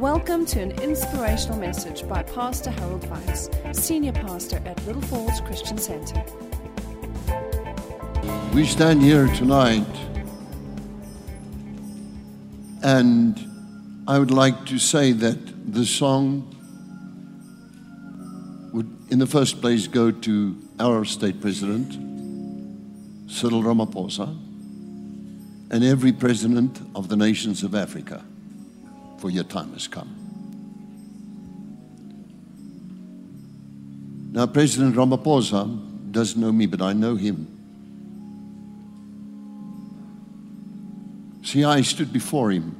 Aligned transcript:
Welcome 0.00 0.46
to 0.46 0.62
an 0.62 0.70
inspirational 0.80 1.58
message 1.58 2.08
by 2.08 2.22
Pastor 2.22 2.70
Harold 2.70 3.06
Weiss, 3.10 3.50
Senior 3.72 4.12
Pastor 4.12 4.56
at 4.64 4.82
Little 4.86 5.02
Falls 5.02 5.42
Christian 5.42 5.76
Center. 5.76 6.24
We 8.54 8.64
stand 8.64 9.02
here 9.02 9.26
tonight, 9.26 9.84
and 12.82 13.38
I 14.08 14.18
would 14.18 14.30
like 14.30 14.64
to 14.68 14.78
say 14.78 15.12
that 15.12 15.70
the 15.70 15.84
song 15.84 16.48
would, 18.72 18.90
in 19.10 19.18
the 19.18 19.26
first 19.26 19.60
place, 19.60 19.86
go 19.86 20.10
to 20.10 20.56
our 20.78 21.04
state 21.04 21.42
president, 21.42 21.92
Cyril 23.30 23.62
Ramaphosa, 23.62 24.28
and 25.70 25.84
every 25.84 26.12
president 26.12 26.80
of 26.94 27.08
the 27.08 27.18
nations 27.18 27.62
of 27.62 27.74
Africa, 27.74 28.24
for 29.20 29.30
your 29.30 29.44
time 29.44 29.72
has 29.74 29.86
come. 29.86 30.16
Now, 34.32 34.46
President 34.46 34.94
Ramaphosa 34.96 36.12
doesn't 36.12 36.40
know 36.40 36.52
me, 36.52 36.66
but 36.66 36.80
I 36.80 36.92
know 36.92 37.16
him. 37.16 37.46
See, 41.42 41.64
I 41.64 41.82
stood 41.82 42.12
before 42.12 42.50
him 42.50 42.76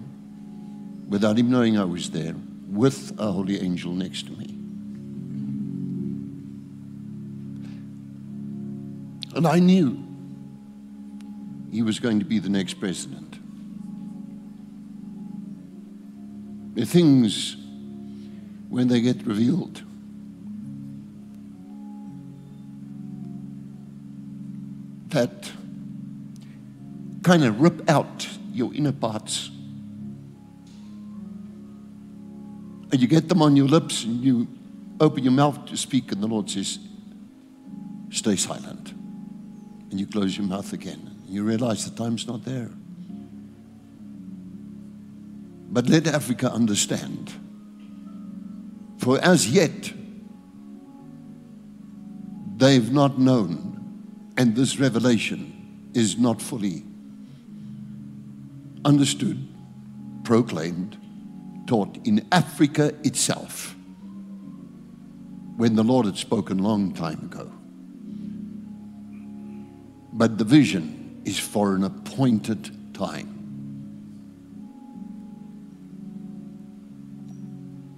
without 1.08 1.36
him 1.36 1.50
knowing 1.50 1.76
I 1.76 1.84
was 1.84 2.10
there 2.10 2.34
with 2.68 3.18
a 3.18 3.32
holy 3.32 3.60
angel 3.60 3.92
next 3.92 4.26
to 4.26 4.32
me. 4.32 4.46
And 9.34 9.46
I 9.46 9.58
knew 9.58 10.06
he 11.72 11.82
was 11.82 11.98
going 11.98 12.20
to 12.20 12.24
be 12.24 12.38
the 12.38 12.48
next 12.48 12.74
president. 12.74 13.29
The 16.80 16.86
things, 16.86 17.58
when 18.70 18.88
they 18.88 19.02
get 19.02 19.26
revealed, 19.26 19.82
that 25.08 25.52
kind 27.22 27.44
of 27.44 27.60
rip 27.60 27.86
out 27.90 28.26
your 28.54 28.72
inner 28.72 28.92
parts. 28.92 29.50
And 32.90 32.94
you 32.94 33.08
get 33.08 33.28
them 33.28 33.42
on 33.42 33.56
your 33.56 33.68
lips 33.68 34.04
and 34.04 34.24
you 34.24 34.48
open 35.00 35.22
your 35.22 35.34
mouth 35.34 35.66
to 35.66 35.76
speak, 35.76 36.12
and 36.12 36.22
the 36.22 36.28
Lord 36.28 36.48
says, 36.48 36.78
Stay 38.08 38.36
silent. 38.36 38.92
And 39.90 40.00
you 40.00 40.06
close 40.06 40.34
your 40.34 40.46
mouth 40.46 40.72
again. 40.72 41.14
You 41.28 41.44
realize 41.44 41.84
the 41.84 41.94
time's 42.02 42.26
not 42.26 42.42
there. 42.46 42.70
But 45.70 45.88
let 45.88 46.06
Africa 46.06 46.52
understand. 46.52 47.32
For 48.98 49.20
as 49.20 49.48
yet, 49.48 49.92
they've 52.56 52.92
not 52.92 53.18
known, 53.18 54.32
and 54.36 54.54
this 54.56 54.78
revelation 54.78 55.90
is 55.94 56.18
not 56.18 56.42
fully 56.42 56.84
understood, 58.84 59.46
proclaimed, 60.24 60.96
taught 61.66 61.98
in 62.04 62.26
Africa 62.32 62.92
itself 63.04 63.76
when 65.56 65.76
the 65.76 65.84
Lord 65.84 66.06
had 66.06 66.16
spoken 66.16 66.58
long 66.58 66.92
time 66.92 67.20
ago. 67.20 67.50
But 70.12 70.38
the 70.38 70.44
vision 70.44 71.22
is 71.24 71.38
for 71.38 71.74
an 71.74 71.84
appointed 71.84 72.94
time. 72.94 73.39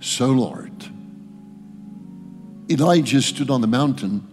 So, 0.03 0.33
Lord, 0.33 0.85
Elijah 2.69 3.23
stood 3.23 3.51
on 3.51 3.61
the 3.61 3.69
mountain 3.69 4.27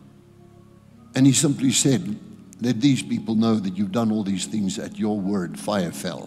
and 1.14 1.28
he 1.28 1.32
simply 1.32 1.72
said, 1.72 2.20
Let 2.60 2.82
these 2.82 3.04
people 3.04 3.36
know 3.36 3.54
that 3.54 3.78
you've 3.78 3.92
done 3.92 4.12
all 4.12 4.24
these 4.24 4.48
things 4.48 4.80
at 4.80 4.98
your 4.98 5.20
word, 5.20 5.60
fire 5.60 5.92
fell. 5.92 6.26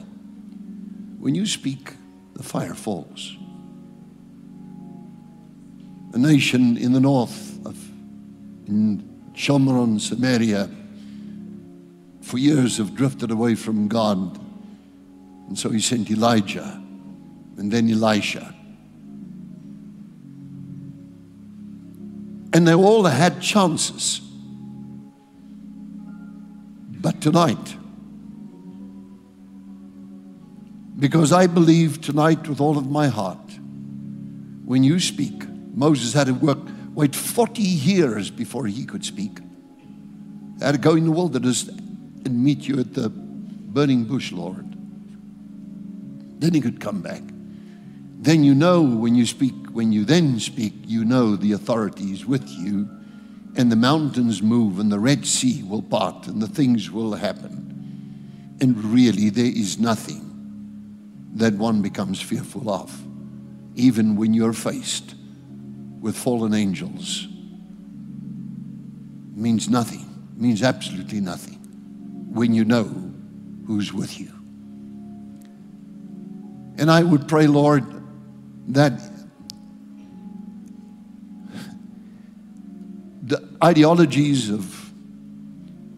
When 1.19 1.35
you 1.35 1.45
speak, 1.45 1.95
the 2.35 2.45
fire 2.45 2.75
falls. 2.75 3.37
A 6.15 6.19
nation 6.19 6.77
in 6.77 6.93
the 6.93 7.01
north 7.01 7.67
of 7.67 7.77
in 8.69 9.03
Shomron, 9.35 10.01
Samaria, 10.01 10.71
for 12.21 12.39
years 12.39 12.77
have 12.77 12.95
drifted 12.95 13.33
away 13.33 13.57
from 13.57 13.89
God. 13.89 14.39
And 15.49 15.59
so 15.59 15.69
he 15.71 15.81
sent 15.81 16.13
Elijah 16.13 16.81
and 17.57 17.73
then 17.73 17.91
Elisha. 17.91 18.55
And 22.55 22.69
they 22.69 22.75
all 22.75 23.05
had 23.05 23.41
chances. 23.41 24.21
But 27.01 27.21
tonight, 27.21 27.77
because 30.99 31.33
I 31.33 31.47
believe 31.47 32.01
tonight 32.01 32.47
with 32.49 32.61
all 32.61 32.79
of 32.79 32.89
my 32.89 33.09
heart, 33.09 33.39
when 34.65 34.85
you 34.85 35.01
speak, 35.01 35.49
Moses 35.75 36.13
had 36.13 36.29
to 36.29 36.35
work, 36.35 36.59
wait 36.95 37.17
40 37.17 37.61
years 37.63 38.31
before 38.31 38.67
he 38.67 38.85
could 38.85 39.05
speak. 39.05 39.41
He 40.59 40.65
had 40.65 40.73
to 40.73 40.79
go 40.79 40.95
in 40.95 41.05
the 41.05 41.11
wilderness 41.11 41.67
and 41.67 42.45
meet 42.45 42.69
you 42.69 42.79
at 42.79 42.95
the 42.95 43.09
burning 43.09 44.05
bush, 44.05 44.31
Lord. 44.31 44.77
Then 46.39 46.55
he 46.55 46.61
could 46.61 46.81
come 46.81 47.03
back. 47.03 47.23
Then 48.23 48.45
you 48.45 48.55
know 48.55 48.83
when 48.83 49.17
you 49.17 49.27
speak, 49.27 49.53
when 49.73 49.91
you 49.91 50.05
then 50.05 50.39
speak, 50.39 50.75
you 50.87 51.05
know 51.05 51.35
the 51.35 51.53
authority 51.55 52.13
is 52.13 52.25
with 52.25 52.49
you, 52.49 52.89
and 53.57 53.71
the 53.71 53.75
mountains 53.75 54.41
move, 54.41 54.79
and 54.79 54.93
the 54.93 55.01
Red 55.01 55.27
Sea 55.27 55.65
will 55.65 55.83
part, 55.83 56.29
and 56.29 56.41
the 56.41 56.47
things 56.47 56.89
will 56.89 57.15
happen. 57.15 58.57
And 58.61 58.77
really, 58.85 59.29
there 59.29 59.45
is 59.45 59.81
nothing 59.81 60.29
that 61.35 61.55
one 61.55 61.83
becomes 61.83 62.23
fearful 62.23 62.71
of, 62.71 62.97
even 63.75 64.15
when 64.15 64.35
you're 64.35 64.53
faced 64.53 65.17
with 66.01 66.17
fallen 66.17 66.55
angels. 66.55 67.27
It 69.33 69.37
means 69.37 69.69
nothing, 69.69 70.29
means 70.37 70.63
absolutely 70.63 71.21
nothing 71.21 71.59
when 72.33 72.55
you 72.55 72.65
know 72.65 72.85
who's 73.67 73.93
with 73.93 74.21
you. 74.21 74.31
And 76.79 76.89
I 76.89 77.03
would 77.03 77.27
pray, 77.27 77.49
Lord, 77.49 78.02
that 78.69 79.01
the 83.23 83.49
ideologies 83.63 84.51
of 84.51 84.93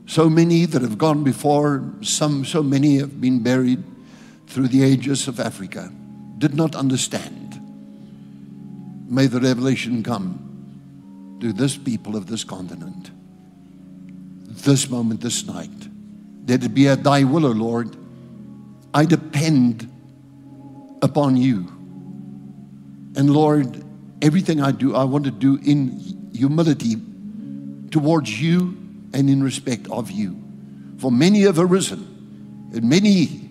so 0.07 0.29
many 0.29 0.65
that 0.67 0.83
have 0.83 0.99
gone 0.99 1.25
before, 1.25 1.93
some 2.03 2.45
so 2.45 2.63
many 2.63 2.99
have 2.99 3.21
been 3.21 3.43
buried 3.43 3.83
through 4.47 4.69
the 4.69 4.83
ages 4.85 5.27
of 5.27 5.41
Africa, 5.41 5.91
did 6.39 6.55
not 6.55 6.75
understand. 6.77 7.61
May 9.09 9.27
the 9.27 9.41
revelation 9.41 10.03
come 10.03 11.39
to 11.41 11.53
this 11.53 11.77
people 11.77 12.17
of 12.17 12.27
this 12.27 12.45
continent, 12.45 13.11
this 14.47 14.89
moment, 14.89 15.21
this 15.21 15.47
night. 15.47 15.71
Let 16.47 16.63
it 16.63 16.75
be 16.75 16.89
at 16.89 17.03
thy 17.03 17.25
will, 17.25 17.47
O 17.47 17.51
Lord. 17.51 17.97
I 18.93 19.05
depend 19.05 19.91
upon 21.03 21.37
you. 21.37 21.74
And 23.17 23.31
Lord, 23.31 23.85
everything 24.23 24.61
I 24.61 24.73
do, 24.73 24.95
I 24.95 25.05
want 25.05 25.25
to 25.25 25.31
do 25.31 25.59
in 25.63 26.31
humility 26.35 26.97
towards 27.91 28.41
you 28.41 28.77
and 29.13 29.31
in 29.31 29.43
respect 29.43 29.89
of 29.91 30.11
you. 30.11 30.43
For 30.99 31.13
many 31.13 31.43
have 31.43 31.59
arisen, 31.59 32.71
and 32.75 32.89
many 32.89 33.51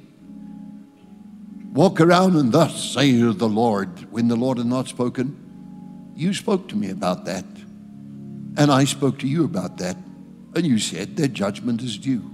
walk 1.71 2.01
around 2.01 2.35
and 2.35 2.51
thus 2.51 2.93
say 2.93 3.11
to 3.19 3.33
the 3.33 3.47
Lord. 3.47 4.11
When 4.11 4.27
the 4.27 4.35
Lord 4.35 4.57
had 4.57 4.67
not 4.67 4.87
spoken, 4.87 6.11
you 6.15 6.33
spoke 6.33 6.67
to 6.69 6.75
me 6.75 6.89
about 6.89 7.25
that. 7.25 7.45
And 8.57 8.71
I 8.71 8.83
spoke 8.83 9.19
to 9.19 9.27
you 9.27 9.45
about 9.45 9.77
that. 9.77 9.97
And 10.55 10.65
you 10.65 10.77
said 10.77 11.15
their 11.15 11.27
judgment 11.27 11.81
is 11.81 11.97
due. 11.97 12.29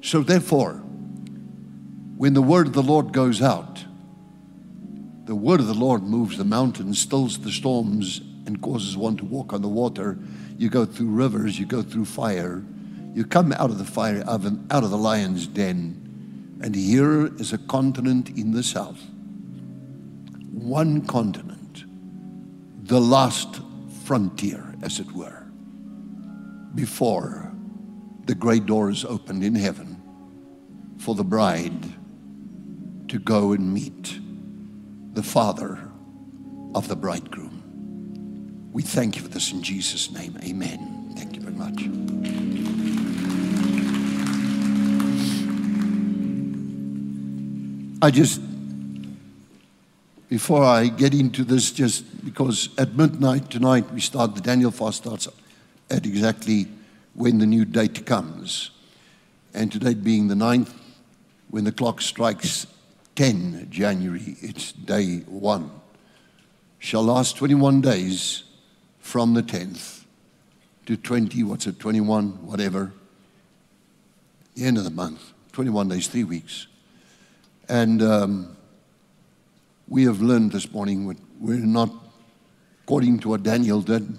So 0.00 0.22
therefore, 0.22 0.74
when 2.16 2.34
the 2.34 2.42
word 2.42 2.68
of 2.68 2.72
the 2.72 2.82
Lord 2.82 3.12
goes 3.12 3.42
out, 3.42 3.84
the 5.28 5.34
word 5.34 5.60
of 5.60 5.66
the 5.66 5.74
Lord 5.74 6.04
moves 6.04 6.38
the 6.38 6.44
mountains, 6.44 6.98
stills 6.98 7.38
the 7.38 7.52
storms, 7.52 8.22
and 8.46 8.62
causes 8.62 8.96
one 8.96 9.14
to 9.18 9.26
walk 9.26 9.52
on 9.52 9.60
the 9.60 9.68
water. 9.68 10.18
You 10.56 10.70
go 10.70 10.86
through 10.86 11.10
rivers, 11.10 11.58
you 11.58 11.66
go 11.66 11.82
through 11.82 12.06
fire, 12.06 12.64
you 13.12 13.26
come 13.26 13.52
out 13.52 13.68
of 13.68 13.76
the 13.76 13.84
fire 13.84 14.22
oven, 14.22 14.66
out 14.70 14.84
of 14.84 14.90
the 14.90 14.96
lion's 14.96 15.46
den, 15.46 16.58
and 16.62 16.74
here 16.74 17.26
is 17.38 17.52
a 17.52 17.58
continent 17.58 18.30
in 18.38 18.52
the 18.52 18.62
south. 18.62 19.02
One 20.50 21.04
continent, 21.04 21.84
the 22.84 22.98
last 22.98 23.60
frontier, 24.04 24.76
as 24.80 24.98
it 24.98 25.12
were, 25.12 25.46
before 26.74 27.52
the 28.24 28.34
great 28.34 28.64
doors 28.64 29.04
opened 29.04 29.44
in 29.44 29.54
heaven 29.54 30.00
for 30.96 31.14
the 31.14 31.22
bride 31.22 31.84
to 33.08 33.18
go 33.18 33.52
and 33.52 33.74
meet 33.74 34.20
the 35.18 35.24
father 35.24 35.80
of 36.76 36.86
the 36.86 36.94
bridegroom. 36.94 38.70
We 38.72 38.84
thank 38.84 39.16
you 39.16 39.22
for 39.22 39.26
this 39.26 39.50
in 39.50 39.64
Jesus' 39.64 40.12
name. 40.12 40.38
Amen. 40.44 41.12
Thank 41.16 41.34
you 41.34 41.42
very 41.42 41.56
much. 41.56 41.82
I 48.00 48.12
just, 48.12 48.40
before 50.28 50.62
I 50.62 50.86
get 50.86 51.12
into 51.14 51.42
this, 51.42 51.72
just 51.72 52.24
because 52.24 52.68
at 52.78 52.94
midnight 52.94 53.50
tonight 53.50 53.90
we 53.92 54.00
start, 54.00 54.36
the 54.36 54.40
Daniel 54.40 54.70
fast 54.70 54.98
starts 54.98 55.26
at 55.90 56.06
exactly 56.06 56.68
when 57.14 57.38
the 57.38 57.46
new 57.46 57.64
date 57.64 58.06
comes. 58.06 58.70
And 59.52 59.72
today 59.72 59.94
being 59.94 60.28
the 60.28 60.36
ninth, 60.36 60.72
when 61.50 61.64
the 61.64 61.72
clock 61.72 62.00
strikes 62.00 62.68
10 63.18 63.66
January, 63.68 64.36
it's 64.40 64.70
day 64.70 65.24
one, 65.26 65.72
shall 66.78 67.02
last 67.02 67.36
21 67.36 67.80
days 67.80 68.44
from 69.00 69.34
the 69.34 69.42
10th 69.42 70.04
to 70.86 70.96
20, 70.96 71.42
what's 71.42 71.66
it, 71.66 71.80
21, 71.80 72.46
whatever, 72.46 72.92
the 74.54 74.64
end 74.64 74.78
of 74.78 74.84
the 74.84 74.90
month, 74.90 75.32
21 75.50 75.88
days, 75.88 76.06
three 76.06 76.22
weeks. 76.22 76.68
And 77.68 78.00
um, 78.02 78.56
we 79.88 80.04
have 80.04 80.22
learned 80.22 80.52
this 80.52 80.70
morning 80.70 81.04
we're 81.40 81.56
not, 81.56 81.90
according 82.84 83.18
to 83.18 83.30
what 83.30 83.42
Daniel 83.42 83.80
did, 83.80 84.16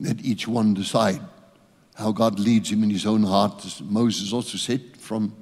let 0.00 0.24
each 0.24 0.48
one 0.48 0.72
decide 0.72 1.20
how 1.96 2.12
God 2.12 2.40
leads 2.40 2.72
him 2.72 2.82
in 2.82 2.88
his 2.88 3.04
own 3.04 3.24
heart. 3.24 3.62
Moses 3.82 4.32
also 4.32 4.56
said, 4.56 4.96
from 4.96 5.36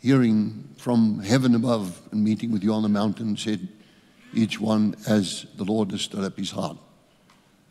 hearing 0.00 0.68
from 0.76 1.20
heaven 1.20 1.54
above 1.54 2.00
and 2.12 2.22
meeting 2.22 2.52
with 2.52 2.62
you 2.62 2.72
on 2.72 2.82
the 2.82 2.88
mountain, 2.88 3.36
said, 3.36 3.68
each 4.32 4.60
one 4.60 4.94
as 5.06 5.46
the 5.56 5.64
Lord 5.64 5.90
has 5.90 6.02
stirred 6.02 6.24
up 6.24 6.36
his 6.36 6.50
heart. 6.50 6.76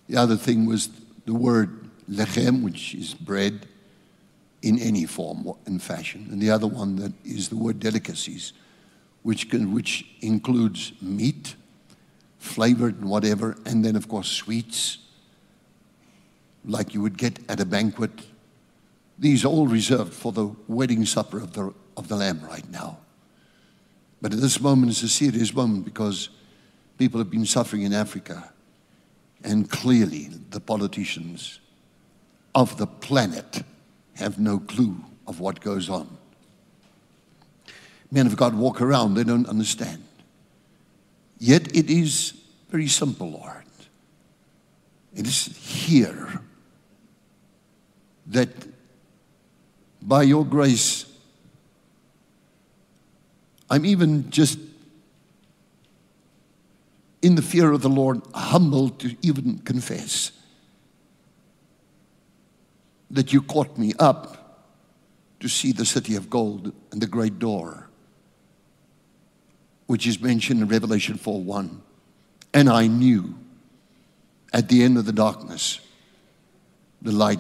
The 0.08 0.18
other 0.18 0.36
thing 0.36 0.66
was 0.66 0.90
the 1.26 1.34
word 1.34 1.90
lechem, 2.10 2.64
which 2.64 2.96
is 2.96 3.14
bread 3.14 3.68
in 4.62 4.80
any 4.80 5.06
form 5.06 5.54
and 5.66 5.82
fashion. 5.82 6.28
And 6.32 6.42
the 6.42 6.50
other 6.50 6.68
one 6.68 6.96
that 6.98 7.14
is 7.24 7.50
the 7.50 7.58
word 7.58 7.80
delicacies 7.80 8.54
which, 9.28 9.50
can, 9.50 9.74
which 9.74 10.06
includes 10.22 10.94
meat, 11.02 11.56
flavored 12.40 13.02
and 13.02 13.10
whatever, 13.10 13.58
and 13.66 13.84
then, 13.84 13.98
of 13.98 14.08
course, 14.08 14.30
sweets, 14.30 15.00
like 16.64 16.94
you 16.94 17.02
would 17.02 17.18
get 17.18 17.40
at 17.50 17.60
a 17.60 17.66
banquet. 17.66 18.12
These 19.20 19.44
are 19.44 19.50
all 19.50 19.68
reserved 19.68 20.14
for 20.14 20.32
the 20.32 20.48
wedding 20.70 21.04
supper 21.06 21.40
of 21.40 21.52
the, 21.52 21.74
of 21.98 22.08
the 22.08 22.16
Lamb 22.16 22.40
right 22.48 22.70
now. 22.72 23.00
But 24.22 24.32
at 24.32 24.40
this 24.40 24.62
moment 24.62 24.92
is 24.92 25.04
a 25.04 25.10
serious 25.10 25.54
moment 25.54 25.84
because 25.84 26.30
people 26.98 27.20
have 27.20 27.30
been 27.30 27.46
suffering 27.46 27.82
in 27.82 27.94
Africa. 27.94 28.54
And 29.44 29.70
clearly, 29.70 30.30
the 30.50 30.62
politicians 30.62 31.60
of 32.56 32.78
the 32.78 32.88
planet 32.88 33.64
have 34.16 34.40
no 34.40 34.60
clue 34.60 35.04
of 35.28 35.42
what 35.42 35.60
goes 35.60 35.90
on 35.90 36.18
men 38.12 38.28
of 38.28 38.36
God 38.36 38.56
walk 38.56 38.82
around, 38.82 39.14
they 39.14 39.24
don't 39.24 39.48
understand. 39.48 40.04
Yet 41.40 41.76
it 41.76 41.90
is 41.90 42.34
very 42.70 42.88
simple, 42.88 43.32
Lord. 43.32 43.54
It 45.16 45.28
is 45.28 45.46
here 45.58 46.42
that 48.28 48.50
by 50.02 50.24
your 50.24 50.46
grace, 50.46 51.07
I'm 53.70 53.86
even 53.86 54.30
just 54.30 54.60
in 57.22 57.36
the 57.36 57.42
fear 57.42 57.72
of 57.72 57.82
the 57.82 57.90
Lord, 57.90 58.22
humbled 58.34 59.00
to 59.00 59.16
even 59.22 59.60
confess 59.60 60.32
that 63.10 63.34
you 63.34 63.42
caught 63.42 63.78
me 63.78 63.94
up 64.00 64.66
to 65.40 65.48
see 65.48 65.72
the 65.72 65.86
city 65.86 66.16
of 66.16 66.30
gold 66.30 66.74
and 66.92 67.02
the 67.02 67.08
great 67.08 67.40
door 67.40 67.88
which 69.88 70.06
is 70.06 70.22
mentioned 70.22 70.62
in 70.62 70.68
Revelation 70.68 71.18
4 71.18 71.42
1. 71.42 71.82
And 72.54 72.70
I 72.70 72.88
knew 72.88 73.36
at 74.54 74.70
the 74.70 74.84
end 74.84 74.98
of 74.98 75.06
the 75.06 75.14
darkness, 75.14 75.80
the 77.02 77.12
light 77.12 77.40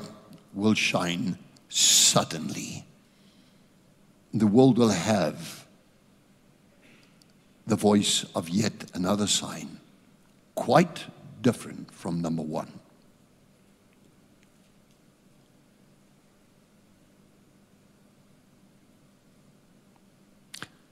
will 0.54 0.74
shine 0.74 1.38
suddenly. 1.70 2.86
The 4.34 4.48
world 4.48 4.78
will 4.78 4.90
have 4.90 5.57
the 7.68 7.76
voice 7.76 8.26
of 8.34 8.48
yet 8.48 8.86
another 8.94 9.28
sign, 9.28 9.80
quite 10.56 11.04
different 11.42 11.94
from 11.94 12.22
number 12.22 12.42
one. 12.42 12.72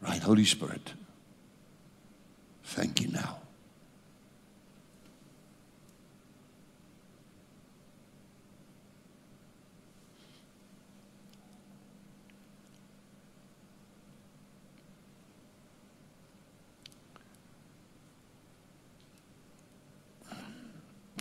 Right, 0.01 0.21
Holy 0.21 0.45
Spirit. 0.45 0.93
Thank 2.65 3.01
you 3.01 3.07
now. 3.07 3.44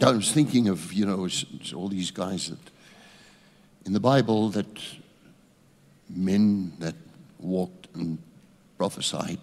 I 0.02 0.10
was 0.10 0.32
thinking 0.32 0.68
of, 0.68 0.92
you 0.92 1.06
know, 1.06 1.28
all 1.74 1.88
these 1.88 2.10
guys 2.10 2.50
that 2.50 2.58
in 3.86 3.92
the 3.92 4.00
Bible 4.00 4.50
that 4.50 4.66
men 6.08 6.72
that 6.78 6.96
walked 7.38 7.88
and 7.94 8.18
prophesied 8.76 9.38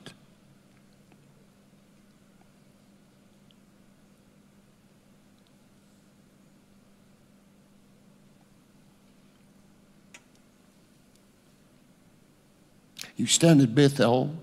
You 13.22 13.28
stand 13.28 13.62
at 13.62 13.76
Bethel. 13.76 14.36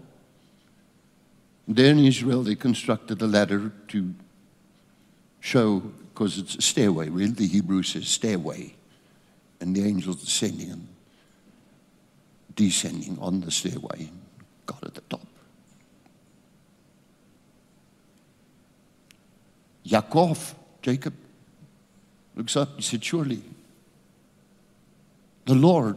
There 1.67 1.91
in 1.91 1.99
Israel, 1.99 2.45
they 2.45 2.55
constructed 2.55 3.21
a 3.21 3.27
ladder 3.27 3.73
to 3.89 4.15
show, 5.41 5.81
because 5.81 6.39
it's 6.39 6.57
a 6.57 6.63
stairway, 6.63 7.09
really. 7.09 7.33
The 7.33 7.47
Hebrew 7.47 7.83
says 7.83 8.09
stairway. 8.09 8.75
And 9.61 9.75
the 9.75 9.85
angels 9.85 10.23
descending 10.23 10.71
and 10.71 10.89
descending 12.55 13.19
on 13.21 13.41
the 13.41 13.51
stairway. 13.51 14.11
God 14.67 14.85
at 14.85 14.95
the 14.95 15.01
top. 15.03 15.27
Yaakov, 19.87 20.55
Jacob, 20.83 21.15
looks 22.37 22.57
up. 22.57 22.77
He 22.77 22.83
said, 22.83 23.03
Surely 23.03 23.43
the 25.47 25.55
Lord 25.55 25.97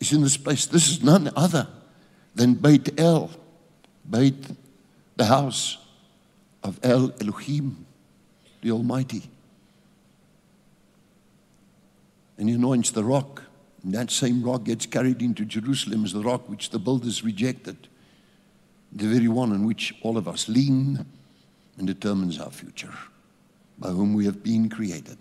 is 0.00 0.12
in 0.12 0.22
this 0.22 0.36
place. 0.36 0.66
This 0.66 0.88
is 0.88 1.02
none 1.02 1.30
other 1.36 1.68
than 2.34 2.54
Beit 2.54 2.98
El, 2.98 3.30
Beit, 4.08 4.44
the 5.16 5.26
house 5.26 5.78
of 6.62 6.80
El 6.82 7.12
Elohim, 7.20 7.86
the 8.64 8.72
Almighty. 8.72 9.22
And 12.38 12.48
he 12.48 12.54
anoints 12.54 12.90
the 12.90 13.04
rock. 13.04 13.42
And 13.84 13.92
that 13.92 14.10
same 14.10 14.42
rock 14.42 14.64
gets 14.64 14.86
carried 14.86 15.20
into 15.20 15.44
Jerusalem 15.44 16.04
as 16.04 16.14
the 16.14 16.22
rock 16.22 16.48
which 16.48 16.70
the 16.70 16.78
builders 16.78 17.22
rejected, 17.22 17.76
the 18.90 19.06
very 19.06 19.28
one 19.28 19.52
on 19.52 19.66
which 19.66 19.94
all 20.00 20.16
of 20.16 20.26
us 20.26 20.48
lean 20.48 21.04
and 21.76 21.86
determines 21.86 22.40
our 22.40 22.50
future, 22.50 22.94
by 23.78 23.90
whom 23.90 24.14
we 24.14 24.24
have 24.24 24.42
been 24.42 24.70
created. 24.70 25.18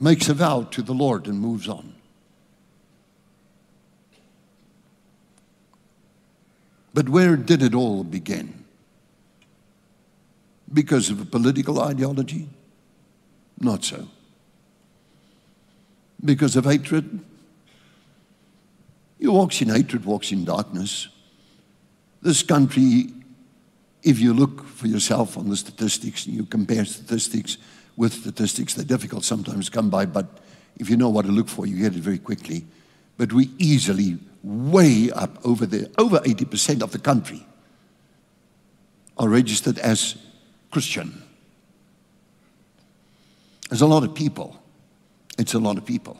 Makes 0.00 0.28
a 0.28 0.34
vow 0.34 0.62
to 0.62 0.82
the 0.82 0.92
Lord 0.92 1.28
and 1.28 1.38
moves 1.38 1.68
on. 1.68 1.94
But 6.92 7.08
where 7.08 7.36
did 7.36 7.62
it 7.62 7.74
all 7.74 8.02
begin? 8.02 8.64
Because 10.72 11.10
of 11.10 11.20
a 11.20 11.24
political 11.24 11.80
ideology? 11.80 12.48
Not 13.58 13.84
so. 13.84 14.08
Because 16.24 16.56
of 16.56 16.64
hatred? 16.64 17.20
Who 19.20 19.32
walks 19.32 19.60
in 19.60 19.68
hatred 19.68 20.04
walks 20.04 20.32
in 20.32 20.44
darkness. 20.44 21.08
This 22.22 22.42
country, 22.42 23.12
if 24.02 24.18
you 24.18 24.34
look 24.34 24.66
for 24.66 24.86
yourself 24.86 25.36
on 25.38 25.48
the 25.48 25.56
statistics 25.56 26.26
and 26.26 26.34
you 26.34 26.44
compare 26.44 26.84
statistics 26.84 27.58
with 27.96 28.12
statistics, 28.12 28.74
they're 28.74 28.84
difficult 28.84 29.24
sometimes 29.24 29.66
to 29.66 29.72
come 29.72 29.90
by, 29.90 30.06
but 30.06 30.26
if 30.76 30.90
you 30.90 30.96
know 30.96 31.08
what 31.08 31.24
to 31.24 31.32
look 31.32 31.48
for, 31.48 31.66
you 31.66 31.76
get 31.82 31.94
it 31.94 32.02
very 32.02 32.18
quickly. 32.18 32.64
But 33.16 33.32
we 33.32 33.50
easily 33.58 34.18
way 34.42 35.10
up 35.10 35.38
over 35.44 35.66
the 35.66 35.90
over 35.98 36.18
80% 36.18 36.82
of 36.82 36.92
the 36.92 36.98
country 36.98 37.44
are 39.18 39.28
registered 39.28 39.78
as 39.78 40.16
Christian. 40.70 41.22
There's 43.68 43.82
a 43.82 43.86
lot 43.86 44.04
of 44.04 44.14
people. 44.14 44.60
It's 45.38 45.54
a 45.54 45.58
lot 45.58 45.76
of 45.76 45.84
people. 45.84 46.18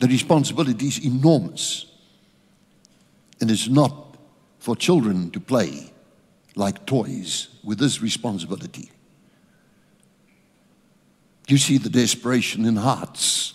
The 0.00 0.08
responsibility 0.08 0.86
is 0.86 1.04
enormous. 1.04 1.86
And 3.40 3.50
it's 3.50 3.68
not 3.68 4.16
for 4.58 4.76
children 4.76 5.30
to 5.30 5.40
play 5.40 5.92
like 6.54 6.86
toys 6.86 7.48
with 7.62 7.78
this 7.78 8.00
responsibility. 8.00 8.90
You 11.48 11.58
see 11.58 11.78
the 11.78 11.90
desperation 11.90 12.64
in 12.64 12.76
hearts, 12.76 13.54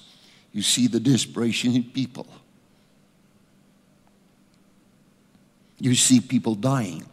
you 0.54 0.62
see 0.62 0.88
the 0.88 1.00
desperation 1.00 1.76
in 1.76 1.84
people. 1.84 2.28
You 5.80 5.96
see 5.96 6.22
people 6.22 6.56
dying. 6.56 7.06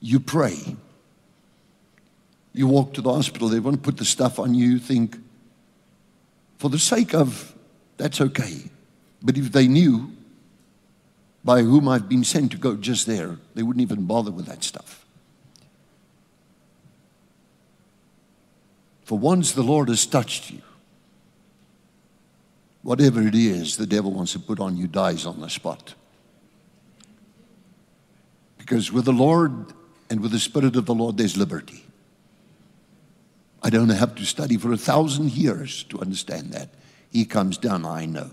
You 0.00 0.18
pray. 0.18 0.76
You 2.52 2.66
walk 2.66 2.94
to 2.94 3.00
the 3.00 3.12
hospital, 3.12 3.48
they 3.48 3.60
want 3.60 3.76
to 3.76 3.82
put 3.82 3.96
the 3.96 4.04
stuff 4.04 4.38
on 4.38 4.54
you, 4.54 4.78
think, 4.78 5.16
for 6.58 6.68
the 6.68 6.78
sake 6.78 7.14
of, 7.14 7.54
that's 7.96 8.20
okay. 8.20 8.70
But 9.22 9.38
if 9.38 9.52
they 9.52 9.66
knew 9.66 10.12
by 11.44 11.62
whom 11.62 11.88
I've 11.88 12.08
been 12.08 12.24
sent 12.24 12.52
to 12.52 12.58
go 12.58 12.76
just 12.76 13.06
there, 13.06 13.38
they 13.54 13.62
wouldn't 13.62 13.82
even 13.82 14.04
bother 14.04 14.30
with 14.30 14.46
that 14.46 14.62
stuff. 14.62 15.04
For 19.04 19.18
once 19.18 19.52
the 19.52 19.62
Lord 19.62 19.88
has 19.88 20.06
touched 20.06 20.50
you, 20.50 20.62
whatever 22.82 23.22
it 23.22 23.34
is 23.34 23.76
the 23.76 23.86
devil 23.86 24.12
wants 24.12 24.32
to 24.32 24.38
put 24.38 24.60
on 24.60 24.76
you 24.76 24.86
dies 24.86 25.26
on 25.26 25.40
the 25.40 25.48
spot. 25.48 25.94
Because 28.58 28.92
with 28.92 29.04
the 29.04 29.12
Lord 29.12 29.72
and 30.08 30.20
with 30.20 30.30
the 30.30 30.38
Spirit 30.38 30.76
of 30.76 30.86
the 30.86 30.94
Lord, 30.94 31.16
there's 31.16 31.36
liberty. 31.36 31.84
I 33.62 33.70
don't 33.70 33.88
have 33.90 34.14
to 34.16 34.24
study 34.24 34.56
for 34.56 34.72
a 34.72 34.76
thousand 34.76 35.32
years 35.32 35.84
to 35.84 36.00
understand 36.00 36.52
that. 36.52 36.70
He 37.10 37.24
comes 37.24 37.58
down, 37.58 37.84
I 37.84 38.06
know. 38.06 38.30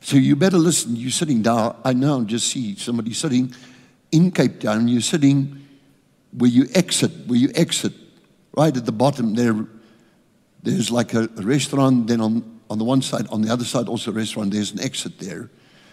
So 0.00 0.16
you 0.16 0.36
better 0.36 0.56
listen. 0.56 0.96
You're 0.96 1.10
sitting 1.10 1.42
down. 1.42 1.76
I 1.84 1.92
now 1.92 2.22
just 2.22 2.48
see 2.48 2.76
somebody 2.76 3.12
sitting 3.12 3.52
in 4.10 4.30
Cape 4.30 4.60
Town. 4.60 4.88
You're 4.88 5.02
sitting 5.02 5.66
where 6.32 6.50
you 6.50 6.66
exit, 6.74 7.10
where 7.26 7.38
you 7.38 7.50
exit, 7.54 7.92
right 8.56 8.74
at 8.74 8.86
the 8.86 8.92
bottom 8.92 9.34
there. 9.34 9.66
There's 10.62 10.90
like 10.90 11.14
a, 11.14 11.28
restaurant. 11.36 12.06
Then 12.06 12.20
on, 12.20 12.60
on 12.70 12.78
the 12.78 12.84
one 12.84 13.02
side, 13.02 13.26
on 13.28 13.42
the 13.42 13.52
other 13.52 13.64
side, 13.64 13.88
also 13.88 14.10
a 14.10 14.14
restaurant. 14.14 14.52
There's 14.52 14.72
an 14.72 14.80
exit 14.80 15.18
there. 15.18 15.50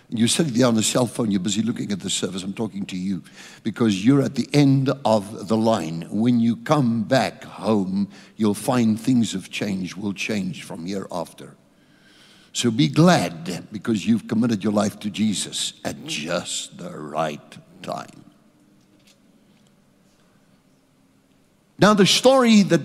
You're 0.09 0.27
sitting 0.27 0.53
there 0.53 0.67
on 0.67 0.77
a 0.77 0.83
cell 0.83 1.07
phone. 1.07 1.31
You're 1.31 1.39
busy 1.39 1.62
looking 1.62 1.91
at 1.91 2.00
the 2.00 2.09
service. 2.09 2.43
I'm 2.43 2.53
talking 2.53 2.85
to 2.88 2.97
you 2.97 3.24
because 3.63 4.05
you're 4.05 4.21
at 4.21 4.35
the 4.35 4.47
end 4.53 4.91
of 5.03 5.47
the 5.47 5.57
line. 5.57 6.07
When 6.12 6.39
you 6.39 6.57
come 6.57 7.03
back 7.03 7.43
home, 7.43 8.09
you'll 8.35 8.53
find 8.53 9.00
things 9.00 9.33
have 9.33 9.50
changed. 9.50 9.95
Will 9.95 10.13
change 10.13 10.63
from 10.63 10.85
here 10.85 11.07
after. 11.12 11.55
So 12.53 12.71
be 12.71 12.88
glad 12.88 13.67
because 13.71 14.07
you've 14.07 14.27
committed 14.27 14.63
your 14.63 14.71
life 14.71 15.00
to 15.00 15.09
Jesus 15.09 15.74
at 15.83 16.05
just 16.05 16.77
the 16.77 16.97
right 16.97 17.57
time. 17.81 18.24
Now, 21.77 21.93
the 21.93 22.05
story 22.05 22.62
that 22.63 22.81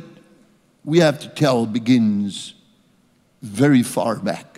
we 0.85 0.99
have 0.99 1.21
to 1.21 1.29
tell 1.29 1.67
begins 1.67 2.55
very 3.43 3.85
far 3.85 4.17
back. 4.17 4.50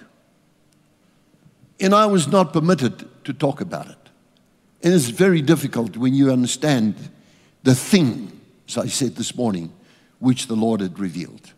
And 1.82 1.94
I 1.94 2.06
was 2.06 2.26
not 2.26 2.54
permitted 2.54 3.06
to 3.24 3.34
talk 3.34 3.60
about 3.60 3.88
it. 3.88 3.98
And 4.82 4.94
it's 4.94 5.08
very 5.08 5.42
difficult 5.42 5.98
when 5.98 6.14
you 6.14 6.32
understand 6.32 6.94
the 7.62 7.74
thing, 7.74 8.40
as 8.66 8.78
I 8.78 8.86
said 8.86 9.16
this 9.16 9.36
morning, 9.36 9.70
which 10.18 10.46
the 10.46 10.56
Lord 10.56 10.80
had 10.80 10.98
revealed. 10.98 11.52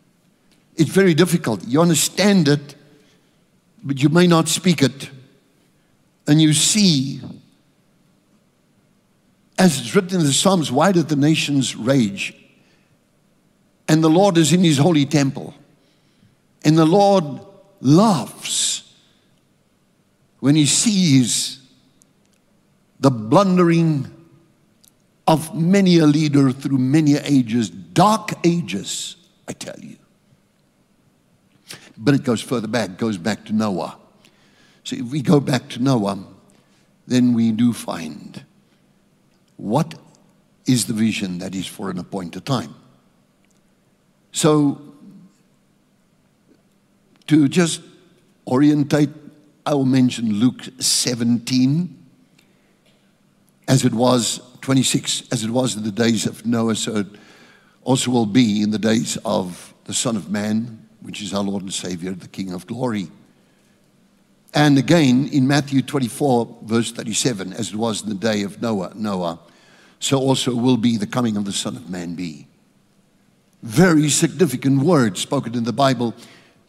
It's 0.75 0.89
very 0.89 1.13
difficult. 1.13 1.65
You 1.65 1.81
understand 1.81 2.49
it 2.49 2.75
but 3.85 4.01
you 4.01 4.09
may 4.09 4.25
not 4.25 4.49
speak 4.49 4.81
it. 4.81 5.11
And 6.27 6.41
you 6.41 6.53
see, 6.53 7.21
as 9.59 9.79
it's 9.79 9.95
written 9.95 10.19
in 10.19 10.25
the 10.25 10.33
Psalms, 10.33 10.71
why 10.71 10.91
did 10.91 11.07
the 11.07 11.15
nations 11.15 11.75
rage? 11.75 12.33
And 13.87 14.03
the 14.03 14.09
Lord 14.09 14.39
is 14.39 14.51
in 14.51 14.63
his 14.63 14.79
holy 14.79 15.05
temple. 15.05 15.53
And 16.65 16.75
the 16.75 16.85
Lord 16.85 17.25
laughs 17.79 18.84
when 20.45 20.53
he 20.53 20.67
sees 20.67 21.59
the 22.99 23.09
blundering 23.09 24.05
of 25.27 25.55
many 25.55 25.97
a 25.97 26.05
leader 26.05 26.51
through 26.51 26.77
many 26.77 27.15
ages, 27.15 27.67
dark 27.71 28.31
ages, 28.45 29.15
I 29.47 29.53
tell 29.53 29.79
you. 29.79 29.95
But 31.97 32.13
it 32.13 32.23
goes 32.23 32.41
further 32.41 32.67
back, 32.67 32.99
goes 32.99 33.17
back 33.17 33.45
to 33.45 33.53
Noah. 33.53 33.97
So 34.83 34.95
if 34.97 35.05
we 35.05 35.23
go 35.23 35.39
back 35.39 35.67
to 35.69 35.81
Noah, 35.81 36.23
then 37.07 37.33
we 37.33 37.51
do 37.51 37.73
find 37.73 38.45
what 39.57 39.95
is 40.67 40.85
the 40.85 40.93
vision 40.93 41.39
that 41.39 41.55
is 41.55 41.65
for 41.65 41.89
an 41.89 41.97
appointed 41.97 42.45
time. 42.45 42.75
So, 44.31 44.79
to 47.25 47.47
just 47.47 47.81
orientate, 48.45 49.24
I 49.65 49.73
will 49.73 49.85
mention 49.85 50.33
Luke 50.33 50.61
17 50.79 52.03
as 53.67 53.83
it 53.83 53.93
was, 53.93 54.39
26, 54.61 55.23
as 55.31 55.43
it 55.43 55.49
was 55.49 55.75
in 55.75 55.83
the 55.83 55.91
days 55.91 56.27
of 56.27 56.45
Noah, 56.45 56.75
so 56.75 56.97
it 56.97 57.07
also 57.83 58.11
will 58.11 58.27
be 58.27 58.61
in 58.61 58.69
the 58.69 58.77
days 58.77 59.17
of 59.25 59.73
the 59.85 59.93
Son 59.93 60.15
of 60.15 60.29
Man, 60.29 60.87
which 61.01 61.21
is 61.21 61.33
our 61.33 61.43
Lord 61.43 61.63
and 61.63 61.73
Savior, 61.73 62.11
the 62.11 62.27
King 62.27 62.53
of 62.53 62.67
glory. 62.67 63.09
And 64.53 64.77
again 64.77 65.29
in 65.31 65.47
Matthew 65.47 65.81
24, 65.81 66.59
verse 66.63 66.91
37, 66.91 67.53
as 67.53 67.69
it 67.69 67.75
was 67.75 68.03
in 68.03 68.09
the 68.09 68.15
day 68.15 68.43
of 68.43 68.61
Noah, 68.61 68.91
Noah, 68.95 69.39
so 69.99 70.19
also 70.19 70.53
will 70.55 70.77
be 70.77 70.97
the 70.97 71.07
coming 71.07 71.37
of 71.37 71.45
the 71.45 71.51
Son 71.51 71.75
of 71.75 71.89
Man 71.89 72.15
be. 72.15 72.47
Very 73.63 74.09
significant 74.09 74.83
words 74.83 75.21
spoken 75.21 75.55
in 75.55 75.63
the 75.63 75.73
Bible, 75.73 76.13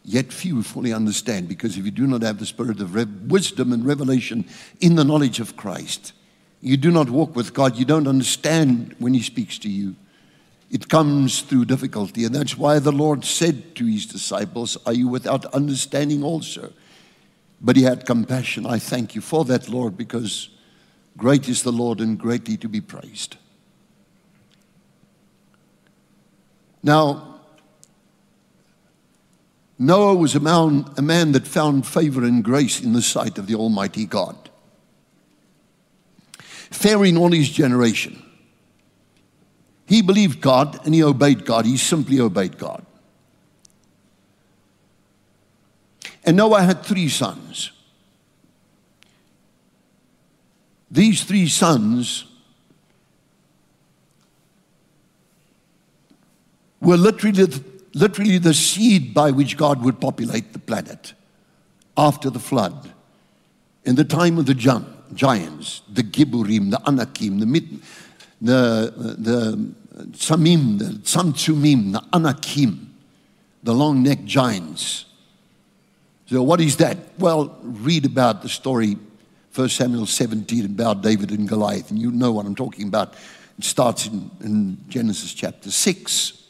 yet 0.07 0.31
few 0.31 0.63
fully 0.63 0.93
understand, 0.93 1.49
because 1.49 1.77
if 1.77 1.83
you 1.83 1.91
do 1.91 2.07
not 2.07 2.21
have 2.21 2.39
the 2.39 2.45
spirit 2.45 2.79
of 2.79 3.29
wisdom 3.29 3.73
and 3.73 3.85
revelation 3.85 4.45
in 4.79 4.95
the 4.95 5.03
knowledge 5.03 5.41
of 5.41 5.57
Christ, 5.57 6.13
you 6.61 6.77
do 6.77 6.91
not 6.91 7.09
walk 7.09 7.35
with 7.35 7.53
God, 7.53 7.75
you 7.75 7.83
don't 7.83 8.07
understand 8.07 8.95
when 8.99 9.13
He 9.13 9.21
speaks 9.21 9.59
to 9.59 9.69
you. 9.69 9.95
It 10.71 10.87
comes 10.87 11.41
through 11.41 11.65
difficulty. 11.65 12.25
And 12.25 12.33
that's 12.33 12.57
why 12.57 12.79
the 12.79 12.91
Lord 12.91 13.23
said 13.23 13.75
to 13.75 13.85
his 13.85 14.05
disciples, 14.05 14.77
Are 14.85 14.93
you 14.93 15.07
without 15.07 15.45
understanding 15.53 16.23
also? 16.23 16.73
But 17.61 17.77
he 17.77 17.83
had 17.83 18.05
compassion. 18.05 18.65
I 18.65 18.77
thank 18.77 19.15
you 19.15 19.21
for 19.21 19.45
that, 19.45 19.69
Lord, 19.69 19.95
because 19.95 20.49
great 21.15 21.47
is 21.47 21.63
the 21.63 21.71
Lord 21.71 22.01
and 22.01 22.19
greatly 22.19 22.57
to 22.57 22.67
be 22.67 22.81
praised. 22.81 23.37
Now, 26.83 27.36
Noah 29.79 30.15
was 30.15 30.35
a 30.35 30.39
man, 30.39 30.85
a 30.97 31.01
man 31.01 31.33
that 31.33 31.47
found 31.47 31.85
favor 31.85 32.23
and 32.23 32.43
grace 32.43 32.81
in 32.81 32.93
the 32.93 33.01
sight 33.01 33.37
of 33.37 33.47
the 33.47 33.55
Almighty 33.55 34.05
God. 34.05 34.49
Fair 36.37 37.05
in 37.05 37.17
all 37.17 37.31
his 37.31 37.49
generation. 37.49 38.21
He 39.85 40.01
believed 40.01 40.41
God 40.41 40.85
and 40.85 40.93
he 40.93 41.03
obeyed 41.03 41.45
God. 41.45 41.65
He 41.65 41.77
simply 41.77 42.19
obeyed 42.19 42.57
God. 42.57 42.85
And 46.25 46.35
Noah 46.35 46.63
had 46.63 46.83
three 46.83 47.07
sons. 47.07 47.71
These 50.91 51.23
three 51.23 51.47
sons 51.47 52.25
were 56.81 56.97
literally, 56.97 57.47
literally 57.97 58.37
the 58.37 58.53
seed 58.53 59.13
by 59.13 59.31
which 59.31 59.57
God 59.57 59.83
would 59.83 59.99
populate 59.99 60.53
the 60.53 60.59
planet 60.59 61.13
after 61.95 62.29
the 62.29 62.39
flood. 62.39 62.93
In 63.85 63.95
the 63.95 64.03
time 64.03 64.37
of 64.37 64.45
the 64.45 64.53
giants, 64.53 65.81
the 65.91 66.03
Giburim, 66.03 66.71
the 66.71 66.81
Anakim, 66.87 67.39
the 67.39 67.45
Mid 67.45 67.81
the, 68.41 68.93
the 69.17 69.73
Samim, 70.11 70.77
the 70.77 70.85
Tsamtsumim, 70.99 71.93
the 71.93 72.03
Anakim, 72.13 72.93
the 73.63 73.73
long 73.73 74.03
necked 74.03 74.25
giants. 74.25 75.05
So, 76.27 76.43
what 76.43 76.61
is 76.61 76.77
that? 76.77 76.97
Well, 77.17 77.57
read 77.63 78.05
about 78.05 78.41
the 78.41 78.49
story, 78.49 78.97
1 79.55 79.69
Samuel 79.69 80.05
17, 80.05 80.65
about 80.65 81.01
David 81.01 81.31
and 81.31 81.47
Goliath, 81.47 81.89
and 81.89 81.99
you 81.99 82.11
know 82.11 82.31
what 82.31 82.45
I'm 82.45 82.55
talking 82.55 82.87
about. 82.87 83.15
It 83.57 83.63
starts 83.63 84.05
in, 84.05 84.29
in 84.41 84.77
Genesis 84.87 85.33
chapter 85.33 85.71
6 85.71 86.46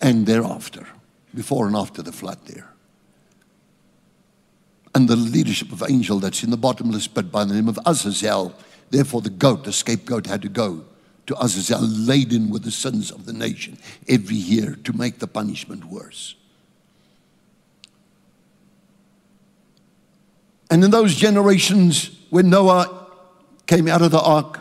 and 0.00 0.26
thereafter, 0.26 0.86
before 1.34 1.66
and 1.66 1.76
after 1.76 2.02
the 2.02 2.12
flood 2.12 2.38
there. 2.46 2.68
And 4.94 5.08
the 5.08 5.16
leadership 5.16 5.72
of 5.72 5.82
angel 5.88 6.18
that's 6.18 6.42
in 6.42 6.50
the 6.50 6.56
bottomless 6.56 7.06
pit 7.06 7.30
by 7.30 7.44
the 7.44 7.54
name 7.54 7.68
of 7.68 7.78
Azazel. 7.84 8.54
Therefore, 8.90 9.20
the 9.20 9.30
goat, 9.30 9.64
the 9.64 9.72
scapegoat, 9.72 10.26
had 10.26 10.42
to 10.42 10.48
go 10.48 10.84
to 11.26 11.36
Azazel, 11.42 11.80
laden 11.80 12.50
with 12.50 12.62
the 12.62 12.70
sins 12.70 13.10
of 13.10 13.26
the 13.26 13.32
nation 13.32 13.78
every 14.08 14.36
year 14.36 14.78
to 14.84 14.92
make 14.92 15.18
the 15.18 15.26
punishment 15.26 15.84
worse. 15.84 16.36
And 20.70 20.82
in 20.82 20.90
those 20.90 21.14
generations, 21.14 22.10
when 22.30 22.50
Noah 22.50 23.06
came 23.66 23.88
out 23.88 24.02
of 24.02 24.10
the 24.10 24.20
ark, 24.20 24.60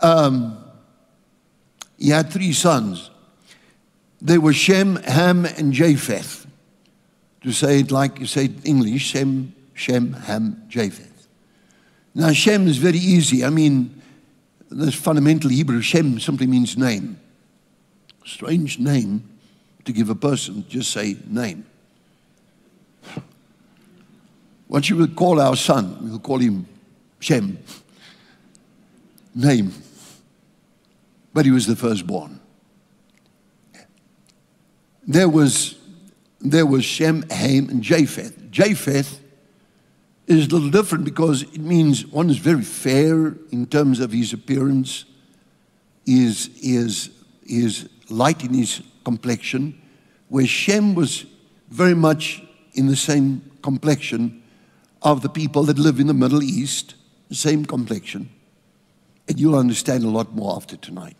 um, 0.00 0.58
he 1.98 2.10
had 2.10 2.30
three 2.30 2.52
sons. 2.52 3.10
They 4.20 4.38
were 4.38 4.52
Shem, 4.52 4.96
Ham, 4.96 5.44
and 5.44 5.72
Japheth. 5.72 6.46
To 7.42 7.52
say 7.52 7.80
it 7.80 7.90
like 7.90 8.18
you 8.18 8.26
say 8.26 8.50
English, 8.64 9.02
Shem, 9.02 9.54
Shem, 9.74 10.12
Ham, 10.12 10.64
Japheth. 10.68 11.28
Now, 12.14 12.32
Shem 12.32 12.66
is 12.66 12.78
very 12.78 12.98
easy. 12.98 13.44
I 13.44 13.50
mean, 13.50 14.02
this 14.70 14.94
fundamental 14.94 15.50
Hebrew, 15.50 15.82
Shem 15.82 16.18
simply 16.18 16.46
means 16.46 16.76
name. 16.76 17.20
Strange 18.24 18.78
name 18.78 19.28
to 19.84 19.92
give 19.92 20.10
a 20.10 20.14
person, 20.14 20.64
just 20.68 20.90
say 20.90 21.16
name. 21.28 21.64
What 24.66 24.88
you 24.90 24.96
will 24.96 25.08
call 25.08 25.40
our 25.40 25.54
son, 25.54 25.98
we'll 26.00 26.18
call 26.18 26.38
him 26.38 26.66
Shem. 27.20 27.58
Name. 29.34 29.72
But 31.32 31.44
he 31.44 31.50
was 31.50 31.66
the 31.66 31.76
firstborn. 31.76 32.40
There 35.06 35.28
was, 35.28 35.76
there 36.40 36.66
was 36.66 36.84
Shem, 36.84 37.22
Ham, 37.30 37.68
and 37.68 37.82
Japheth. 37.82 38.50
Japheth 38.50 39.20
is 40.26 40.46
a 40.46 40.48
little 40.48 40.70
different 40.70 41.04
because 41.04 41.42
it 41.42 41.60
means 41.60 42.04
one 42.06 42.28
is 42.28 42.38
very 42.38 42.62
fair 42.62 43.36
in 43.52 43.66
terms 43.66 44.00
of 44.00 44.10
his 44.10 44.32
appearance, 44.32 45.04
is, 46.06 46.50
is, 46.60 47.10
is 47.44 47.88
light 48.08 48.42
in 48.44 48.54
his 48.54 48.82
complexion, 49.04 49.80
where 50.28 50.46
Shem 50.46 50.96
was 50.96 51.26
very 51.70 51.94
much 51.94 52.42
in 52.74 52.86
the 52.86 52.96
same 52.96 53.48
complexion 53.62 54.42
of 55.02 55.22
the 55.22 55.28
people 55.28 55.62
that 55.64 55.78
live 55.78 56.00
in 56.00 56.08
the 56.08 56.14
Middle 56.14 56.42
East, 56.42 56.96
same 57.30 57.64
complexion. 57.64 58.28
And 59.28 59.38
you'll 59.38 59.58
understand 59.58 60.02
a 60.02 60.08
lot 60.08 60.34
more 60.34 60.56
after 60.56 60.76
tonight. 60.76 61.16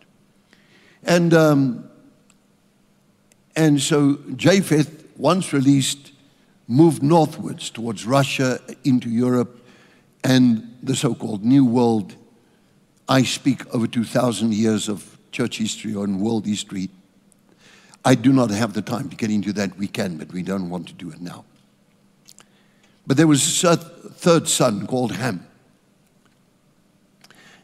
And, 1.04 1.32
um, 1.32 1.88
and 3.56 3.80
so 3.80 4.18
Japheth, 4.36 5.06
once 5.16 5.52
released, 5.52 6.12
moved 6.68 7.02
northwards 7.02 7.70
towards 7.70 8.04
Russia, 8.04 8.60
into 8.84 9.08
Europe, 9.08 9.66
and 10.22 10.76
the 10.82 10.94
so 10.94 11.14
called 11.14 11.44
New 11.44 11.64
World. 11.64 12.14
I 13.08 13.22
speak 13.22 13.66
over 13.74 13.86
2,000 13.86 14.52
years 14.52 14.88
of 14.88 15.18
church 15.32 15.58
history 15.58 15.94
or 15.94 16.06
world 16.06 16.46
history. 16.46 16.90
I 18.04 18.14
do 18.14 18.32
not 18.32 18.50
have 18.50 18.74
the 18.74 18.82
time 18.82 19.08
to 19.08 19.16
get 19.16 19.30
into 19.30 19.52
that. 19.54 19.76
We 19.78 19.88
can, 19.88 20.16
but 20.18 20.32
we 20.32 20.42
don't 20.42 20.70
want 20.70 20.88
to 20.88 20.94
do 20.94 21.10
it 21.10 21.20
now. 21.20 21.44
But 23.06 23.16
there 23.16 23.26
was 23.26 23.64
a 23.64 23.76
third 23.76 24.48
son 24.48 24.86
called 24.86 25.12
Ham. 25.12 25.46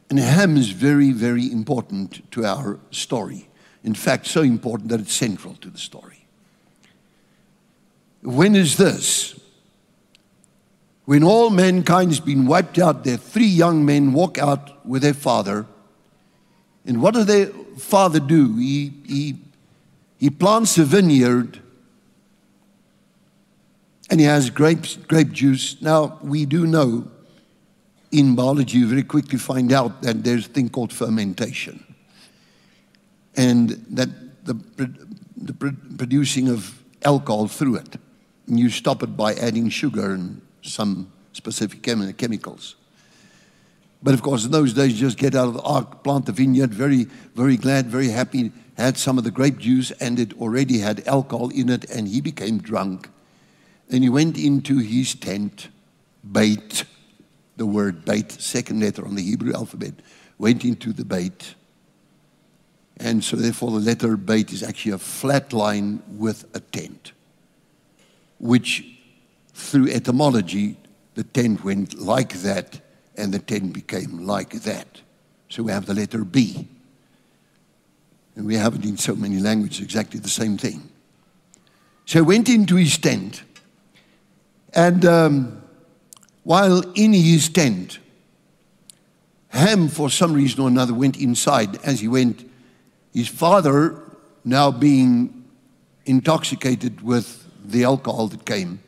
And 0.08 0.18
Ham 0.18 0.56
is 0.56 0.70
very, 0.70 1.10
very 1.10 1.50
important 1.50 2.30
to 2.32 2.44
our 2.44 2.78
story. 2.90 3.48
In 3.84 3.94
fact, 3.94 4.26
so 4.26 4.42
important 4.42 4.90
that 4.90 5.00
it's 5.00 5.12
central 5.12 5.54
to 5.56 5.70
the 5.70 5.78
story. 5.78 6.24
When 8.22 8.54
is 8.54 8.76
this? 8.76 9.38
When 11.04 11.24
all 11.24 11.50
mankind 11.50 12.10
has 12.10 12.20
been 12.20 12.46
wiped 12.46 12.78
out, 12.78 13.02
their 13.02 13.16
three 13.16 13.46
young 13.46 13.84
men 13.84 14.12
walk 14.12 14.38
out 14.38 14.86
with 14.86 15.02
their 15.02 15.14
father. 15.14 15.66
And 16.86 17.02
what 17.02 17.14
does 17.14 17.26
their 17.26 17.46
father 17.76 18.20
do? 18.20 18.56
He, 18.56 18.92
he, 19.04 19.36
he 20.18 20.30
plants 20.30 20.78
a 20.78 20.84
vineyard 20.84 21.60
and 24.10 24.20
he 24.20 24.26
has 24.26 24.50
grapes, 24.50 24.96
grape 24.96 25.32
juice. 25.32 25.80
Now, 25.80 26.18
we 26.22 26.44
do 26.44 26.66
know 26.66 27.10
in 28.12 28.36
biology, 28.36 28.78
you 28.78 28.86
very 28.86 29.02
quickly 29.02 29.38
find 29.38 29.72
out 29.72 30.02
that 30.02 30.22
there's 30.22 30.46
a 30.46 30.50
thing 30.50 30.68
called 30.68 30.92
fermentation. 30.92 31.91
And 33.36 33.70
that 33.90 34.08
the, 34.44 34.54
the 35.36 35.52
producing 35.52 36.48
of 36.48 36.82
alcohol 37.02 37.48
through 37.48 37.76
it. 37.76 37.96
And 38.46 38.58
you 38.58 38.70
stop 38.70 39.02
it 39.02 39.16
by 39.16 39.34
adding 39.34 39.68
sugar 39.68 40.12
and 40.12 40.40
some 40.62 41.12
specific 41.32 41.82
chem- 41.82 42.12
chemicals. 42.14 42.76
But 44.02 44.14
of 44.14 44.22
course, 44.22 44.44
in 44.44 44.50
those 44.50 44.74
days, 44.74 44.98
just 44.98 45.16
get 45.16 45.34
out 45.34 45.48
of 45.48 45.54
the 45.54 45.62
ark, 45.62 46.02
plant 46.02 46.26
the 46.26 46.32
vineyard, 46.32 46.74
very, 46.74 47.06
very 47.34 47.56
glad, 47.56 47.86
very 47.86 48.08
happy, 48.08 48.50
had 48.76 48.98
some 48.98 49.16
of 49.16 49.22
the 49.24 49.30
grape 49.30 49.58
juice, 49.58 49.92
and 49.92 50.18
it 50.18 50.32
already 50.40 50.78
had 50.78 51.06
alcohol 51.06 51.50
in 51.50 51.68
it, 51.68 51.88
and 51.88 52.08
he 52.08 52.20
became 52.20 52.58
drunk 52.58 53.08
then 53.92 54.02
he 54.02 54.08
went 54.08 54.38
into 54.38 54.78
his 54.78 55.14
tent, 55.14 55.68
bait, 56.32 56.84
the 57.58 57.66
word 57.66 58.06
bait, 58.06 58.32
second 58.32 58.80
letter 58.80 59.04
on 59.04 59.16
the 59.16 59.22
Hebrew 59.22 59.52
alphabet, 59.52 59.92
went 60.38 60.64
into 60.64 60.94
the 60.94 61.04
bait. 61.04 61.54
And 63.02 63.22
so, 63.22 63.36
therefore, 63.36 63.72
the 63.72 63.80
letter 63.80 64.16
bait 64.16 64.52
is 64.52 64.62
actually 64.62 64.92
a 64.92 64.98
flat 64.98 65.52
line 65.52 66.02
with 66.08 66.44
a 66.54 66.60
tent, 66.60 67.12
which, 68.38 68.84
through 69.52 69.90
etymology, 69.90 70.76
the 71.14 71.24
tent 71.24 71.64
went 71.64 71.98
like 71.98 72.34
that, 72.42 72.80
and 73.16 73.34
the 73.34 73.40
tent 73.40 73.72
became 73.72 74.24
like 74.24 74.62
that. 74.62 75.02
So, 75.48 75.64
we 75.64 75.72
have 75.72 75.86
the 75.86 75.94
letter 75.94 76.24
B. 76.24 76.68
And 78.36 78.46
we 78.46 78.54
have 78.54 78.76
it 78.76 78.84
in 78.84 78.96
so 78.96 79.14
many 79.14 79.40
languages, 79.40 79.80
exactly 79.80 80.20
the 80.20 80.28
same 80.28 80.56
thing. 80.56 80.88
So, 82.06 82.20
he 82.20 82.22
went 82.22 82.48
into 82.48 82.76
his 82.76 82.96
tent 82.96 83.42
and 84.74 85.04
um, 85.04 85.62
while 86.44 86.80
in 86.94 87.12
his 87.12 87.48
tent, 87.48 87.98
Ham, 89.48 89.88
for 89.88 90.08
some 90.08 90.32
reason 90.32 90.60
or 90.60 90.68
another, 90.68 90.94
went 90.94 91.18
inside. 91.18 91.76
As 91.84 92.00
he 92.00 92.08
went, 92.08 92.50
his 93.12 93.28
father, 93.28 94.02
now 94.44 94.70
being 94.70 95.44
intoxicated 96.06 97.00
with 97.00 97.46
the 97.64 97.84
alcohol 97.84 98.28
that 98.28 98.44
came, 98.44 98.82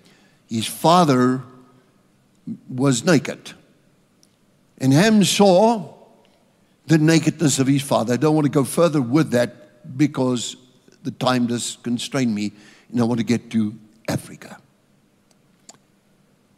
his 0.48 0.66
father 0.66 1.42
was 2.68 3.04
naked. 3.04 3.52
And 4.78 4.92
Ham 4.92 5.24
saw 5.24 5.94
the 6.86 6.98
nakedness 6.98 7.58
of 7.58 7.66
his 7.66 7.82
father. 7.82 8.14
I 8.14 8.16
don't 8.16 8.34
want 8.34 8.46
to 8.46 8.50
go 8.50 8.64
further 8.64 9.00
with 9.00 9.30
that 9.30 9.96
because 9.96 10.56
the 11.02 11.10
time 11.10 11.46
does 11.46 11.78
constrain 11.82 12.34
me, 12.34 12.52
and 12.90 13.00
I 13.00 13.04
want 13.04 13.18
to 13.18 13.24
get 13.24 13.50
to 13.50 13.74
Africa. 14.08 14.58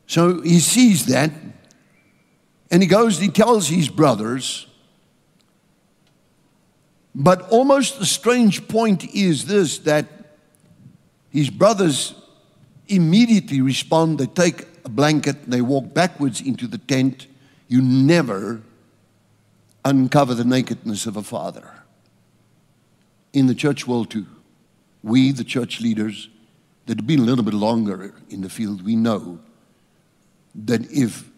So 0.07 0.41
he 0.41 0.61
sees 0.61 1.07
that 1.07 1.33
and 2.71 2.83
he 2.83 2.89
goes, 2.89 3.19
he 3.19 3.29
tells 3.29 3.69
his 3.69 3.89
brothers. 3.89 4.67
But 7.19 7.49
almost 7.49 7.99
the 7.99 8.05
strange 8.05 8.69
point 8.69 9.15
is 9.15 9.47
this 9.47 9.79
that 9.81 10.05
his 11.31 11.49
brothers 11.49 12.15
immediately 12.89 13.63
respond. 13.63 14.19
They 14.19 14.27
take 14.27 14.67
a 14.85 14.91
blanket, 14.91 15.45
and 15.45 15.53
they 15.53 15.63
walk 15.63 15.95
backwards 15.95 16.43
into 16.43 16.67
the 16.67 16.77
tent. 16.77 17.27
You 17.69 17.81
never 17.81 18.61
uncover 19.83 20.35
the 20.35 20.45
nakedness 20.45 21.07
of 21.07 21.17
a 21.17 21.23
father. 21.23 21.83
In 23.33 23.47
the 23.47 23.55
church 23.55 23.87
world, 23.87 24.11
too, 24.11 24.27
we, 25.03 25.33
the 25.33 25.43
church 25.43 25.81
leaders, 25.81 26.29
that 26.85 26.99
have 26.99 27.07
been 27.07 27.21
a 27.21 27.25
little 27.25 27.45
bit 27.45 27.55
longer 27.55 28.13
in 28.29 28.43
the 28.43 28.51
field, 28.51 28.85
we 28.85 28.95
know 28.95 29.39
that 30.55 30.91
if 30.91 31.31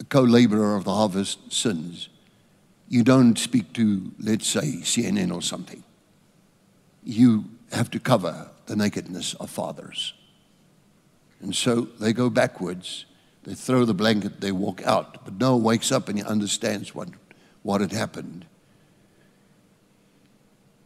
a 0.00 0.04
co 0.04 0.22
laborer 0.22 0.74
of 0.74 0.84
the 0.84 0.94
harvest 0.94 1.52
sins, 1.52 2.08
you 2.88 3.02
don't 3.02 3.36
speak 3.38 3.72
to, 3.74 4.12
let's 4.18 4.46
say, 4.46 4.78
CNN 4.82 5.32
or 5.32 5.42
something. 5.42 5.82
You 7.02 7.44
have 7.72 7.90
to 7.90 8.00
cover 8.00 8.50
the 8.66 8.76
nakedness 8.76 9.34
of 9.34 9.50
fathers. 9.50 10.14
And 11.40 11.54
so 11.54 11.82
they 12.00 12.12
go 12.12 12.30
backwards, 12.30 13.04
they 13.44 13.54
throw 13.54 13.84
the 13.84 13.94
blanket, 13.94 14.40
they 14.40 14.52
walk 14.52 14.82
out. 14.84 15.24
But 15.24 15.38
Noah 15.38 15.58
wakes 15.58 15.92
up 15.92 16.08
and 16.08 16.18
he 16.18 16.24
understands 16.24 16.94
what, 16.94 17.08
what 17.62 17.80
had 17.80 17.92
happened. 17.92 18.46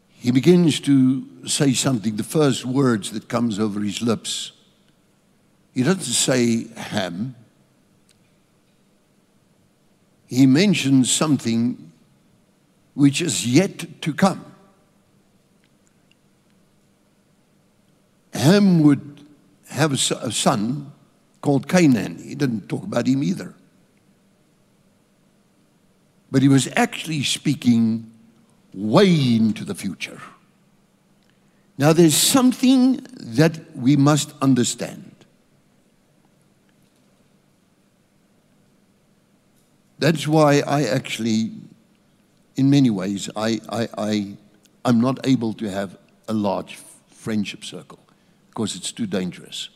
He 0.08 0.32
begins 0.32 0.80
to 0.80 1.46
say 1.46 1.72
something, 1.72 2.16
the 2.16 2.24
first 2.24 2.64
words 2.64 3.12
that 3.12 3.28
comes 3.28 3.60
over 3.60 3.80
his 3.80 4.02
lips. 4.02 4.52
He 5.74 5.84
doesn't 5.84 6.02
say 6.02 6.66
Ham, 6.76 7.36
he 10.26 10.44
mentions 10.46 11.10
something 11.10 11.87
which 12.98 13.22
is 13.22 13.46
yet 13.46 14.02
to 14.02 14.12
come. 14.12 14.44
Ham 18.34 18.82
would 18.82 19.24
have 19.68 19.92
a 19.92 20.32
son, 20.32 20.92
called 21.40 21.68
Canaan. 21.68 22.18
He 22.18 22.34
didn't 22.34 22.68
talk 22.68 22.82
about 22.82 23.06
him 23.06 23.22
either. 23.22 23.54
But 26.32 26.42
he 26.42 26.48
was 26.48 26.68
actually 26.74 27.22
speaking 27.22 28.10
way 28.74 29.36
into 29.36 29.64
the 29.64 29.76
future. 29.76 30.20
Now, 31.78 31.92
there's 31.92 32.16
something 32.16 33.06
that 33.14 33.76
we 33.76 33.94
must 33.94 34.34
understand. 34.42 35.14
That's 40.00 40.26
why 40.26 40.62
I 40.66 40.82
actually, 40.82 41.52
in 42.58 42.68
many 42.68 42.90
ways, 42.90 43.30
I, 43.36 43.60
I, 43.68 43.88
I, 43.96 44.36
I'm 44.84 45.00
not 45.00 45.24
able 45.24 45.52
to 45.54 45.70
have 45.70 45.96
a 46.26 46.34
large 46.34 46.76
friendship 47.06 47.64
circle 47.64 48.00
because 48.48 48.74
it's 48.74 48.90
too 48.90 49.06
dangerous. 49.06 49.68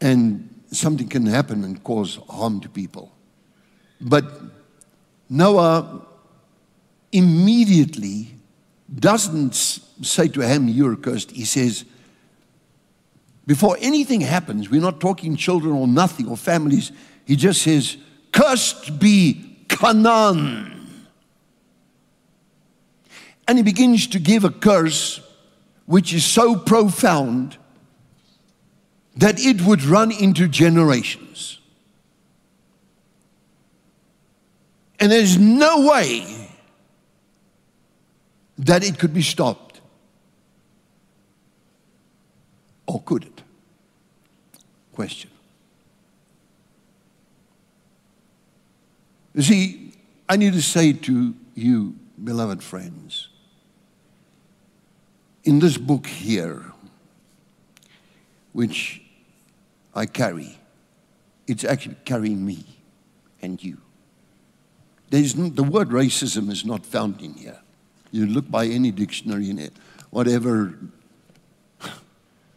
And 0.00 0.48
something 0.70 1.08
can 1.08 1.26
happen 1.26 1.64
and 1.64 1.82
cause 1.82 2.20
harm 2.28 2.60
to 2.60 2.68
people. 2.68 3.10
But 4.00 4.24
Noah 5.28 6.06
immediately 7.10 8.36
doesn't 8.94 9.54
say 9.54 10.28
to 10.28 10.40
Ham, 10.42 10.68
You're 10.68 10.94
cursed. 10.94 11.32
He 11.32 11.44
says, 11.44 11.84
Before 13.46 13.76
anything 13.80 14.20
happens, 14.20 14.68
we're 14.68 14.80
not 14.80 15.00
talking 15.00 15.36
children 15.36 15.74
or 15.74 15.86
nothing 15.86 16.28
or 16.28 16.36
families. 16.36 16.90
He 17.24 17.36
just 17.36 17.62
says, 17.62 17.96
Cursed 18.32 18.98
be 18.98 19.64
Canaan. 19.68 21.06
And 23.48 23.58
he 23.58 23.62
begins 23.62 24.08
to 24.08 24.18
give 24.18 24.44
a 24.44 24.50
curse 24.50 25.20
which 25.86 26.12
is 26.12 26.24
so 26.24 26.56
profound 26.56 27.56
that 29.16 29.38
it 29.38 29.62
would 29.62 29.84
run 29.84 30.10
into 30.10 30.48
generations. 30.48 31.60
And 34.98 35.12
there's 35.12 35.38
no 35.38 35.86
way 35.88 36.50
that 38.58 38.82
it 38.82 38.98
could 38.98 39.14
be 39.14 39.22
stopped. 39.22 39.65
Or 42.86 43.02
could 43.02 43.24
it? 43.24 43.42
Question. 44.92 45.30
You 49.34 49.42
see, 49.42 49.92
I 50.28 50.36
need 50.36 50.54
to 50.54 50.62
say 50.62 50.92
to 50.92 51.34
you, 51.54 51.94
beloved 52.22 52.62
friends, 52.62 53.28
in 55.44 55.58
this 55.58 55.76
book 55.76 56.06
here, 56.06 56.64
which 58.52 59.02
I 59.94 60.06
carry, 60.06 60.58
it's 61.46 61.64
actually 61.64 61.96
carrying 62.04 62.44
me 62.44 62.64
and 63.42 63.62
you. 63.62 63.78
There's 65.10 65.34
the 65.34 65.62
word 65.62 65.90
racism 65.90 66.50
is 66.50 66.64
not 66.64 66.84
found 66.84 67.20
in 67.20 67.34
here. 67.34 67.60
You 68.10 68.26
look 68.26 68.50
by 68.50 68.66
any 68.66 68.90
dictionary 68.90 69.50
in 69.50 69.58
it, 69.58 69.74
whatever, 70.10 70.78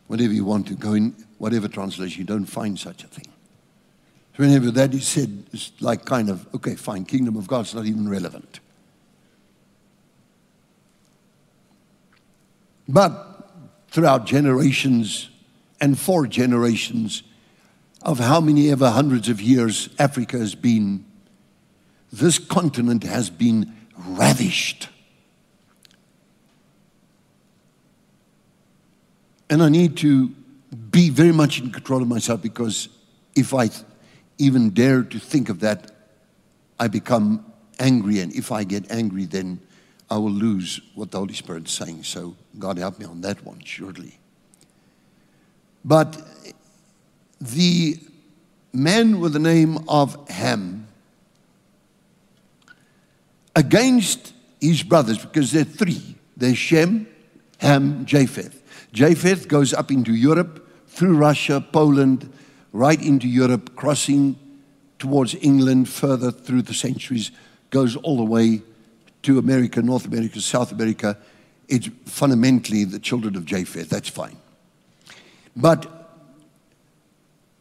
whatever 0.09 0.33
you 0.33 0.43
want 0.43 0.67
to 0.67 0.73
go 0.73 0.93
in, 0.93 1.15
whatever 1.37 1.67
translation, 1.67 2.19
you 2.19 2.25
don't 2.25 2.45
find 2.45 2.77
such 2.77 3.03
a 3.03 3.07
thing. 3.07 3.27
So 4.35 4.43
whenever 4.43 4.71
that 4.71 4.93
is 4.93 5.07
said, 5.07 5.45
it's 5.53 5.71
like 5.79 6.03
kind 6.03 6.29
of, 6.29 6.47
okay, 6.55 6.75
fine, 6.75 7.05
kingdom 7.05 7.37
of 7.37 7.47
God's 7.47 7.75
not 7.75 7.85
even 7.85 8.09
relevant. 8.09 8.59
But 12.87 13.51
throughout 13.91 14.25
generations 14.25 15.29
and 15.79 15.97
four 15.97 16.25
generations, 16.25 17.23
of 18.01 18.17
how 18.19 18.41
many 18.41 18.71
ever 18.71 18.89
hundreds 18.89 19.29
of 19.29 19.41
years 19.41 19.89
Africa 19.99 20.39
has 20.39 20.55
been, 20.55 21.05
this 22.11 22.39
continent 22.39 23.03
has 23.03 23.29
been 23.29 23.75
ravished. 23.95 24.88
And 29.49 29.63
I 29.63 29.69
need 29.69 29.97
to 29.97 30.29
be 30.91 31.09
very 31.09 31.31
much 31.31 31.59
in 31.59 31.71
control 31.71 32.01
of 32.01 32.07
myself 32.07 32.41
because 32.41 32.89
if 33.35 33.53
I 33.53 33.69
even 34.37 34.69
dare 34.69 35.03
to 35.03 35.19
think 35.19 35.49
of 35.49 35.59
that, 35.61 35.91
I 36.79 36.87
become 36.87 37.45
angry. 37.79 38.19
And 38.19 38.33
if 38.33 38.51
I 38.51 38.63
get 38.63 38.91
angry, 38.91 39.25
then 39.25 39.59
I 40.09 40.17
will 40.17 40.31
lose 40.31 40.79
what 40.95 41.11
the 41.11 41.17
Holy 41.17 41.33
Spirit 41.33 41.67
is 41.67 41.71
saying. 41.71 42.03
So 42.03 42.35
God 42.57 42.77
help 42.77 42.99
me 42.99 43.05
on 43.05 43.21
that 43.21 43.43
one, 43.43 43.61
surely. 43.63 44.19
But 45.83 46.21
the 47.41 47.97
man 48.73 49.19
with 49.19 49.33
the 49.33 49.39
name 49.39 49.79
of 49.87 50.29
Ham 50.29 50.87
against 53.55 54.33
his 54.61 54.83
brothers, 54.83 55.17
because 55.17 55.51
there 55.51 55.61
are 55.61 55.65
three 55.65 56.15
there's 56.39 56.57
Shem, 56.57 57.07
Ham, 57.57 58.05
Japheth. 58.05 58.58
Japheth 58.93 59.47
goes 59.47 59.73
up 59.73 59.91
into 59.91 60.13
Europe, 60.13 60.67
through 60.87 61.17
Russia, 61.17 61.63
Poland, 61.71 62.31
right 62.73 63.01
into 63.01 63.27
Europe, 63.27 63.75
crossing 63.75 64.37
towards 64.97 65.35
England, 65.35 65.87
further 65.87 66.31
through 66.31 66.63
the 66.63 66.73
centuries, 66.73 67.31
goes 67.69 67.95
all 67.95 68.17
the 68.17 68.23
way 68.23 68.61
to 69.23 69.37
America, 69.37 69.81
North 69.81 70.05
America, 70.05 70.41
South 70.41 70.71
America. 70.71 71.17
It's 71.67 71.89
fundamentally 72.05 72.83
the 72.83 72.99
children 72.99 73.35
of 73.35 73.45
Japheth. 73.45 73.89
That's 73.89 74.09
fine. 74.09 74.37
But 75.55 75.87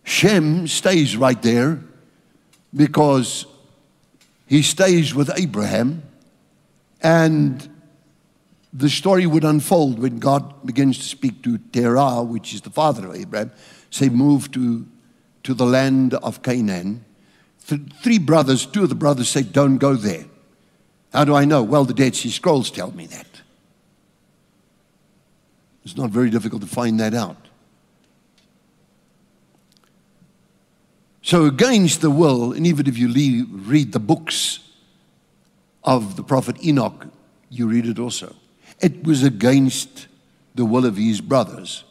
Shem 0.04 0.66
stays 0.66 1.16
right 1.16 1.40
there 1.42 1.80
because 2.74 3.46
he 4.46 4.62
stays 4.62 5.14
with 5.14 5.30
Abraham 5.36 6.02
and 7.02 7.68
the 8.78 8.88
story 8.88 9.26
would 9.26 9.42
unfold 9.42 9.98
when 9.98 10.20
God 10.20 10.64
begins 10.64 10.98
to 10.98 11.04
speak 11.04 11.42
to 11.42 11.58
Terah, 11.58 12.22
which 12.22 12.54
is 12.54 12.60
the 12.60 12.70
father 12.70 13.08
of 13.08 13.16
Abraham, 13.16 13.50
say, 13.90 14.08
move 14.08 14.52
to, 14.52 14.86
to 15.42 15.52
the 15.52 15.66
land 15.66 16.14
of 16.14 16.42
Canaan. 16.42 17.04
Th- 17.66 17.80
three 18.02 18.18
brothers, 18.18 18.66
two 18.66 18.84
of 18.84 18.88
the 18.88 18.94
brothers 18.94 19.28
say, 19.28 19.42
don't 19.42 19.78
go 19.78 19.94
there. 19.94 20.26
How 21.12 21.24
do 21.24 21.34
I 21.34 21.44
know? 21.44 21.60
Well, 21.64 21.84
the 21.84 21.94
Dead 21.94 22.14
Sea 22.14 22.30
Scrolls 22.30 22.70
tell 22.70 22.92
me 22.92 23.06
that. 23.06 23.26
It's 25.84 25.96
not 25.96 26.10
very 26.10 26.30
difficult 26.30 26.62
to 26.62 26.68
find 26.68 27.00
that 27.00 27.14
out. 27.14 27.48
So, 31.22 31.46
against 31.46 32.00
the 32.00 32.10
will, 32.10 32.52
and 32.52 32.64
even 32.64 32.86
if 32.86 32.96
you 32.96 33.46
read 33.50 33.92
the 33.92 33.98
books 33.98 34.60
of 35.82 36.14
the 36.14 36.22
prophet 36.22 36.64
Enoch, 36.64 37.08
you 37.50 37.66
read 37.66 37.86
it 37.86 37.98
also. 37.98 38.36
It 38.80 39.04
was 39.04 39.22
against 39.22 40.06
the 40.54 40.64
will 40.64 40.86
of 40.86 40.96
his 40.96 41.20
brothers 41.20 41.84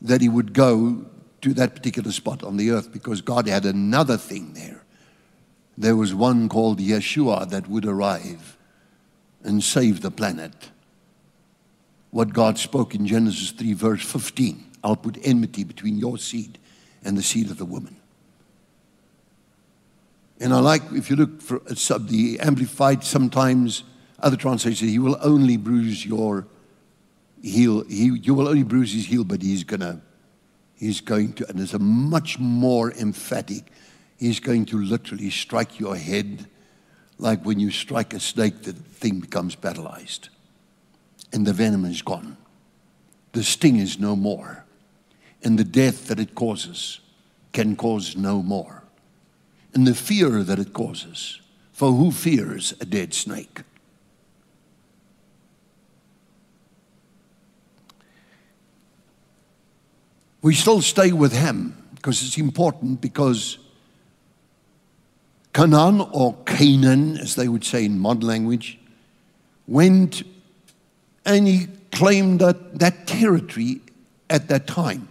that 0.00 0.20
he 0.20 0.28
would 0.28 0.52
go 0.52 1.06
to 1.42 1.54
that 1.54 1.74
particular 1.74 2.12
spot 2.12 2.42
on 2.42 2.56
the 2.56 2.70
earth 2.70 2.92
because 2.92 3.20
God 3.20 3.46
had 3.46 3.64
another 3.64 4.16
thing 4.16 4.54
there. 4.54 4.82
There 5.76 5.96
was 5.96 6.14
one 6.14 6.48
called 6.48 6.78
Yeshua 6.78 7.48
that 7.50 7.68
would 7.68 7.86
arrive 7.86 8.56
and 9.42 9.62
save 9.62 10.02
the 10.02 10.10
planet. 10.10 10.70
What 12.10 12.32
God 12.32 12.58
spoke 12.58 12.94
in 12.94 13.06
Genesis 13.06 13.50
3, 13.50 13.72
verse 13.72 14.04
15 14.04 14.66
I'll 14.84 14.96
put 14.96 15.16
enmity 15.22 15.62
between 15.62 15.96
your 15.96 16.18
seed 16.18 16.58
and 17.04 17.16
the 17.16 17.22
seed 17.22 17.50
of 17.50 17.58
the 17.58 17.64
woman. 17.64 17.96
And 20.40 20.52
I 20.52 20.58
like, 20.58 20.82
if 20.92 21.08
you 21.08 21.14
look 21.14 21.40
for 21.40 21.62
sub, 21.76 22.08
the 22.08 22.40
Amplified, 22.40 23.04
sometimes 23.04 23.84
other 24.22 24.36
translations, 24.36 24.90
he 24.90 24.98
will 24.98 25.18
only 25.22 25.56
bruise 25.56 26.04
your 26.04 26.46
heel. 27.42 27.84
He, 27.84 28.04
you 28.04 28.34
will 28.34 28.48
only 28.48 28.62
bruise 28.62 28.92
his 28.92 29.06
heel, 29.06 29.24
but 29.24 29.42
he's 29.42 29.64
gonna, 29.64 30.00
he's 30.76 31.00
going 31.00 31.32
to, 31.34 31.48
and 31.48 31.60
it's 31.60 31.74
a 31.74 31.78
much 31.78 32.38
more 32.38 32.92
emphatic. 32.92 33.64
He's 34.18 34.40
going 34.40 34.66
to 34.66 34.80
literally 34.80 35.30
strike 35.30 35.80
your 35.80 35.96
head 35.96 36.46
like 37.18 37.44
when 37.44 37.60
you 37.60 37.70
strike 37.70 38.14
a 38.14 38.20
snake, 38.20 38.62
the 38.62 38.72
thing 38.72 39.20
becomes 39.20 39.54
paralyzed. 39.54 40.28
And 41.32 41.46
the 41.46 41.52
venom 41.52 41.84
is 41.84 42.02
gone. 42.02 42.36
The 43.32 43.44
sting 43.44 43.76
is 43.76 43.98
no 43.98 44.16
more. 44.16 44.64
And 45.42 45.58
the 45.58 45.64
death 45.64 46.08
that 46.08 46.18
it 46.18 46.34
causes 46.34 47.00
can 47.52 47.76
cause 47.76 48.16
no 48.16 48.42
more 48.42 48.82
and 49.74 49.86
the 49.86 49.94
fear 49.94 50.42
that 50.42 50.58
it 50.58 50.72
causes. 50.72 51.40
For 51.72 51.92
who 51.92 52.10
fears 52.12 52.74
a 52.80 52.84
dead 52.84 53.14
snake? 53.14 53.62
We 60.42 60.54
still 60.54 60.82
stay 60.82 61.12
with 61.12 61.32
him 61.32 61.76
because 61.94 62.22
it's 62.22 62.36
important 62.36 63.00
because 63.00 63.58
Canaan 65.54 66.00
or 66.12 66.34
Canaan, 66.44 67.16
as 67.18 67.36
they 67.36 67.46
would 67.46 67.64
say 67.64 67.84
in 67.84 67.98
modern 67.98 68.26
language, 68.26 68.78
went 69.68 70.24
and 71.24 71.46
he 71.46 71.68
claimed 71.92 72.40
that, 72.40 72.78
that 72.80 73.06
territory 73.06 73.80
at 74.28 74.48
that 74.48 74.66
time. 74.66 75.08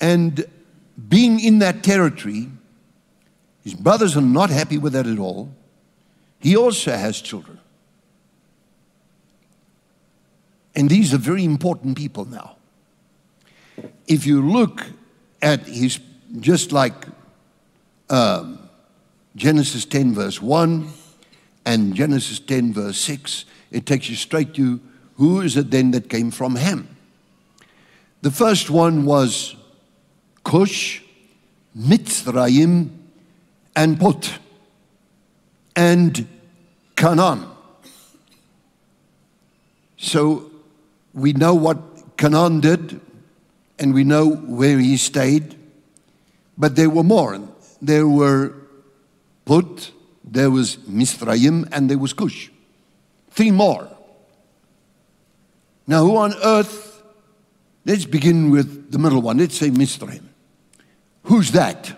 And 0.00 0.44
being 1.08 1.40
in 1.40 1.60
that 1.60 1.82
territory, 1.82 2.48
his 3.64 3.74
brothers 3.74 4.16
are 4.16 4.20
not 4.20 4.50
happy 4.50 4.76
with 4.76 4.92
that 4.92 5.06
at 5.06 5.18
all. 5.18 5.50
He 6.40 6.56
also 6.56 6.92
has 6.92 7.20
children. 7.20 7.58
And 10.74 10.90
these 10.90 11.14
are 11.14 11.18
very 11.18 11.44
important 11.44 11.96
people 11.96 12.24
now. 12.24 12.57
If 14.08 14.26
you 14.26 14.42
look 14.42 14.86
at 15.42 15.66
his, 15.66 16.00
just 16.40 16.72
like 16.72 17.06
um, 18.08 18.68
Genesis 19.36 19.84
10, 19.84 20.14
verse 20.14 20.40
1 20.40 20.88
and 21.66 21.94
Genesis 21.94 22.40
10, 22.40 22.72
verse 22.72 22.98
6, 22.98 23.44
it 23.70 23.84
takes 23.84 24.08
you 24.08 24.16
straight 24.16 24.54
to 24.54 24.80
who 25.16 25.42
is 25.42 25.56
it 25.56 25.70
then 25.70 25.90
that 25.90 26.08
came 26.08 26.30
from 26.30 26.56
Ham? 26.56 26.96
The 28.22 28.30
first 28.30 28.70
one 28.70 29.04
was 29.04 29.56
Cush, 30.44 31.02
Mitzrayim, 31.76 32.90
and 33.76 34.00
Put, 34.00 34.38
and 35.76 36.26
Canaan. 36.96 37.46
So 39.96 40.50
we 41.12 41.32
know 41.32 41.54
what 41.54 42.16
Canaan 42.16 42.60
did, 42.60 43.00
and 43.78 43.94
we 43.94 44.04
know 44.04 44.30
where 44.30 44.78
he 44.78 44.96
stayed, 44.96 45.56
but 46.56 46.76
there 46.76 46.90
were 46.90 47.04
more. 47.04 47.38
There 47.80 48.08
were 48.08 48.54
Put, 49.44 49.92
there 50.24 50.50
was 50.50 50.86
Mizraim, 50.86 51.66
and 51.72 51.88
there 51.88 51.98
was 51.98 52.12
Cush. 52.12 52.50
Three 53.30 53.50
more. 53.50 53.88
Now, 55.86 56.04
who 56.04 56.16
on 56.16 56.34
earth? 56.44 57.02
Let's 57.86 58.04
begin 58.04 58.50
with 58.50 58.92
the 58.92 58.98
middle 58.98 59.22
one. 59.22 59.38
Let's 59.38 59.56
say 59.56 59.70
Mizraim. 59.70 60.28
Who's 61.22 61.52
that? 61.52 61.96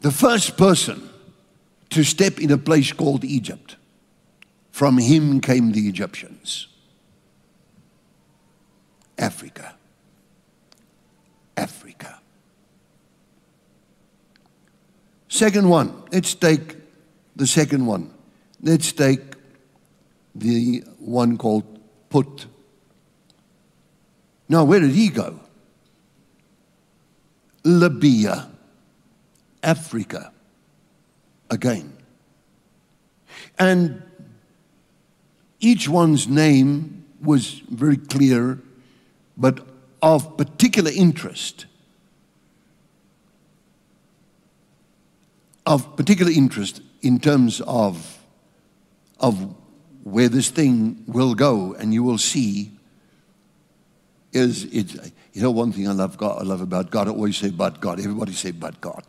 The 0.00 0.10
first 0.10 0.56
person 0.58 1.08
to 1.90 2.02
step 2.02 2.38
in 2.38 2.50
a 2.50 2.58
place 2.58 2.92
called 2.92 3.24
Egypt. 3.24 3.76
From 4.72 4.98
him 4.98 5.40
came 5.40 5.72
the 5.72 5.88
Egyptians. 5.88 6.66
Africa. 9.18 9.74
Africa. 11.56 12.20
Second 15.28 15.68
one, 15.68 16.02
let's 16.12 16.34
take 16.34 16.76
the 17.36 17.46
second 17.46 17.86
one. 17.86 18.12
Let's 18.62 18.92
take 18.92 19.20
the 20.34 20.84
one 20.98 21.38
called 21.38 21.64
Put. 22.10 22.46
Now, 24.48 24.64
where 24.64 24.80
did 24.80 24.90
he 24.90 25.08
go? 25.08 25.40
Libya, 27.64 28.50
Africa, 29.62 30.32
again. 31.50 31.96
And 33.58 34.02
each 35.60 35.88
one's 35.88 36.28
name 36.28 37.04
was 37.22 37.62
very 37.70 37.96
clear, 37.96 38.58
but 39.42 39.66
of 40.00 40.36
particular 40.36 40.92
interest. 40.94 41.66
Of 45.66 45.96
particular 45.96 46.30
interest 46.30 46.80
in 47.02 47.18
terms 47.18 47.60
of, 47.62 48.20
of 49.18 49.52
where 50.04 50.28
this 50.28 50.48
thing 50.48 51.02
will 51.08 51.34
go, 51.34 51.74
and 51.74 51.92
you 51.92 52.04
will 52.04 52.18
see 52.18 52.70
is 54.32 54.64
it 54.64 55.12
you 55.34 55.42
know 55.42 55.50
one 55.50 55.72
thing 55.72 55.86
I 55.86 55.92
love 55.92 56.16
God 56.16 56.40
I 56.40 56.44
love 56.44 56.62
about 56.62 56.90
God 56.90 57.06
I 57.06 57.10
always 57.10 57.36
say 57.36 57.50
but 57.50 57.80
God. 57.80 57.98
Everybody 57.98 58.32
say 58.32 58.52
but 58.52 58.80
God. 58.80 59.02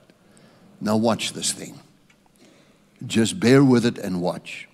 Now 0.82 0.98
watch 0.98 1.32
this 1.32 1.54
thing. 1.54 1.80
Just 3.06 3.40
bear 3.40 3.64
with 3.64 3.86
it 3.86 3.98
and 3.98 4.22
watch. 4.22 4.68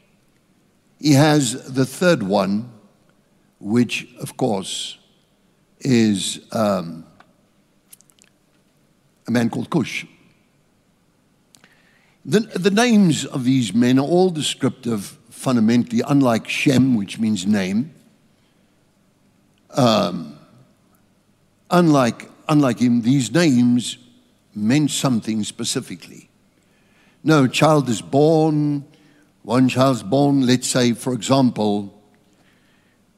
He 1.00 1.13
has 1.13 1.72
the 1.72 1.86
third 1.86 2.24
one 2.24 2.72
which 3.60 4.08
of 4.19 4.38
course 4.38 4.98
is 5.82 6.42
um, 6.52 7.06
a 9.28 9.32
man 9.32 9.50
called 9.50 9.70
Cush 9.70 10.06
the, 12.26 12.42
the 12.42 12.72
names 12.72 13.26
of 13.26 13.44
these 13.46 13.74
men 13.74 13.98
are 13.98 14.06
all 14.06 14.30
descriptive 14.30 15.18
fundamentally 15.30 16.02
unlike 16.08 16.48
Shem 16.48 16.96
which 16.96 17.20
means 17.20 17.46
name 17.46 17.94
um, 19.72 20.38
unlike, 21.70 22.30
unlike 22.48 22.80
him, 22.80 23.02
these 23.02 23.32
names 23.32 23.98
meant 24.56 24.92
something 24.92 25.44
specifically. 25.44 26.30
No, 27.24 27.48
child 27.48 27.89
is 27.89 28.02
born, 28.02 28.86
one 29.44 29.70
child's 29.70 30.04
born, 30.04 30.46
let's 30.46 30.68
say, 30.68 30.94
for 30.94 31.13
example, 31.13 31.94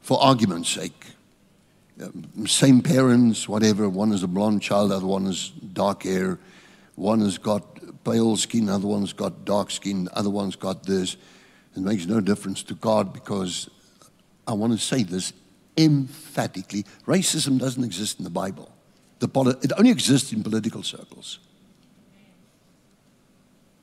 for 0.01 0.21
argument's 0.21 0.69
sake, 0.69 1.00
Um, 2.01 2.47
same 2.47 2.81
parents, 2.81 3.47
whatever, 3.47 3.87
one 3.87 4.11
is 4.11 4.23
a 4.23 4.27
blonde 4.27 4.61
child, 4.61 4.91
other 4.91 5.05
one 5.05 5.27
is 5.27 5.49
dark 5.49 6.03
hair, 6.03 6.39
one 6.95 7.19
has 7.19 7.37
got 7.37 7.63
pale 8.03 8.35
skin, 8.35 8.69
other 8.69 8.87
one's 8.87 9.13
got 9.13 9.45
dark 9.45 9.69
skin, 9.69 10.09
other 10.13 10.29
one's 10.29 10.55
got 10.55 10.83
this. 10.83 11.17
It 11.75 11.81
makes 11.81 12.05
no 12.05 12.19
difference 12.19 12.63
to 12.63 12.73
God 12.75 13.13
because 13.13 13.69
I 14.47 14.53
want 14.53 14.73
to 14.73 14.79
say 14.79 15.03
this 15.03 15.33
emphatically 15.77 16.85
racism 17.05 17.59
doesn't 17.59 17.83
exist 17.83 18.17
in 18.17 18.23
the 18.23 18.29
Bible. 18.29 18.71
The 19.19 19.27
poli- 19.27 19.55
it 19.61 19.71
only 19.77 19.91
exists 19.91 20.33
in 20.33 20.43
political 20.43 20.83
circles 20.83 21.39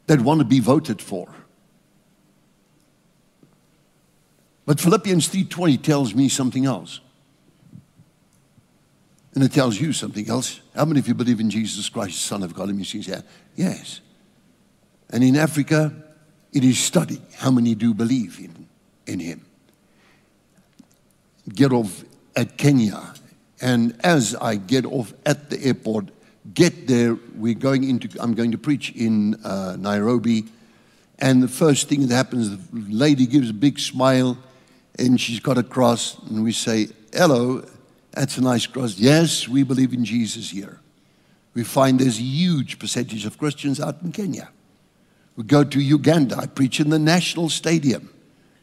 that 0.06 0.20
want 0.20 0.40
to 0.40 0.44
be 0.44 0.60
voted 0.60 1.00
for. 1.00 1.28
But 4.66 4.80
Philippians 4.80 5.28
3:20 5.28 5.78
tells 5.78 6.14
me 6.14 6.28
something 6.28 6.66
else. 6.66 7.00
And 9.34 9.44
it 9.44 9.52
tells 9.52 9.80
you 9.80 9.92
something 9.92 10.28
else. 10.28 10.60
How 10.74 10.84
many 10.84 11.00
of 11.00 11.08
you 11.08 11.14
believe 11.14 11.40
in 11.40 11.50
Jesus 11.50 11.88
Christ, 11.88 12.14
the 12.14 12.20
Son 12.20 12.42
of 12.42 12.54
God? 12.54 12.68
Let 12.68 12.76
me 12.76 12.84
see. 12.84 13.04
Yes. 13.54 14.00
And 15.10 15.22
in 15.22 15.36
Africa, 15.36 15.92
it 16.52 16.64
is 16.64 16.78
studied. 16.78 17.22
How 17.36 17.50
many 17.50 17.74
do 17.74 17.94
believe 17.94 18.38
in, 18.38 18.66
in 19.06 19.20
him? 19.20 19.44
get 21.54 21.72
off 21.72 22.04
at 22.36 22.56
Kenya. 22.56 23.14
And 23.60 23.98
as 24.04 24.34
I 24.34 24.56
get 24.56 24.84
off 24.84 25.12
at 25.26 25.50
the 25.50 25.62
airport, 25.64 26.10
get 26.54 26.86
there, 26.86 27.16
we're 27.36 27.54
going 27.54 27.84
into, 27.84 28.08
I'm 28.20 28.34
going 28.34 28.52
to 28.52 28.58
preach 28.58 28.90
in 28.92 29.34
uh, 29.44 29.76
Nairobi. 29.78 30.44
And 31.18 31.42
the 31.42 31.48
first 31.48 31.88
thing 31.88 32.06
that 32.06 32.14
happens, 32.14 32.50
the 32.50 32.94
lady 32.94 33.26
gives 33.26 33.50
a 33.50 33.54
big 33.54 33.80
smile 33.80 34.38
and 34.98 35.20
she's 35.20 35.40
got 35.40 35.58
a 35.58 35.62
cross. 35.62 36.16
And 36.28 36.44
we 36.44 36.52
say, 36.52 36.88
Hello, 37.12 37.64
that's 38.12 38.38
a 38.38 38.40
nice 38.40 38.66
cross. 38.66 38.98
Yes, 38.98 39.48
we 39.48 39.62
believe 39.62 39.92
in 39.92 40.04
Jesus 40.04 40.50
here. 40.50 40.80
We 41.54 41.64
find 41.64 41.98
there's 41.98 42.18
a 42.18 42.22
huge 42.22 42.78
percentage 42.78 43.26
of 43.26 43.38
Christians 43.38 43.80
out 43.80 44.02
in 44.02 44.12
Kenya. 44.12 44.50
We 45.36 45.44
go 45.44 45.64
to 45.64 45.80
Uganda, 45.80 46.36
I 46.36 46.46
preach 46.46 46.80
in 46.80 46.90
the 46.90 46.98
national 46.98 47.48
stadium. 47.48 48.10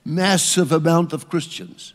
Massive 0.03 0.71
amount 0.71 1.13
of 1.13 1.29
Christians. 1.29 1.93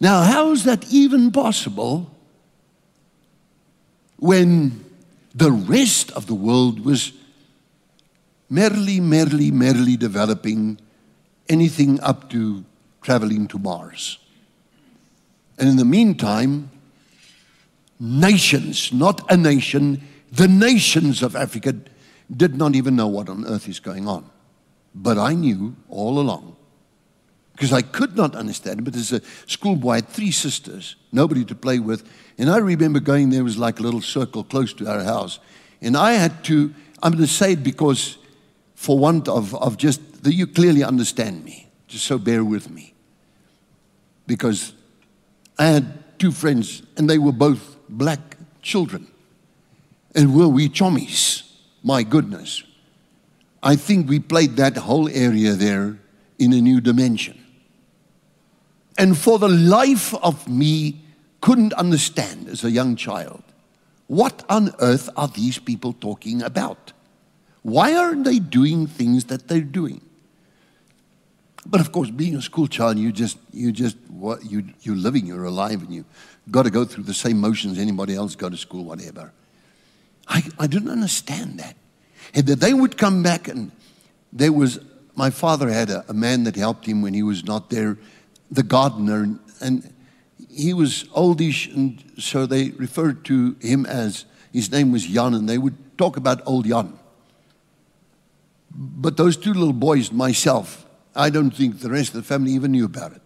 Now, 0.00 0.22
how 0.22 0.52
is 0.52 0.64
that 0.64 0.90
even 0.92 1.30
possible 1.32 2.10
when 4.16 4.84
the 5.34 5.50
rest 5.50 6.10
of 6.12 6.26
the 6.26 6.34
world 6.34 6.84
was 6.84 7.12
merely, 8.50 9.00
merely, 9.00 9.50
merely 9.50 9.96
developing 9.96 10.78
anything 11.48 12.00
up 12.00 12.28
to 12.30 12.64
traveling 13.00 13.46
to 13.48 13.58
Mars? 13.58 14.18
And 15.58 15.68
in 15.68 15.76
the 15.76 15.84
meantime, 15.84 16.70
nations, 18.00 18.92
not 18.92 19.30
a 19.30 19.36
nation, 19.36 20.02
the 20.32 20.48
nations 20.48 21.22
of 21.22 21.36
Africa 21.36 21.74
did 22.34 22.56
not 22.56 22.74
even 22.74 22.96
know 22.96 23.08
what 23.08 23.28
on 23.28 23.46
earth 23.46 23.68
is 23.68 23.80
going 23.80 24.08
on. 24.08 24.28
But 24.94 25.18
I 25.18 25.34
knew 25.34 25.76
all 25.88 26.18
along 26.18 26.56
because 27.52 27.72
I 27.72 27.82
could 27.82 28.16
not 28.16 28.34
understand 28.34 28.80
it. 28.80 28.82
But 28.82 28.96
as 28.96 29.12
a 29.12 29.20
schoolboy, 29.46 29.90
I 29.90 29.94
had 29.96 30.08
three 30.08 30.30
sisters, 30.30 30.96
nobody 31.12 31.44
to 31.44 31.54
play 31.54 31.78
with. 31.78 32.08
And 32.38 32.50
I 32.50 32.58
remember 32.58 32.98
going 32.98 33.30
there 33.30 33.44
was 33.44 33.58
like 33.58 33.78
a 33.78 33.82
little 33.82 34.00
circle 34.00 34.42
close 34.42 34.72
to 34.74 34.90
our 34.90 35.02
house. 35.02 35.38
And 35.80 35.96
I 35.96 36.14
had 36.14 36.44
to, 36.44 36.74
I'm 37.02 37.12
going 37.12 37.24
to 37.24 37.32
say 37.32 37.52
it 37.52 37.62
because, 37.62 38.18
for 38.74 38.98
want 38.98 39.28
of, 39.28 39.54
of 39.54 39.76
just, 39.76 40.24
that 40.24 40.34
you 40.34 40.46
clearly 40.46 40.82
understand 40.82 41.44
me. 41.44 41.70
Just 41.88 42.06
so 42.06 42.18
bear 42.18 42.44
with 42.44 42.70
me. 42.70 42.94
Because 44.26 44.72
I 45.62 45.66
had 45.66 46.18
two 46.18 46.32
friends, 46.32 46.82
and 46.96 47.08
they 47.08 47.18
were 47.18 47.30
both 47.30 47.76
black 47.88 48.36
children. 48.62 49.06
And 50.12 50.34
were 50.34 50.48
we 50.48 50.68
chommies? 50.68 51.48
My 51.84 52.02
goodness. 52.02 52.64
I 53.62 53.76
think 53.76 54.08
we 54.08 54.18
played 54.18 54.56
that 54.56 54.76
whole 54.76 55.08
area 55.08 55.52
there 55.52 56.00
in 56.36 56.52
a 56.52 56.60
new 56.60 56.80
dimension. 56.80 57.38
And 58.98 59.16
for 59.16 59.38
the 59.38 59.48
life 59.48 60.12
of 60.14 60.48
me, 60.48 61.00
couldn't 61.40 61.74
understand 61.74 62.48
as 62.48 62.64
a 62.64 62.70
young 62.72 62.96
child 62.96 63.44
what 64.08 64.44
on 64.48 64.74
earth 64.80 65.08
are 65.16 65.28
these 65.28 65.60
people 65.60 65.92
talking 65.92 66.42
about? 66.42 66.92
Why 67.62 67.94
aren't 67.94 68.24
they 68.24 68.40
doing 68.40 68.88
things 68.88 69.26
that 69.26 69.46
they're 69.46 69.60
doing? 69.60 70.00
But 71.66 71.80
of 71.80 71.92
course, 71.92 72.10
being 72.10 72.34
a 72.36 72.42
school 72.42 72.66
child, 72.66 72.98
you 72.98 73.12
just, 73.12 73.38
you 73.52 73.70
just, 73.70 73.96
what, 74.08 74.44
you, 74.50 74.64
you're 74.80 74.96
living, 74.96 75.26
you're 75.26 75.44
alive, 75.44 75.82
and 75.82 75.94
you've 75.94 76.06
got 76.50 76.64
to 76.64 76.70
go 76.70 76.84
through 76.84 77.04
the 77.04 77.14
same 77.14 77.38
motions 77.38 77.78
anybody 77.78 78.14
else 78.14 78.34
go 78.34 78.48
to 78.48 78.56
school, 78.56 78.84
whatever. 78.84 79.32
I, 80.26 80.42
I 80.58 80.66
didn't 80.66 80.90
understand 80.90 81.60
that. 81.60 81.76
And 82.34 82.46
that 82.46 82.60
they 82.60 82.74
would 82.74 82.98
come 82.98 83.22
back, 83.22 83.46
and 83.48 83.70
there 84.32 84.52
was, 84.52 84.80
my 85.14 85.30
father 85.30 85.68
had 85.68 85.90
a, 85.90 86.04
a 86.08 86.14
man 86.14 86.44
that 86.44 86.56
helped 86.56 86.86
him 86.86 87.00
when 87.00 87.14
he 87.14 87.22
was 87.22 87.44
not 87.44 87.70
there, 87.70 87.96
the 88.50 88.62
gardener, 88.62 89.22
and, 89.22 89.38
and 89.60 89.92
he 90.50 90.74
was 90.74 91.04
oldish, 91.12 91.68
and 91.68 92.02
so 92.18 92.44
they 92.44 92.70
referred 92.70 93.24
to 93.26 93.56
him 93.60 93.86
as, 93.86 94.24
his 94.52 94.70
name 94.70 94.90
was 94.90 95.06
Jan, 95.06 95.34
and 95.34 95.48
they 95.48 95.58
would 95.58 95.76
talk 95.96 96.16
about 96.16 96.42
old 96.44 96.66
Jan. 96.66 96.98
But 98.74 99.16
those 99.16 99.36
two 99.36 99.54
little 99.54 99.72
boys, 99.72 100.10
myself, 100.10 100.86
I 101.14 101.30
don't 101.30 101.50
think 101.50 101.80
the 101.80 101.90
rest 101.90 102.10
of 102.10 102.14
the 102.14 102.22
family 102.22 102.52
even 102.52 102.72
knew 102.72 102.84
about 102.84 103.12
it. 103.12 103.22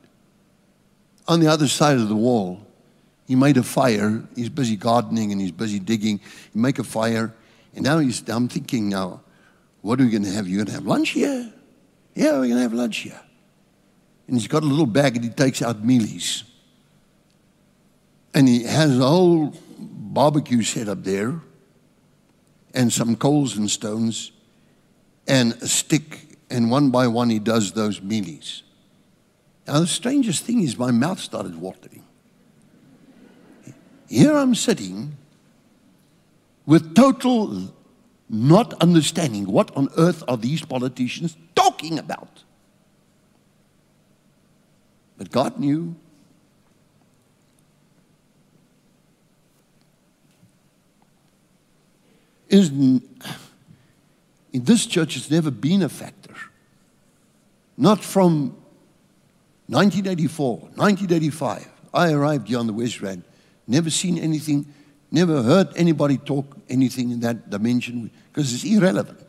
On 1.28 1.40
the 1.40 1.48
other 1.48 1.68
side 1.68 1.96
of 1.96 2.08
the 2.08 2.16
wall, 2.16 2.66
he 3.26 3.34
made 3.34 3.56
a 3.56 3.62
fire. 3.62 4.22
He's 4.34 4.48
busy 4.48 4.76
gardening 4.76 5.32
and 5.32 5.40
he's 5.40 5.52
busy 5.52 5.78
digging. 5.78 6.20
He 6.52 6.58
make 6.58 6.78
a 6.78 6.84
fire. 6.84 7.34
And 7.74 7.84
now 7.84 7.98
he's, 7.98 8.28
I'm 8.28 8.48
thinking 8.48 8.88
now, 8.88 9.20
what 9.82 10.00
are 10.00 10.04
we 10.04 10.10
going 10.10 10.24
to 10.24 10.30
have? 10.30 10.48
You're 10.48 10.58
going 10.58 10.66
to 10.66 10.72
have 10.72 10.86
lunch 10.86 11.10
here? 11.10 11.52
Yeah, 12.14 12.32
we're 12.32 12.48
going 12.48 12.54
to 12.54 12.60
have 12.60 12.72
lunch 12.72 12.98
here. 12.98 13.20
And 14.26 14.36
he's 14.36 14.48
got 14.48 14.62
a 14.62 14.66
little 14.66 14.86
bag 14.86 15.16
and 15.16 15.24
he 15.24 15.30
takes 15.30 15.62
out 15.62 15.84
mealies. 15.84 16.42
And 18.34 18.48
he 18.48 18.64
has 18.64 18.98
a 18.98 19.06
whole 19.06 19.54
barbecue 19.78 20.62
set 20.62 20.88
up 20.88 21.04
there 21.04 21.40
and 22.74 22.92
some 22.92 23.16
coals 23.16 23.56
and 23.56 23.70
stones 23.70 24.32
and 25.26 25.52
a 25.54 25.68
stick 25.68 26.25
and 26.50 26.70
one 26.70 26.90
by 26.90 27.06
one 27.06 27.30
he 27.30 27.38
does 27.38 27.72
those 27.72 28.00
mealies. 28.00 28.62
Now, 29.66 29.80
the 29.80 29.86
strangest 29.86 30.44
thing 30.44 30.62
is, 30.62 30.78
my 30.78 30.90
mouth 30.90 31.18
started 31.18 31.60
watering. 31.60 32.04
Here 34.08 34.36
I'm 34.36 34.54
sitting 34.54 35.16
with 36.64 36.94
total 36.94 37.74
not 38.28 38.74
understanding 38.82 39.46
what 39.46 39.76
on 39.76 39.88
earth 39.96 40.22
are 40.28 40.36
these 40.36 40.64
politicians 40.64 41.36
talking 41.54 41.98
about. 41.98 42.44
But 45.16 45.30
God 45.30 45.58
knew. 45.58 45.94
Isn't 52.48 53.02
in 54.56 54.64
this 54.64 54.86
church, 54.86 55.18
it's 55.18 55.30
never 55.30 55.50
been 55.50 55.82
a 55.82 55.88
factor. 55.90 56.34
Not 57.76 58.02
from 58.02 58.56
1984, 59.66 60.56
1985. 60.76 61.68
I 61.92 62.12
arrived 62.12 62.48
here 62.48 62.58
on 62.58 62.66
the 62.66 62.72
West 62.72 63.02
Rand, 63.02 63.22
never 63.66 63.90
seen 63.90 64.16
anything, 64.16 64.64
never 65.10 65.42
heard 65.42 65.76
anybody 65.76 66.16
talk 66.16 66.56
anything 66.70 67.10
in 67.10 67.20
that 67.20 67.50
dimension 67.50 68.10
because 68.32 68.54
it's 68.54 68.64
irrelevant. 68.64 69.28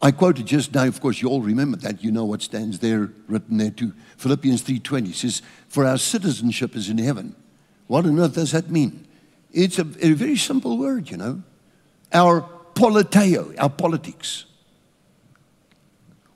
I 0.00 0.12
quoted 0.12 0.46
just 0.46 0.72
now, 0.72 0.84
of 0.84 1.00
course, 1.00 1.20
you 1.20 1.28
all 1.28 1.42
remember 1.42 1.76
that. 1.78 2.04
You 2.04 2.12
know 2.12 2.26
what 2.26 2.42
stands 2.42 2.78
there, 2.78 3.10
written 3.26 3.56
there 3.56 3.72
too. 3.72 3.92
Philippians 4.18 4.62
3.20 4.62 5.14
says, 5.14 5.42
For 5.66 5.84
our 5.84 5.98
citizenship 5.98 6.76
is 6.76 6.88
in 6.88 6.98
heaven. 6.98 7.34
What 7.88 8.06
on 8.06 8.20
earth 8.20 8.36
does 8.36 8.52
that 8.52 8.70
mean? 8.70 9.08
It's 9.50 9.80
a, 9.80 9.86
a 10.00 10.12
very 10.12 10.36
simple 10.36 10.78
word, 10.78 11.10
you 11.10 11.16
know. 11.16 11.42
Our 12.12 12.48
politeo, 12.74 13.54
our 13.58 13.70
politics. 13.70 14.44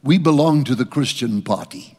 We 0.03 0.19
belong 0.19 0.65
to 0.65 0.75
the 0.75 0.85
Christian 0.85 1.43
party. 1.43 1.97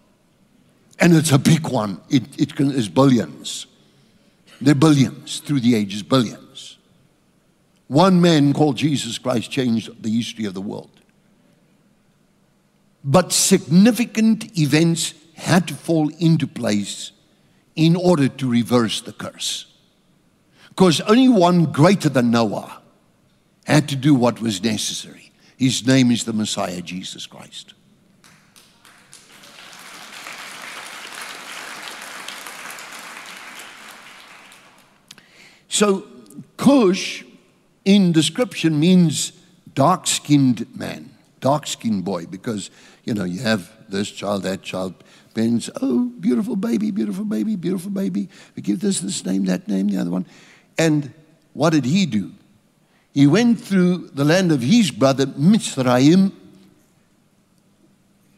And 0.99 1.15
it's 1.15 1.31
a 1.31 1.37
big 1.37 1.67
one. 1.67 2.01
It, 2.09 2.39
it 2.39 2.55
can, 2.55 2.71
is 2.71 2.89
billions. 2.89 3.67
They're 4.61 4.75
billions 4.75 5.39
through 5.39 5.61
the 5.61 5.75
ages, 5.75 6.03
billions. 6.03 6.77
One 7.87 8.21
man 8.21 8.53
called 8.53 8.77
Jesus 8.77 9.17
Christ 9.17 9.49
changed 9.49 10.03
the 10.03 10.09
history 10.09 10.45
of 10.45 10.53
the 10.53 10.61
world. 10.61 10.91
But 13.03 13.31
significant 13.31 14.57
events 14.57 15.13
had 15.35 15.67
to 15.69 15.73
fall 15.73 16.09
into 16.19 16.45
place 16.45 17.11
in 17.75 17.95
order 17.95 18.27
to 18.27 18.49
reverse 18.49 18.99
the 19.01 19.13
curse. 19.13 19.65
Because 20.67 20.99
only 21.01 21.29
one 21.29 21.65
greater 21.71 22.09
than 22.09 22.31
Noah 22.31 22.78
had 23.69 23.87
to 23.89 23.95
do 23.95 24.15
what 24.15 24.41
was 24.41 24.63
necessary. 24.63 25.31
His 25.55 25.85
name 25.85 26.09
is 26.09 26.23
the 26.23 26.33
Messiah, 26.33 26.81
Jesus 26.81 27.27
Christ. 27.27 27.75
So, 35.67 36.07
Cush 36.57 37.23
in 37.85 38.11
description 38.11 38.79
means 38.79 39.33
dark 39.75 40.07
skinned 40.07 40.75
man, 40.75 41.11
dark 41.39 41.67
skinned 41.67 42.03
boy, 42.03 42.25
because, 42.25 42.71
you 43.03 43.13
know, 43.13 43.23
you 43.23 43.39
have 43.41 43.71
this 43.87 44.09
child, 44.09 44.43
that 44.43 44.63
child, 44.63 44.95
parents, 45.35 45.69
oh, 45.81 46.05
beautiful 46.19 46.55
baby, 46.55 46.89
beautiful 46.89 47.23
baby, 47.23 47.55
beautiful 47.55 47.91
baby. 47.91 48.29
We 48.55 48.63
give 48.63 48.79
this 48.79 48.99
this 48.99 49.23
name, 49.23 49.45
that 49.45 49.67
name, 49.67 49.87
the 49.87 49.97
other 49.97 50.09
one. 50.09 50.25
And 50.77 51.13
what 51.53 51.69
did 51.69 51.85
he 51.85 52.05
do? 52.07 52.31
He 53.13 53.27
went 53.27 53.59
through 53.59 54.09
the 54.13 54.23
land 54.23 54.51
of 54.51 54.61
his 54.61 54.91
brother 54.91 55.25
Mitzrayim, 55.25 56.31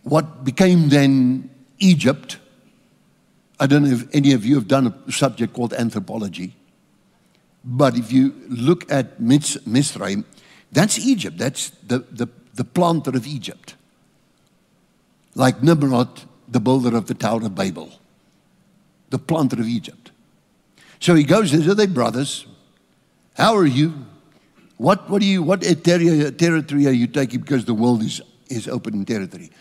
what 0.03 0.43
became 0.43 0.89
then 0.89 1.49
Egypt. 1.79 2.37
I 3.59 3.67
don't 3.67 3.83
know 3.83 3.91
if 3.91 4.07
any 4.15 4.33
of 4.33 4.45
you 4.45 4.55
have 4.55 4.67
done 4.67 4.87
a 5.07 5.11
subject 5.11 5.53
called 5.53 5.73
anthropology, 5.73 6.55
but 7.63 7.95
if 7.95 8.11
you 8.11 8.33
look 8.49 8.91
at 8.91 9.19
Mitzrayim, 9.19 10.23
that's 10.71 10.97
Egypt. 10.97 11.37
That's 11.37 11.69
the, 11.85 11.99
the, 12.11 12.27
the 12.55 12.63
planter 12.63 13.11
of 13.11 13.27
Egypt. 13.27 13.75
Like 15.35 15.61
Nimrod, 15.61 16.21
the 16.47 16.59
builder 16.59 16.95
of 16.95 17.07
the 17.07 17.13
Tower 17.13 17.43
of 17.43 17.55
Babel, 17.55 17.91
the 19.09 19.19
planter 19.19 19.59
of 19.59 19.67
Egypt. 19.67 20.11
So 20.99 21.15
he 21.15 21.23
goes 21.23 21.51
says, 21.51 21.67
Are 21.67 21.75
they 21.75 21.87
brothers? 21.87 22.45
How 23.35 23.55
are 23.55 23.65
you? 23.65 24.05
What, 24.81 25.07
what, 25.11 25.21
do 25.21 25.27
you, 25.27 25.43
what 25.43 25.61
territory 25.61 26.87
are 26.87 26.91
you 26.91 27.05
taking 27.05 27.41
because 27.41 27.65
the 27.65 27.73
world 27.75 28.01
is, 28.01 28.19
is 28.49 28.67
open 28.67 29.05
territory? 29.05 29.51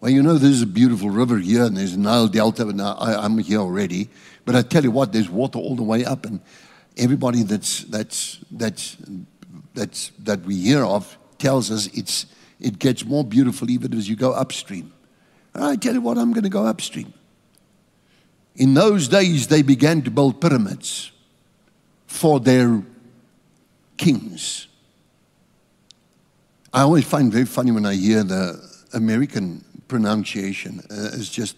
Well, 0.00 0.12
you 0.12 0.22
know, 0.22 0.34
there's 0.34 0.62
a 0.62 0.68
beautiful 0.68 1.10
river 1.10 1.36
here 1.38 1.64
and 1.64 1.76
there's 1.76 1.96
Nile 1.96 2.28
Delta, 2.28 2.68
and 2.68 2.80
I, 2.80 3.24
I'm 3.24 3.36
here 3.38 3.58
already. 3.58 4.08
But 4.44 4.54
I 4.54 4.62
tell 4.62 4.84
you 4.84 4.92
what, 4.92 5.12
there's 5.12 5.28
water 5.28 5.58
all 5.58 5.74
the 5.74 5.82
way 5.82 6.04
up, 6.04 6.24
and 6.24 6.38
everybody 6.96 7.42
that's, 7.42 7.80
that's, 7.86 8.38
that's, 8.52 8.96
that's, 9.74 10.12
that 10.20 10.42
we 10.42 10.54
hear 10.54 10.84
of 10.84 11.18
tells 11.38 11.72
us 11.72 11.88
it's, 11.88 12.26
it 12.60 12.78
gets 12.78 13.04
more 13.04 13.24
beautiful 13.24 13.68
even 13.72 13.92
as 13.94 14.08
you 14.08 14.14
go 14.14 14.32
upstream. 14.32 14.92
And 15.54 15.64
I 15.64 15.74
tell 15.74 15.94
you 15.94 16.02
what, 16.02 16.18
I'm 16.18 16.32
going 16.32 16.44
to 16.44 16.50
go 16.50 16.66
upstream. 16.66 17.12
In 18.54 18.74
those 18.74 19.08
days, 19.08 19.48
they 19.48 19.62
began 19.62 20.02
to 20.02 20.10
build 20.12 20.40
pyramids 20.40 21.10
for 22.06 22.38
their 22.38 22.80
kings. 23.96 24.67
I 26.72 26.82
always 26.82 27.04
find 27.04 27.32
very 27.32 27.46
funny 27.46 27.70
when 27.70 27.86
I 27.86 27.94
hear 27.94 28.22
the 28.22 28.60
American 28.92 29.64
pronunciation. 29.88 30.80
Uh, 30.90 31.10
it's 31.14 31.30
just 31.30 31.56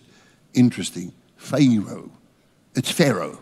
interesting. 0.55 1.13
Pharaoh. 1.37 2.11
It's 2.75 2.91
Pharaoh. 2.91 3.41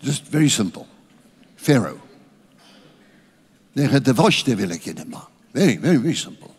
Just 0.00 0.24
very 0.24 0.48
simple. 0.48 0.88
Pharaoh. 1.56 2.00
Very, 5.52 5.76
very, 5.76 5.96
very 5.96 6.14
simple. 6.14 6.54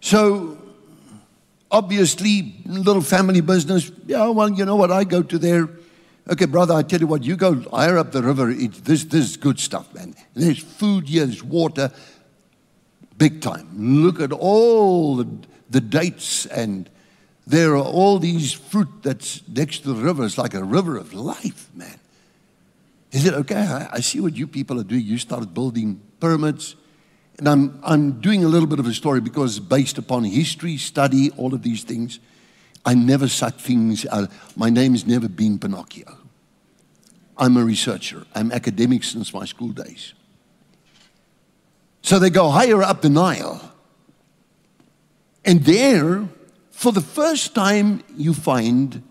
So, 0.00 0.58
obviously, 1.70 2.54
little 2.66 3.00
family 3.00 3.40
business. 3.40 3.90
Yeah, 4.06 4.28
well, 4.28 4.50
you 4.50 4.64
know 4.66 4.76
what? 4.76 4.90
I 4.90 5.04
go 5.04 5.22
to 5.22 5.38
there 5.38 5.68
Okay, 6.30 6.44
brother, 6.44 6.74
I 6.74 6.82
tell 6.82 7.00
you 7.00 7.06
what, 7.06 7.24
you 7.24 7.36
go 7.36 7.54
higher 7.70 7.96
up 7.96 8.12
the 8.12 8.22
river, 8.22 8.50
it's, 8.50 8.80
this, 8.80 9.04
this 9.04 9.30
is 9.30 9.36
good 9.38 9.58
stuff, 9.58 9.92
man. 9.94 10.14
There's 10.34 10.58
food 10.58 11.08
here, 11.08 11.24
there's 11.24 11.42
water, 11.42 11.90
big 13.16 13.40
time. 13.40 13.68
Look 14.02 14.20
at 14.20 14.32
all 14.32 15.16
the, 15.16 15.28
the 15.70 15.80
dates, 15.80 16.44
and 16.44 16.90
there 17.46 17.72
are 17.76 17.82
all 17.82 18.18
these 18.18 18.52
fruit 18.52 18.88
that's 19.02 19.46
next 19.48 19.80
to 19.80 19.94
the 19.94 20.02
river. 20.02 20.24
It's 20.24 20.36
like 20.36 20.52
a 20.52 20.62
river 20.62 20.98
of 20.98 21.14
life, 21.14 21.70
man. 21.74 21.98
He 23.10 23.18
said, 23.20 23.32
Okay, 23.32 23.56
I, 23.56 23.88
I 23.94 24.00
see 24.00 24.20
what 24.20 24.36
you 24.36 24.46
people 24.46 24.78
are 24.78 24.84
doing. 24.84 25.02
You 25.02 25.16
started 25.16 25.54
building 25.54 26.00
pyramids. 26.20 26.76
And 27.38 27.48
I'm, 27.48 27.80
I'm 27.82 28.20
doing 28.20 28.44
a 28.44 28.48
little 28.48 28.68
bit 28.68 28.80
of 28.80 28.86
a 28.86 28.92
story 28.92 29.20
because 29.20 29.60
based 29.60 29.96
upon 29.96 30.24
history, 30.24 30.76
study, 30.76 31.30
all 31.36 31.54
of 31.54 31.62
these 31.62 31.84
things, 31.84 32.18
I 32.84 32.94
never 32.94 33.28
suck 33.28 33.56
things 33.56 34.06
out. 34.06 34.30
My 34.56 34.70
name's 34.70 35.06
never 35.06 35.28
been 35.28 35.58
Pinocchio. 35.58 36.18
I'm 37.36 37.56
a 37.56 37.64
researcher. 37.64 38.26
I'm 38.34 38.50
academic 38.50 39.04
since 39.04 39.32
my 39.32 39.44
school 39.44 39.68
days. 39.68 40.14
So 42.02 42.18
they 42.18 42.30
go 42.30 42.48
higher 42.48 42.82
up 42.82 43.02
the 43.02 43.10
Nile. 43.10 43.72
And 45.44 45.64
there, 45.64 46.28
for 46.70 46.92
the 46.92 47.00
first 47.00 47.54
time, 47.54 48.02
you 48.16 48.34
find 48.34 49.02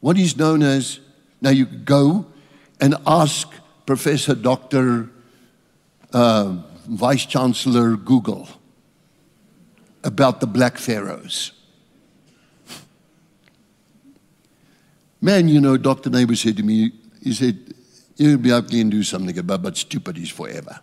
what 0.00 0.18
is 0.18 0.36
known 0.36 0.62
as 0.62 1.00
now 1.40 1.50
you 1.50 1.66
go 1.66 2.26
and 2.80 2.94
ask 3.06 3.48
Professor 3.86 4.34
Dr. 4.34 5.10
Uh, 6.12 6.56
Vice 6.86 7.26
Chancellor 7.26 7.96
Google 7.96 8.48
about 10.02 10.40
the 10.40 10.46
black 10.46 10.78
pharaohs. 10.78 11.52
Man, 15.24 15.48
you 15.48 15.58
know, 15.58 15.78
Dr. 15.78 16.10
Neighbor 16.10 16.36
said 16.36 16.58
to 16.58 16.62
me, 16.62 16.92
he 17.22 17.32
said, 17.32 17.72
You'll 18.16 18.36
be 18.36 18.50
able 18.50 18.68
to 18.68 18.84
do 18.84 19.02
something 19.02 19.38
about 19.38 19.62
but 19.62 19.74
stupid 19.74 20.18
is 20.18 20.28
forever. 20.28 20.80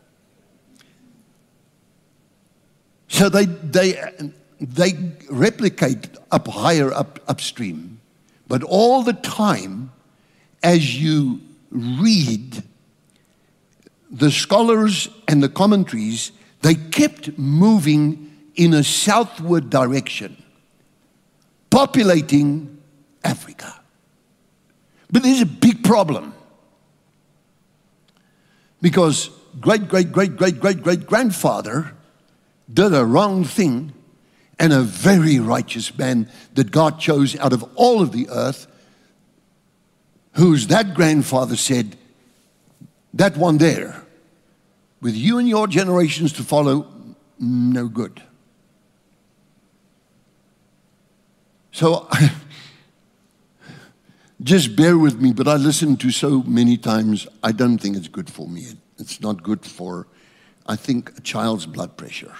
So 3.08 3.30
they, 3.30 3.46
they, 3.46 4.02
they 4.60 4.94
replicate 5.30 6.18
up 6.32 6.48
higher 6.48 6.92
up 6.92 7.20
upstream, 7.28 8.02
but 8.48 8.64
all 8.64 9.04
the 9.04 9.14
time, 9.14 9.92
as 10.64 11.00
you 11.00 11.40
read 11.70 12.64
the 14.10 14.32
scholars 14.32 15.08
and 15.28 15.44
the 15.44 15.50
commentaries, 15.50 16.32
they 16.64 16.74
kept 16.74 17.38
moving 17.38 18.36
in 18.56 18.74
a 18.74 18.84
southward 18.84 19.70
direction, 19.70 20.42
populating 21.70 22.82
Africa. 23.24 23.81
But 25.12 25.24
there's 25.24 25.42
a 25.42 25.46
big 25.46 25.84
problem 25.84 26.34
because 28.82 29.30
great, 29.60 29.88
great, 29.88 30.12
great, 30.12 30.38
great, 30.38 30.60
great, 30.60 30.82
great 30.82 31.06
grandfather 31.06 31.94
did 32.74 32.94
a 32.94 33.06
wrong 33.06 33.44
thing 33.44 33.94
and 34.58 34.72
a 34.72 34.82
very 34.82 35.40
righteous 35.40 35.98
man 35.98 36.30
that 36.54 36.72
God 36.72 37.00
chose 37.00 37.38
out 37.40 37.52
of 37.52 37.64
all 37.76 38.02
of 38.02 38.12
the 38.12 38.30
earth, 38.30 38.68
whose 40.34 40.68
that 40.68 40.94
grandfather 40.94 41.56
said, 41.56 41.98
That 43.14 43.36
one 43.36 43.58
there, 43.58 44.04
with 45.02 45.16
you 45.16 45.40
and 45.40 45.50
your 45.50 45.68
generations 45.68 46.32
to 46.34 46.44
follow, 46.44 46.88
no 47.40 47.88
good. 47.88 48.22
So 51.72 52.08
just 54.44 54.76
bear 54.76 54.98
with 54.98 55.22
me, 55.22 55.34
but 55.34 55.48
I 55.48 55.56
listen 55.56 55.98
to 55.98 56.12
so 56.12 56.44
many 56.44 56.78
times, 56.78 57.28
I 57.44 57.52
don't 57.52 57.78
think 57.78 57.96
it's 57.98 58.08
good 58.08 58.30
for 58.30 58.48
me. 58.48 58.68
It's 58.98 59.22
not 59.22 59.44
good 59.44 59.66
for, 59.66 60.08
I 60.68 60.76
think, 60.76 61.18
a 61.18 61.22
child's 61.22 61.66
blood 61.66 61.98
pressure 61.98 62.34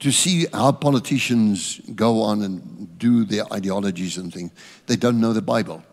to 0.00 0.10
see 0.10 0.46
how 0.52 0.72
politicians 0.72 1.80
go 1.94 2.22
on 2.22 2.42
and 2.42 2.98
do 2.98 3.24
their 3.24 3.44
ideologies 3.52 4.16
and 4.16 4.32
things. 4.32 4.50
They 4.86 4.96
don't 4.96 5.20
know 5.20 5.32
the 5.32 5.42
Bible. 5.42 5.84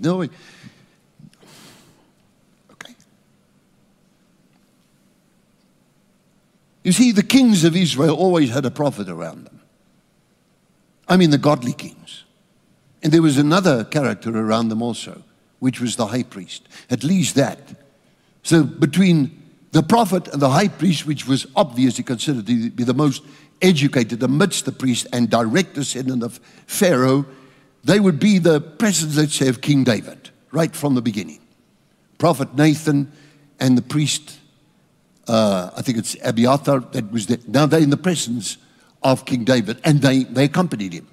No. 0.00 0.26
You 6.82 6.92
see, 6.92 7.12
the 7.12 7.22
kings 7.22 7.64
of 7.64 7.76
Israel 7.76 8.16
always 8.16 8.50
had 8.50 8.66
a 8.66 8.70
prophet 8.70 9.08
around 9.08 9.44
them. 9.44 9.60
I 11.08 11.16
mean, 11.16 11.30
the 11.30 11.38
godly 11.38 11.72
kings. 11.72 12.24
And 13.02 13.12
there 13.12 13.22
was 13.22 13.38
another 13.38 13.84
character 13.84 14.30
around 14.36 14.68
them 14.68 14.82
also, 14.82 15.22
which 15.58 15.80
was 15.80 15.96
the 15.96 16.06
high 16.06 16.22
priest. 16.22 16.68
At 16.90 17.04
least 17.04 17.34
that 17.34 17.58
so 18.42 18.64
between 18.64 19.40
the 19.70 19.82
prophet 19.82 20.28
and 20.28 20.42
the 20.42 20.50
high 20.50 20.68
priest, 20.68 21.06
which 21.06 21.26
was 21.26 21.46
obviously 21.56 22.04
considered 22.04 22.46
to 22.46 22.70
be 22.70 22.84
the 22.84 22.94
most 22.94 23.22
educated 23.62 24.22
amidst 24.22 24.64
the 24.64 24.72
priest 24.72 25.06
and 25.12 25.30
direct 25.30 25.74
descendant 25.74 26.22
of 26.22 26.38
Pharaoh, 26.66 27.24
they 27.84 28.00
would 28.00 28.18
be 28.18 28.38
the 28.38 28.60
presence, 28.60 29.16
let's 29.16 29.34
say, 29.34 29.48
of 29.48 29.60
King 29.60 29.84
David, 29.84 30.30
right 30.50 30.74
from 30.74 30.94
the 30.94 31.02
beginning. 31.02 31.40
Prophet 32.18 32.54
Nathan 32.54 33.10
and 33.58 33.78
the 33.78 33.82
priest, 33.82 34.38
uh, 35.28 35.70
I 35.76 35.82
think 35.82 35.98
it's 35.98 36.16
Abiathar, 36.22 36.80
that 36.92 37.10
was 37.12 37.26
there. 37.26 37.38
Now 37.46 37.66
they're 37.66 37.80
in 37.80 37.90
the 37.90 37.96
presence 37.96 38.58
of 39.02 39.24
King 39.24 39.44
David, 39.44 39.80
and 39.84 40.00
they, 40.00 40.24
they 40.24 40.44
accompanied 40.44 40.92
him. 40.92 41.08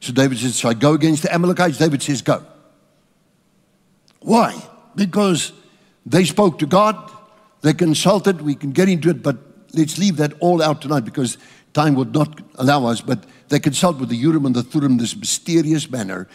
So 0.00 0.12
David 0.12 0.38
says, 0.38 0.56
So 0.56 0.68
I 0.68 0.74
go 0.74 0.92
against 0.92 1.22
the 1.22 1.32
Amalekites? 1.32 1.78
David 1.78 2.02
says, 2.02 2.22
Go. 2.22 2.44
Why? 4.20 4.54
Because 4.94 5.52
they 6.06 6.24
spoke 6.24 6.58
to 6.58 6.66
God, 6.66 7.10
they 7.62 7.74
consulted, 7.74 8.40
we 8.40 8.54
can 8.54 8.72
get 8.72 8.88
into 8.88 9.10
it, 9.10 9.22
but 9.22 9.36
let's 9.72 9.98
leave 9.98 10.16
that 10.18 10.34
all 10.40 10.62
out 10.62 10.82
tonight 10.82 11.04
because 11.04 11.38
time 11.72 11.94
would 11.94 12.14
not 12.14 12.40
allow 12.56 12.86
us. 12.86 13.00
But 13.00 13.24
they 13.48 13.58
consult 13.58 13.98
with 13.98 14.08
the 14.08 14.16
Urim 14.16 14.46
and 14.46 14.54
the 14.54 14.62
Thummim 14.62 14.98
this 14.98 15.16
mysterious 15.16 15.90
manner 15.90 16.28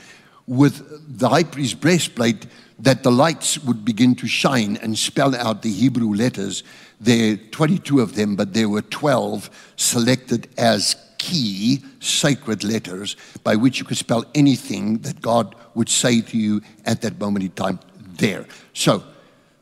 with 0.48 1.20
the 1.20 1.30
high 1.30 1.44
priest's 1.44 1.76
breastplate 1.76 2.48
that 2.80 3.04
the 3.04 3.12
lights 3.12 3.60
would 3.60 3.86
begin 3.86 4.16
to 4.16 4.28
shine 4.28 4.78
and 4.78 4.98
spell 4.98 5.36
out 5.36 5.62
the 5.62 5.72
Hebrew 5.72 6.14
letters. 6.14 6.64
There 7.00 7.34
are 7.34 7.38
22 7.38 8.02
of 8.02 8.16
them, 8.16 8.36
but 8.36 8.54
there 8.54 8.70
were 8.70 8.82
12 8.82 9.50
selected 9.78 10.50
as 10.58 10.95
key 11.18 11.84
sacred 12.00 12.64
letters 12.64 13.16
by 13.43 13.56
which 13.56 13.80
you 13.80 13.86
could 13.86 13.97
spell 13.97 14.26
anything 14.36 15.00
that 15.00 15.22
God 15.22 15.56
would 15.76 15.89
say 15.89 16.22
to 16.22 16.38
you 16.38 16.62
at 16.86 17.02
that 17.02 17.20
moment 17.20 17.45
in 17.45 17.52
time 17.52 17.80
there. 18.18 18.45
So, 18.74 19.04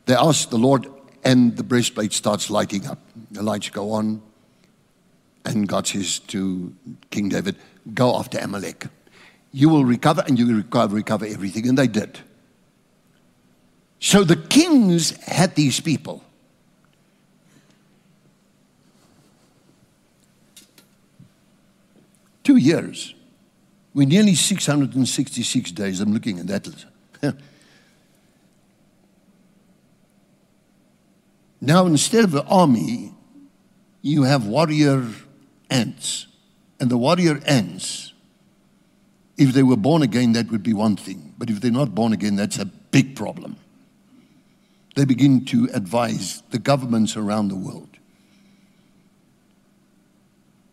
they 0.05 0.15
ask 0.15 0.49
the 0.49 0.57
Lord, 0.57 0.87
and 1.23 1.57
the 1.57 1.63
breastplate 1.63 2.13
starts 2.13 2.49
lighting 2.49 2.87
up. 2.87 2.99
The 3.31 3.43
lights 3.43 3.69
go 3.69 3.91
on, 3.91 4.21
and 5.45 5.67
God 5.67 5.85
says 5.85 6.19
to 6.19 6.73
King 7.11 7.29
David, 7.29 7.57
Go 7.93 8.15
after 8.17 8.37
Amalek. 8.39 8.87
You 9.51 9.69
will 9.69 9.85
recover, 9.85 10.23
and 10.27 10.39
you 10.39 10.47
will 10.47 10.55
recover, 10.55 10.95
recover 10.95 11.25
everything. 11.25 11.67
And 11.67 11.77
they 11.77 11.87
did. 11.87 12.19
So 13.99 14.23
the 14.23 14.35
kings 14.35 15.11
had 15.25 15.55
these 15.55 15.79
people. 15.79 16.23
Two 22.47 22.55
years. 22.55 23.13
We're 23.93 24.07
nearly 24.07 24.33
666 24.33 25.71
days. 25.71 25.99
I'm 25.99 26.13
looking 26.13 26.39
at 26.39 26.47
that. 26.47 26.85
Now, 31.59 31.87
instead 31.87 32.23
of 32.23 32.35
an 32.35 32.45
army, 32.47 33.13
you 34.01 34.23
have 34.23 34.47
warrior 34.47 35.05
ants. 35.69 36.27
And 36.79 36.89
the 36.89 36.97
warrior 36.97 37.41
ants, 37.45 38.13
if 39.37 39.53
they 39.53 39.63
were 39.63 39.75
born 39.75 40.01
again, 40.01 40.31
that 40.31 40.49
would 40.49 40.63
be 40.63 40.71
one 40.71 40.95
thing. 40.95 41.33
But 41.37 41.49
if 41.49 41.59
they're 41.59 41.69
not 41.69 41.93
born 41.93 42.13
again, 42.13 42.37
that's 42.37 42.59
a 42.59 42.65
big 42.65 43.17
problem. 43.17 43.57
They 44.95 45.03
begin 45.03 45.43
to 45.45 45.67
advise 45.73 46.43
the 46.51 46.59
governments 46.59 47.17
around 47.17 47.49
the 47.49 47.57
world. 47.57 47.96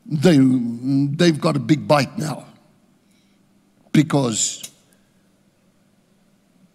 They, 0.06 0.36
they've 0.38 1.40
got 1.40 1.56
a 1.56 1.60
big 1.60 1.88
bite 1.88 2.18
now 2.18 2.46
because 3.92 4.70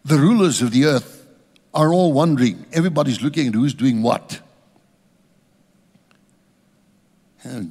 the 0.04 0.18
rulers 0.18 0.62
of 0.62 0.72
the 0.72 0.86
earth 0.86 1.28
are 1.74 1.94
all 1.94 2.12
wondering. 2.12 2.66
Everybody's 2.74 3.22
looking 3.22 3.48
at 3.48 3.54
who's 3.54 3.74
doing 3.74 4.02
what. 4.02 4.40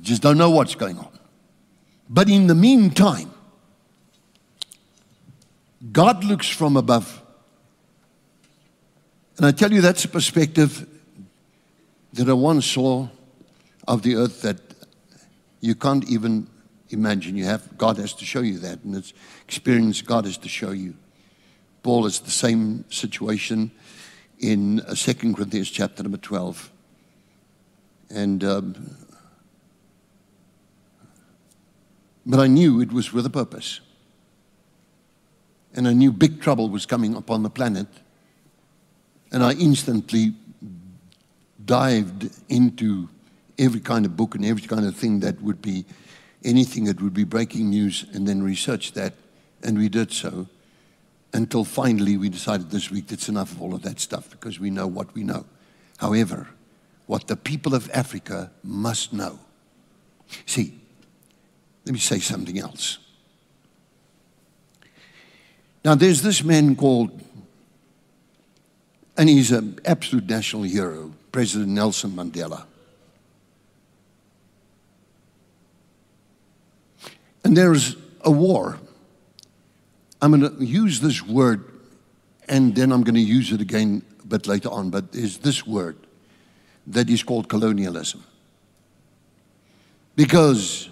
Just 0.03 0.23
don't 0.23 0.39
know 0.39 0.51
what's 0.51 0.75
going 0.75 0.99
on. 0.99 1.19
But 2.09 2.29
in 2.29 2.47
the 2.47 2.55
meantime, 2.55 3.31
God 5.93 6.25
looks 6.25 6.49
from 6.49 6.77
above. 6.77 7.23
And 9.37 9.47
I 9.47 9.53
tell 9.53 9.73
you, 9.73 9.81
that's 9.81 10.05
a 10.05 10.09
perspective 10.09 10.87
that 12.15 12.29
I 12.29 12.33
once 12.33 12.67
saw 12.67 13.09
of 13.87 14.03
the 14.03 14.17
earth 14.17 14.43
that 14.43 14.68
you 15.61 15.75
can't 15.75 16.09
even 16.09 16.49
imagine. 16.91 17.37
You 17.37 17.45
have 17.45 17.77
God 17.77 17.97
has 17.99 18.13
to 18.15 18.25
show 18.25 18.41
you 18.41 18.59
that, 18.59 18.83
and 18.85 18.95
it's 18.95 19.13
experience 19.45 20.03
God 20.03 20.25
has 20.25 20.39
to 20.39 20.49
show 20.49 20.71
you. 20.71 20.95
Paul 21.83 22.07
is 22.07 22.21
the 22.21 22.31
same 22.31 22.85
situation 22.91 23.71
in 24.39 24.81
uh, 24.81 24.95
2 24.95 25.35
Corinthians 25.35 25.71
chapter 25.71 26.03
number 26.03 26.19
12. 26.19 26.71
And, 28.11 28.43
um, 28.45 28.97
but 32.25 32.41
I 32.41 32.47
knew 32.47 32.81
it 32.81 32.93
was 32.93 33.13
with 33.13 33.27
a 33.27 33.31
purpose. 33.31 33.81
and 35.75 35.87
I 35.87 35.93
knew 35.93 36.13
big 36.13 36.41
trouble 36.41 36.69
was 36.71 36.87
coming 36.87 37.15
upon 37.15 37.43
the 37.43 37.51
planet. 37.51 37.87
And 39.31 39.45
I 39.45 39.53
instantly 39.53 40.35
dived 41.65 42.31
into 42.49 43.09
every 43.59 43.81
kind 43.81 44.07
of 44.07 44.17
book 44.17 44.35
and 44.35 44.45
every 44.45 44.67
kind 44.67 44.87
of 44.87 44.95
thing 44.97 45.21
that 45.21 45.41
would 45.43 45.61
be 45.61 45.85
anything 46.45 46.85
that 46.85 47.01
would 47.03 47.15
be 47.15 47.25
breaking 47.25 47.71
news 47.71 48.05
and 48.13 48.27
then 48.27 48.43
research 48.43 48.93
that. 48.93 49.15
And 49.63 49.77
we 49.77 49.89
did 49.89 50.13
so 50.13 50.47
until 51.33 51.65
finally 51.65 52.17
we 52.17 52.29
decided 52.29 52.71
this 52.71 52.91
week 52.91 53.09
that's 53.09 53.29
enough 53.29 53.53
of 53.53 53.61
all 53.61 53.75
of 53.75 53.83
that 53.83 54.01
stuff 54.01 54.31
because 54.31 54.59
we 54.59 54.71
know 54.71 54.87
what 54.87 55.15
we 55.15 55.25
know. 55.25 55.45
However, 55.99 56.49
what 57.07 57.27
the 57.27 57.37
people 57.37 57.75
of 57.75 57.91
Africa 57.93 58.51
must 58.63 59.13
know. 59.13 59.39
See, 60.47 60.79
let 61.85 61.93
me 61.93 61.99
say 61.99 62.21
something 62.21 62.59
else. 62.59 62.99
Now, 65.85 65.95
there's 65.95 66.21
this 66.23 66.45
man 66.45 66.77
called, 66.77 67.19
and 69.17 69.29
he's 69.29 69.53
an 69.53 69.79
absolute 69.85 70.29
national 70.29 70.65
hero, 70.65 71.13
President 71.33 71.71
Nelson 71.71 72.11
Mandela. 72.11 72.68
And 77.49 77.57
there's 77.57 77.97
a 78.21 78.31
war. 78.31 78.79
I'm 80.21 80.39
going 80.39 80.59
to 80.59 80.63
use 80.63 81.01
this 81.01 81.23
word 81.27 81.65
and 82.47 82.75
then 82.75 82.93
I'm 82.93 83.03
going 83.03 83.15
to 83.15 83.23
use 83.23 83.53
it 83.53 83.63
again 83.63 84.03
a 84.23 84.27
bit 84.27 84.47
later 84.47 84.69
on, 84.69 84.91
but 84.91 85.13
there's 85.13 85.39
this 85.39 85.67
word 85.67 85.97
that 86.89 87.09
is 87.09 87.23
called 87.23 87.49
colonialism. 87.49 88.23
Because 90.15 90.91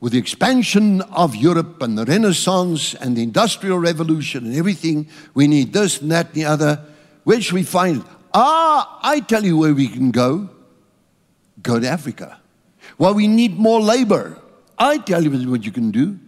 with 0.00 0.12
the 0.12 0.18
expansion 0.18 1.02
of 1.02 1.36
Europe 1.36 1.82
and 1.82 1.98
the 1.98 2.06
Renaissance 2.06 2.94
and 2.94 3.14
the 3.14 3.22
Industrial 3.22 3.78
Revolution 3.78 4.46
and 4.46 4.56
everything, 4.56 5.06
we 5.34 5.46
need 5.46 5.74
this 5.74 6.00
and 6.00 6.10
that 6.12 6.28
and 6.28 6.34
the 6.34 6.44
other. 6.46 6.82
Where 7.24 7.42
should 7.42 7.52
we 7.52 7.62
find? 7.62 8.06
Ah, 8.32 9.00
I 9.02 9.20
tell 9.20 9.44
you 9.44 9.58
where 9.58 9.74
we 9.74 9.88
can 9.88 10.12
go. 10.12 10.48
Go 11.60 11.78
to 11.78 11.86
Africa. 11.86 12.40
Well, 12.96 13.12
we 13.12 13.28
need 13.28 13.58
more 13.58 13.82
labor. 13.82 14.40
I 14.80 14.96
tell 14.98 15.22
you 15.22 15.50
what 15.50 15.64
you 15.64 15.70
can 15.70 15.90
do. 15.90 16.18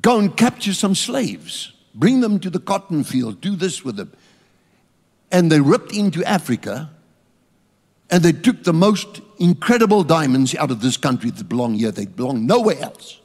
Go 0.00 0.20
and 0.20 0.34
capture 0.34 0.72
some 0.72 0.94
slaves. 0.94 1.72
Bring 1.94 2.20
them 2.20 2.38
to 2.40 2.48
the 2.48 2.60
cotton 2.60 3.02
field. 3.02 3.40
Do 3.40 3.56
this 3.56 3.84
with 3.84 3.96
them. 3.96 4.12
And 5.32 5.50
they 5.50 5.60
ripped 5.60 5.92
into 5.92 6.24
Africa 6.24 6.90
and 8.08 8.22
they 8.22 8.32
took 8.32 8.62
the 8.62 8.72
most 8.72 9.20
incredible 9.38 10.04
diamonds 10.04 10.54
out 10.54 10.70
of 10.70 10.80
this 10.80 10.96
country 10.96 11.30
that 11.30 11.48
belong 11.48 11.74
here. 11.74 11.90
They 11.90 12.06
belong 12.06 12.46
nowhere 12.46 12.78
else. 12.78 13.20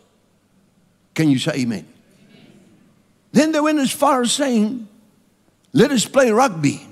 Can 1.13 1.29
you 1.29 1.37
say 1.37 1.53
amen? 1.61 1.87
Then 3.31 3.51
they 3.51 3.59
went 3.59 3.79
as 3.79 3.91
far 3.91 4.21
as 4.21 4.31
saying, 4.31 4.87
let 5.71 5.91
us 5.91 6.05
play 6.05 6.31
rugby. 6.31 6.85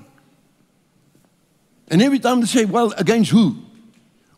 And 1.88 2.01
every 2.01 2.19
time 2.19 2.41
they 2.41 2.47
say, 2.47 2.65
well, 2.65 2.93
against 2.97 3.32
who? 3.32 3.57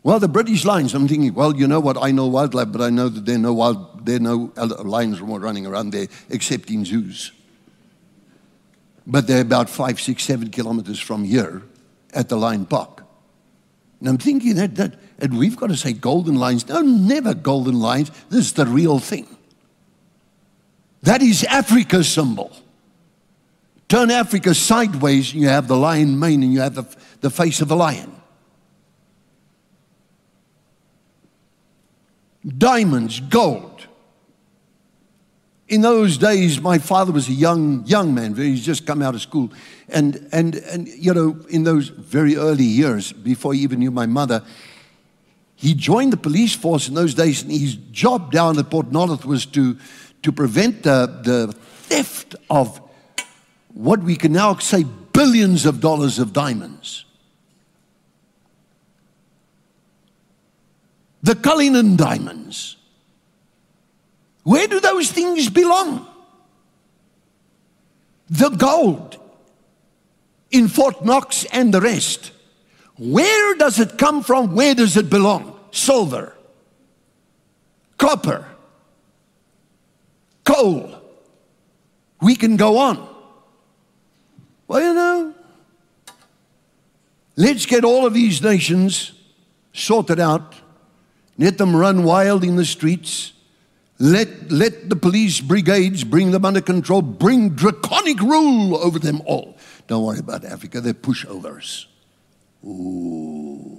Well, 0.04 0.20
the 0.20 0.28
British 0.28 0.66
Lions. 0.66 0.94
I'm 0.94 1.08
thinking, 1.08 1.32
well, 1.32 1.56
you 1.56 1.66
know 1.66 1.80
what? 1.80 1.96
I 1.96 2.10
know 2.10 2.26
wildlife, 2.26 2.70
but 2.70 2.82
I 2.82 2.90
know 2.90 3.08
that 3.08 3.24
there 3.24 3.36
are 3.36 3.38
no, 3.38 3.54
wild, 3.54 4.04
there 4.04 4.16
are 4.16 4.20
no 4.20 4.52
lions 4.84 5.22
running 5.22 5.66
around 5.66 5.90
there 5.92 6.08
except 6.28 6.70
in 6.70 6.84
zoos. 6.84 7.32
But 9.06 9.26
they're 9.26 9.40
about 9.40 9.70
five, 9.70 9.98
six, 9.98 10.24
seven 10.24 10.50
kilometers 10.50 11.00
from 11.00 11.24
here 11.24 11.62
at 12.12 12.28
the 12.28 12.36
lion 12.36 12.66
park. 12.66 13.02
And 14.00 14.10
I'm 14.10 14.18
thinking 14.18 14.56
that, 14.56 14.76
that 14.76 14.94
and 15.20 15.38
we've 15.38 15.56
got 15.56 15.68
to 15.68 15.76
say 15.76 15.94
golden 15.94 16.34
lions. 16.34 16.68
No, 16.68 16.82
never 16.82 17.32
golden 17.32 17.80
lions. 17.80 18.10
This 18.28 18.46
is 18.46 18.52
the 18.52 18.66
real 18.66 18.98
thing. 18.98 19.26
That 21.02 21.22
is 21.22 21.44
Africa's 21.44 22.10
symbol. 22.10 22.54
Turn 23.88 24.10
Africa 24.10 24.54
sideways, 24.54 25.32
and 25.32 25.40
you 25.40 25.48
have 25.48 25.66
the 25.66 25.76
lion 25.78 26.18
mane, 26.18 26.42
and 26.42 26.52
you 26.52 26.60
have 26.60 26.74
the, 26.74 26.84
the 27.22 27.30
face 27.30 27.62
of 27.62 27.70
a 27.70 27.74
lion. 27.74 28.13
Diamonds, 32.46 33.20
gold. 33.20 33.86
In 35.66 35.80
those 35.80 36.18
days, 36.18 36.60
my 36.60 36.78
father 36.78 37.10
was 37.10 37.28
a 37.28 37.32
young, 37.32 37.86
young 37.86 38.14
man. 38.14 38.34
He's 38.34 38.64
just 38.64 38.86
come 38.86 39.00
out 39.00 39.14
of 39.14 39.22
school. 39.22 39.50
And, 39.88 40.28
and, 40.30 40.56
and, 40.56 40.88
you 40.88 41.14
know, 41.14 41.38
in 41.48 41.64
those 41.64 41.88
very 41.88 42.36
early 42.36 42.64
years, 42.64 43.12
before 43.12 43.54
he 43.54 43.60
even 43.60 43.78
knew 43.78 43.90
my 43.90 44.04
mother, 44.04 44.42
he 45.56 45.72
joined 45.72 46.12
the 46.12 46.18
police 46.18 46.54
force 46.54 46.88
in 46.88 46.94
those 46.94 47.14
days, 47.14 47.42
and 47.42 47.50
his 47.50 47.76
job 47.76 48.30
down 48.30 48.58
at 48.58 48.68
Port 48.68 48.90
Nolloth 48.90 49.24
was 49.24 49.46
to, 49.46 49.78
to 50.22 50.32
prevent 50.32 50.82
the, 50.82 51.06
the 51.22 51.52
theft 51.52 52.34
of 52.50 52.80
what 53.72 54.02
we 54.02 54.16
can 54.16 54.32
now 54.32 54.56
say 54.56 54.84
billions 54.84 55.64
of 55.64 55.80
dollars 55.80 56.18
of 56.18 56.34
diamonds. 56.34 57.06
The 61.24 61.34
Cullinan 61.34 61.96
diamonds. 61.96 62.76
Where 64.42 64.68
do 64.68 64.78
those 64.78 65.10
things 65.10 65.48
belong? 65.48 66.06
The 68.28 68.50
gold 68.50 69.16
in 70.50 70.68
Fort 70.68 71.02
Knox 71.02 71.46
and 71.46 71.72
the 71.72 71.80
rest. 71.80 72.30
Where 72.98 73.54
does 73.54 73.80
it 73.80 73.96
come 73.96 74.22
from? 74.22 74.54
Where 74.54 74.74
does 74.74 74.98
it 74.98 75.08
belong? 75.08 75.58
Silver, 75.70 76.36
copper, 77.96 78.46
coal. 80.44 80.94
We 82.20 82.36
can 82.36 82.56
go 82.56 82.76
on. 82.76 83.08
Well, 84.68 84.82
you 84.82 84.92
know, 84.92 85.34
let's 87.36 87.64
get 87.64 87.82
all 87.82 88.04
of 88.04 88.12
these 88.12 88.42
nations 88.42 89.12
sorted 89.72 90.20
out. 90.20 90.54
Let 91.38 91.58
them 91.58 91.74
run 91.74 92.04
wild 92.04 92.44
in 92.44 92.56
the 92.56 92.64
streets. 92.64 93.32
Let, 93.98 94.50
let 94.50 94.88
the 94.88 94.96
police 94.96 95.40
brigades 95.40 96.04
bring 96.04 96.30
them 96.30 96.44
under 96.44 96.60
control. 96.60 97.02
Bring 97.02 97.50
draconic 97.50 98.20
rule 98.20 98.76
over 98.76 98.98
them 98.98 99.22
all. 99.24 99.56
Don't 99.86 100.04
worry 100.04 100.18
about 100.18 100.44
Africa, 100.44 100.80
they're 100.80 100.94
pushovers. 100.94 101.86
Ooh, 102.64 103.78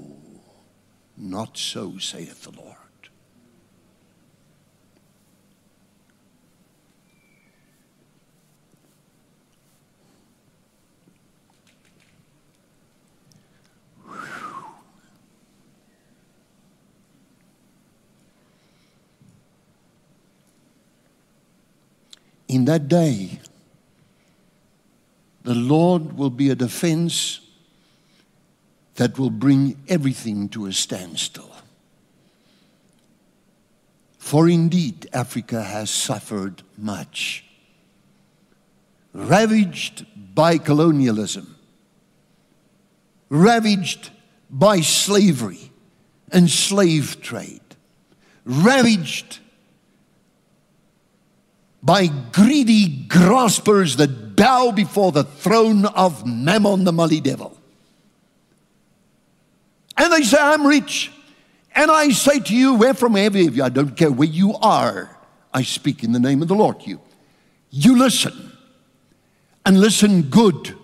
not 1.18 1.58
so, 1.58 1.98
saith 1.98 2.44
the 2.44 2.52
Lord. 2.52 2.75
In 22.48 22.66
that 22.66 22.88
day, 22.88 23.40
the 25.44 25.56
Lord 25.56 26.18
will 26.18 26.30
be 26.30 26.50
a 26.50 26.56
defense 26.56 27.40
that 28.96 29.20
will 29.20 29.30
bring 29.30 29.82
everything 29.88 30.50
to 30.50 30.66
a 30.66 30.74
standstill. 30.74 31.52
For 34.18 34.50
indeed, 34.50 35.08
Africa 35.14 35.62
has 35.62 35.92
suffered 35.92 36.64
much, 36.78 37.46
ravaged 39.14 40.06
by 40.34 40.58
colonialism, 40.58 41.56
ravaged 43.30 44.10
by 44.50 44.82
slavery 44.82 45.72
and 46.32 46.50
slave 46.50 47.22
trade, 47.22 47.62
ravaged 48.46 49.40
by 51.86 52.08
greedy 52.08 52.88
graspers 52.88 53.98
that 53.98 54.36
bow 54.36 54.72
before 54.72 55.12
the 55.12 55.24
throne 55.24 55.86
of 55.86 56.26
Mammon, 56.26 56.84
the 56.84 56.92
muddy 56.92 57.22
devil. 57.22 57.56
And 59.96 60.12
they 60.12 60.24
say, 60.24 60.40
I'm 60.40 60.66
rich. 60.66 61.12
And 61.76 61.92
I 61.92 62.10
say 62.10 62.40
to 62.40 62.56
you, 62.56 62.74
where 62.74 62.96
from 62.96 63.16
every 63.16 63.46
of 63.46 63.56
you, 63.56 63.64
I 63.64 63.70
don't 63.70 63.96
care 63.96 64.12
where 64.12 64.28
you 64.28 64.56
are, 64.56 65.16
I 65.54 65.62
speak 65.62 66.04
in 66.04 66.12
the 66.12 66.20
name 66.20 66.42
of 66.42 66.48
the 66.48 66.56
Lord 66.56 66.86
you. 66.86 67.00
You 67.70 67.98
listen 67.98 68.52
and 69.64 69.80
listen 69.80 70.24
good. 70.24 70.76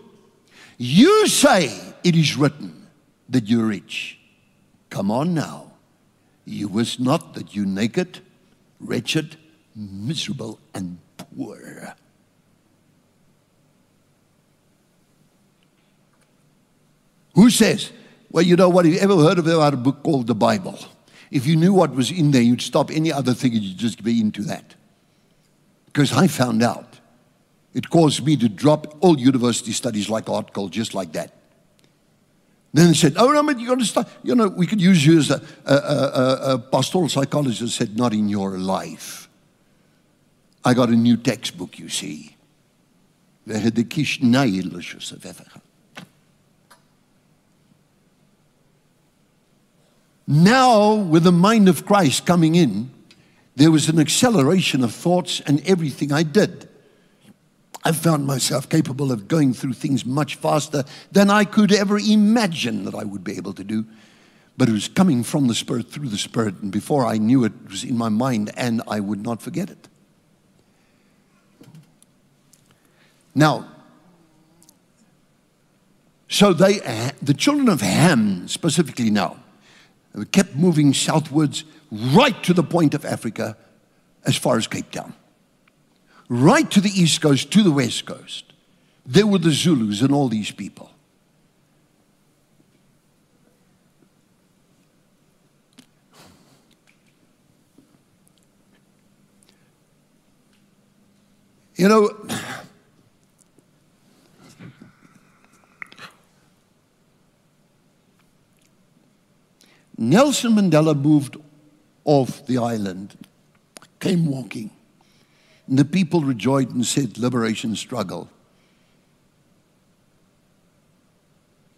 You 0.78 1.28
say 1.28 1.72
it 2.04 2.16
is 2.16 2.38
written 2.38 2.88
that 3.28 3.48
you're 3.48 3.66
rich. 3.66 4.20
Come 4.92 5.10
on 5.10 5.34
now. 5.34 5.72
You 6.46 6.68
wist 6.68 7.00
not 7.00 7.34
that 7.34 7.56
you 7.56 7.66
naked, 7.66 8.20
wretched, 8.80 9.38
miserable 9.76 10.60
and 10.74 10.98
poor. 11.18 11.96
Who 17.36 17.50
says, 17.50 17.92
well, 18.30 18.44
you 18.44 18.56
know 18.56 18.70
what, 18.70 18.86
have 18.86 18.94
you 18.94 19.00
ever 19.00 19.16
heard 19.18 19.40
of 19.40 19.48
a 19.48 19.72
book 19.78 20.04
called 20.04 20.28
the 20.28 20.36
Bible? 20.36 20.78
If 21.32 21.46
you 21.46 21.56
knew 21.56 21.74
what 21.74 21.96
was 21.96 22.12
in 22.12 22.32
there, 22.32 22.42
you'd 22.42 22.62
stop 22.62 22.92
any 22.92 23.12
other 23.12 23.34
thing 23.34 23.54
and 23.54 23.62
you'd 23.62 23.78
just 23.78 24.04
be 24.04 24.20
into 24.20 24.44
that. 24.44 24.76
Because 25.86 26.12
I 26.14 26.28
found 26.28 26.62
out 26.62 26.92
It 27.74 27.90
caused 27.90 28.26
me 28.26 28.36
to 28.38 28.50
drop 28.50 28.98
all 29.00 29.18
university 29.18 29.72
studies 29.72 30.10
like 30.10 30.30
art 30.30 30.54
gold, 30.54 30.72
just 30.72 30.94
like 30.94 31.14
that. 31.14 31.32
Then 32.74 32.88
they 32.88 32.94
said, 32.94 33.16
Oh, 33.18 33.32
no, 33.32 33.44
but 33.44 33.60
you 33.60 33.84
start. 33.84 34.08
You 34.24 34.36
know, 34.36 34.48
we 34.48 34.68
could 34.68 34.82
use 34.82 35.06
you 35.06 35.20
as 35.20 35.32
a, 35.32 35.42
a, 35.66 35.74
a, 35.74 36.54
a 36.54 36.60
pastoral 36.60 37.10
psychologist 37.10 37.76
said, 37.76 37.98
Not 37.98 38.14
in 38.14 38.30
your 38.30 38.58
life. 38.58 39.21
I 40.64 40.74
got 40.74 40.90
a 40.90 40.96
new 40.96 41.18
textbook, 41.18 41.80
you 41.80 41.90
see. 41.90 42.36
We 43.46 43.54
die 43.54 43.84
kies 43.84 44.22
neilis 44.22 45.02
so 45.02 45.18
Now, 50.28 50.94
with 50.94 51.24
the 51.24 51.32
mind 51.32 51.68
of 51.68 51.86
Christ 51.86 52.26
coming 52.26 52.56
in, 52.56 52.92
there 53.56 53.72
was 53.72 53.90
an 53.90 54.00
acceleration 54.00 54.84
of 54.84 54.94
thoughts 54.94 55.42
and 55.42 55.62
everything 55.68 56.14
I 56.14 56.24
did. 56.24 56.70
I 57.84 57.92
found 57.92 58.28
myself 58.28 58.70
capable 58.70 59.12
of 59.12 59.28
going 59.28 59.54
through 59.54 59.74
things 59.74 60.06
much 60.06 60.36
faster 60.36 60.84
than 61.12 61.30
I 61.30 61.44
could 61.44 61.74
ever 61.74 61.98
imagine 61.98 62.86
that 62.86 62.96
I 62.96 63.04
would 63.04 63.24
be 63.24 63.36
able 63.36 63.54
to 63.54 63.64
do. 63.64 63.86
But 64.56 64.70
it 64.70 64.74
was 64.74 64.88
coming 64.88 65.24
from 65.24 65.48
the 65.48 65.56
Spirit 65.56 65.90
through 65.90 66.10
the 66.10 66.18
Spirit, 66.18 66.62
and 66.62 66.72
before 66.72 67.06
I 67.06 67.18
knew 67.18 67.44
it, 67.44 67.54
it 67.66 67.72
was 67.72 67.84
in 67.84 67.98
my 67.98 68.10
mind, 68.10 68.52
and 68.56 68.82
I 68.88 69.00
would 69.00 69.24
not 69.24 69.42
forget 69.42 69.70
it. 69.70 69.88
Now, 73.34 73.68
so 76.28 76.54
they, 76.54 76.82
uh, 76.82 77.12
the 77.22 77.34
children 77.34 77.70
of 77.70 77.82
Ham 77.82 78.48
specifically 78.48 79.10
now, 79.10 79.38
kept 80.32 80.56
moving 80.56 80.94
southwards 80.94 81.64
right 81.92 82.42
to 82.44 82.54
the 82.54 82.64
point 82.64 82.94
of 82.94 83.06
Africa 83.06 83.58
as 84.26 84.36
far 84.36 84.58
as 84.58 84.68
Cape 84.68 84.92
Town 84.92 85.14
right 86.32 86.72
to 86.72 86.80
the 86.80 86.90
east 86.90 87.22
coast, 87.22 87.52
to 87.52 87.62
the 87.62 87.72
west 87.72 88.06
coast. 88.06 88.54
There 89.06 89.28
were 89.28 89.38
the 89.38 89.52
Zulus 89.52 90.02
and 90.02 90.14
all 90.14 90.30
these 90.30 90.50
people. 90.50 90.90
You 101.76 101.90
know, 101.90 102.28
Nelson 110.02 110.54
Mandela 110.54 111.00
moved 111.00 111.38
off 112.06 112.44
the 112.48 112.58
island, 112.58 113.16
came 114.00 114.26
walking. 114.26 114.72
And 115.68 115.78
the 115.78 115.86
people 115.86 116.22
rejoiced 116.22 116.72
and 116.72 116.84
said, 116.84 117.20
Liberation 117.20 117.76
struggle. 117.76 118.28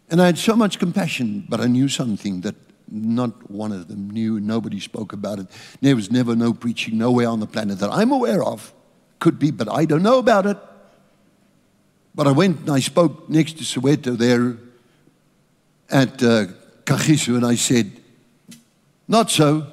And 0.09 0.21
I 0.21 0.27
had 0.27 0.37
so 0.37 0.55
much 0.55 0.79
compassion, 0.79 1.45
but 1.49 1.59
I 1.59 1.67
knew 1.67 1.89
something 1.89 2.41
that 2.41 2.55
not 2.89 3.51
one 3.51 3.73
of 3.73 3.89
them 3.89 4.09
knew. 4.09 4.39
Nobody 4.39 4.79
spoke 4.79 5.11
about 5.11 5.39
it. 5.39 5.47
There 5.81 5.95
was 5.95 6.09
never 6.09 6.33
no 6.33 6.53
preaching 6.53 6.97
nowhere 6.97 7.27
on 7.27 7.41
the 7.41 7.47
planet 7.47 7.79
that 7.79 7.89
I'm 7.89 8.13
aware 8.13 8.41
of. 8.41 8.73
Could 9.19 9.37
be, 9.37 9.51
but 9.51 9.67
I 9.69 9.83
don't 9.83 10.03
know 10.03 10.19
about 10.19 10.45
it. 10.45 10.57
But 12.15 12.27
I 12.27 12.31
went 12.31 12.61
and 12.61 12.69
I 12.69 12.79
spoke 12.79 13.29
next 13.29 13.57
to 13.57 13.65
Soweto 13.65 14.17
there 14.17 14.55
at 15.89 16.23
uh, 16.23 16.45
and 16.87 17.45
I 17.45 17.55
said, 17.55 17.91
Not 19.07 19.29
so. 19.29 19.67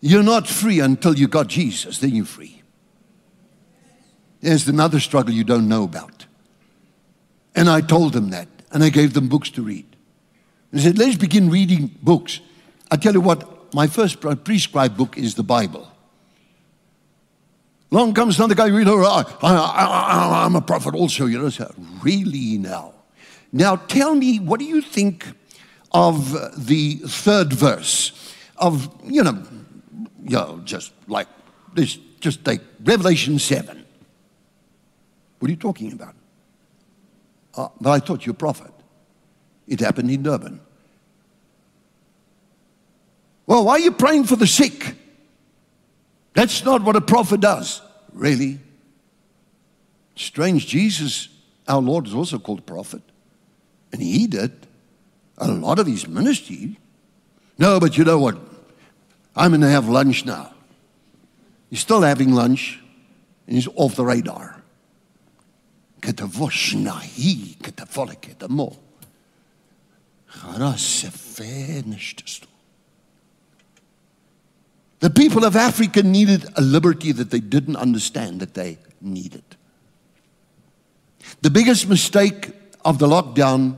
You're 0.00 0.22
not 0.22 0.48
free 0.48 0.80
until 0.80 1.16
you 1.16 1.28
got 1.28 1.46
Jesus, 1.46 1.98
then 1.98 2.14
you're 2.14 2.24
free. 2.24 2.62
There's 4.40 4.66
another 4.66 4.98
struggle 4.98 5.32
you 5.32 5.44
don't 5.44 5.68
know 5.68 5.84
about. 5.84 6.26
And 7.54 7.68
I 7.68 7.80
told 7.80 8.12
them 8.12 8.30
that, 8.30 8.48
and 8.72 8.82
I 8.82 8.88
gave 8.88 9.14
them 9.14 9.28
books 9.28 9.50
to 9.50 9.62
read. 9.62 9.86
And 10.72 10.80
I 10.80 10.84
said, 10.84 10.98
let's 10.98 11.16
begin 11.16 11.50
reading 11.50 11.96
books. 12.02 12.40
I 12.90 12.96
tell 12.96 13.12
you 13.12 13.20
what, 13.20 13.72
my 13.74 13.86
first 13.86 14.20
prescribed 14.20 14.96
book 14.96 15.16
is 15.16 15.36
the 15.36 15.44
Bible. 15.44 15.88
Long 17.92 18.14
comes 18.14 18.38
another 18.38 18.54
guy, 18.54 18.66
you 18.66 18.80
oh, 18.80 18.82
know, 18.82 19.04
I, 19.04 19.22
I, 19.42 20.44
I'm 20.44 20.56
a 20.56 20.62
prophet 20.62 20.94
also, 20.94 21.26
you 21.26 21.38
know. 21.38 21.50
So, 21.50 21.72
really 22.02 22.56
now? 22.56 22.94
Now 23.52 23.76
tell 23.76 24.14
me, 24.14 24.40
what 24.40 24.58
do 24.58 24.64
you 24.64 24.80
think 24.80 25.26
of 25.92 26.66
the 26.66 26.96
third 27.06 27.52
verse 27.52 28.34
of, 28.56 28.88
you 29.04 29.22
know, 29.22 29.42
you 30.24 30.36
know, 30.36 30.60
just 30.64 30.92
like 31.06 31.28
this, 31.74 31.98
just 32.20 32.44
take 32.44 32.60
Revelation 32.82 33.38
7. 33.38 33.84
What 35.38 35.48
are 35.48 35.50
you 35.50 35.56
talking 35.56 35.92
about? 35.92 36.14
Uh, 37.54 37.68
but 37.80 37.90
I 37.90 37.98
thought 37.98 38.24
you're 38.24 38.32
a 38.32 38.36
prophet. 38.36 38.70
It 39.66 39.80
happened 39.80 40.10
in 40.10 40.22
Durban. 40.22 40.60
Well, 43.46 43.64
why 43.64 43.72
are 43.72 43.80
you 43.80 43.92
praying 43.92 44.24
for 44.24 44.36
the 44.36 44.46
sick? 44.46 44.94
That's 46.34 46.64
not 46.64 46.82
what 46.82 46.96
a 46.96 47.00
prophet 47.00 47.40
does. 47.40 47.82
Really? 48.12 48.58
Strange, 50.14 50.66
Jesus, 50.66 51.28
our 51.68 51.80
Lord, 51.80 52.06
is 52.06 52.14
also 52.14 52.38
called 52.38 52.60
a 52.60 52.62
prophet. 52.62 53.02
And 53.92 54.00
he 54.00 54.26
did 54.26 54.52
a 55.38 55.48
lot 55.48 55.78
of 55.78 55.86
his 55.86 56.06
ministry. 56.06 56.78
No, 57.58 57.80
but 57.80 57.96
you 57.96 58.04
know 58.04 58.18
what? 58.18 58.38
I'm 59.34 59.50
going 59.50 59.60
to 59.62 59.68
have 59.68 59.88
lunch 59.88 60.24
now. 60.24 60.52
He's 61.70 61.80
still 61.80 62.02
having 62.02 62.32
lunch 62.32 62.80
and 63.46 63.56
he's 63.56 63.68
off 63.74 63.96
the 63.96 64.04
radar. 64.04 64.62
The 75.00 75.10
people 75.10 75.44
of 75.44 75.56
Africa 75.56 76.02
needed 76.02 76.46
a 76.56 76.60
liberty 76.60 77.12
that 77.12 77.30
they 77.30 77.40
didn't 77.40 77.76
understand 77.76 78.40
that 78.40 78.54
they 78.54 78.78
needed. 79.00 79.44
The 81.42 81.50
biggest 81.50 81.88
mistake 81.88 82.52
of 82.84 82.98
the 82.98 83.06
lockdown 83.06 83.76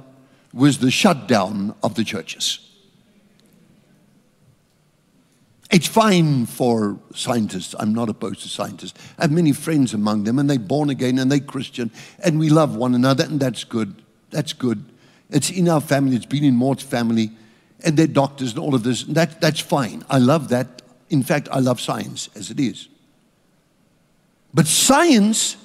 was 0.55 0.78
the 0.78 0.90
shutdown 0.90 1.74
of 1.82 1.96
the 1.96 2.05
churches. 2.05 2.61
It's 5.70 5.88
fine 5.88 6.46
for 6.46 7.00
scientists. 7.14 7.74
I'm 7.78 7.92
not 7.92 8.09
opposed 8.09 8.42
to 8.42 8.48
scientists. 8.48 8.94
I 9.18 9.22
have 9.22 9.32
many 9.32 9.52
friends 9.52 9.92
among 9.92 10.22
them, 10.22 10.38
and 10.38 10.48
they're 10.48 10.59
born 10.59 10.88
again 10.88 11.18
and 11.18 11.32
they're 11.32 11.40
Christian, 11.40 11.90
and 12.22 12.38
we 12.38 12.48
love 12.48 12.76
one 12.76 12.94
another, 12.94 13.24
and 13.24 13.40
that's 13.40 13.64
good. 13.64 14.02
That's 14.30 14.52
good. 14.52 14.84
It's 15.30 15.50
in 15.50 15.68
our 15.68 15.80
family, 15.80 16.14
it's 16.14 16.26
been 16.26 16.44
in 16.44 16.55
Mort's 16.55 16.84
family, 16.84 17.32
and 17.84 17.96
they're 17.96 18.07
doctors 18.07 18.50
and 18.50 18.61
all 18.61 18.74
of 18.74 18.84
this. 18.84 19.02
That, 19.05 19.40
that's 19.40 19.59
fine. 19.59 20.05
I 20.09 20.18
love 20.18 20.50
that. 20.50 20.82
In 21.11 21.24
fact, 21.24 21.48
I 21.50 21.59
love 21.59 21.80
science 21.80 22.28
as 22.36 22.52
it 22.52 22.61
is. 22.61 22.88
But 24.52 24.68
science, 24.68 25.57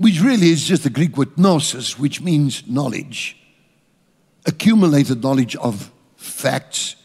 which 0.00 0.18
really 0.22 0.48
is 0.48 0.64
just 0.64 0.82
the 0.82 0.88
Greek 0.88 1.14
word 1.18 1.36
gnosis, 1.36 1.98
which 1.98 2.22
means 2.22 2.66
knowledge, 2.66 3.36
accumulated 4.46 5.22
knowledge 5.22 5.54
of 5.56 5.90
facts 6.16 6.96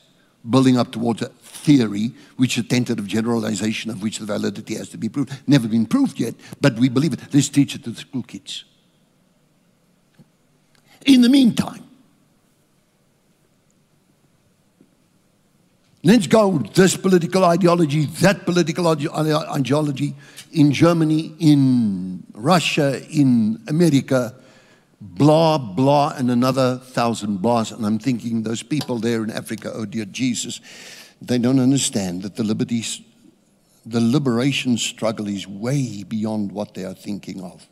building 0.49 0.77
up 0.77 0.93
towards 0.93 1.21
a 1.21 1.27
theory, 1.27 2.13
which 2.37 2.57
is 2.57 2.63
a 2.63 2.67
tentative 2.67 3.05
generalization 3.05 3.91
of 3.91 4.01
which 4.01 4.19
the 4.19 4.25
validity 4.25 4.75
has 4.75 4.87
to 4.87 4.97
be 4.97 5.09
proved. 5.09 5.37
Never 5.45 5.67
been 5.67 5.85
proved 5.85 6.21
yet, 6.21 6.35
but 6.61 6.75
we 6.75 6.87
believe 6.87 7.11
it. 7.11 7.19
Let's 7.33 7.49
teach 7.49 7.75
it 7.75 7.83
to 7.83 7.89
the 7.89 7.99
school 7.99 8.23
kids. 8.23 8.63
In 11.05 11.19
the 11.19 11.27
meantime, 11.27 11.83
let's 16.01 16.27
go 16.27 16.59
this 16.73 16.95
political 16.95 17.43
ideology, 17.43 18.05
that 18.21 18.45
political 18.45 18.87
ideology 18.87 20.15
in 20.55 20.71
Germany, 20.71 21.33
in 21.39 22.23
Russia, 22.33 23.01
in 23.09 23.61
America 23.67 24.33
blah, 25.01 25.57
blah, 25.57 26.13
and 26.15 26.31
another 26.31 26.77
thousand 26.77 27.39
blahs. 27.39 27.75
And 27.75 27.85
I'm 27.85 27.99
thinking, 27.99 28.43
those 28.43 28.63
people 28.63 28.97
there 28.97 29.23
in 29.23 29.29
Africa, 29.29 29.71
oh 29.73 29.85
dear 29.85 30.05
Jesus, 30.05 30.61
they 31.21 31.37
don't 31.37 31.59
understand 31.59 32.23
that 32.23 32.35
the 32.35 32.43
liberties, 32.43 33.01
the 33.85 34.01
liberation 34.01 34.77
struggle 34.77 35.27
is 35.27 35.47
way 35.47 36.03
beyond 36.03 36.51
what 36.51 36.73
they 36.73 36.85
are 36.85 36.93
thinking 36.93 37.41
of. 37.41 37.67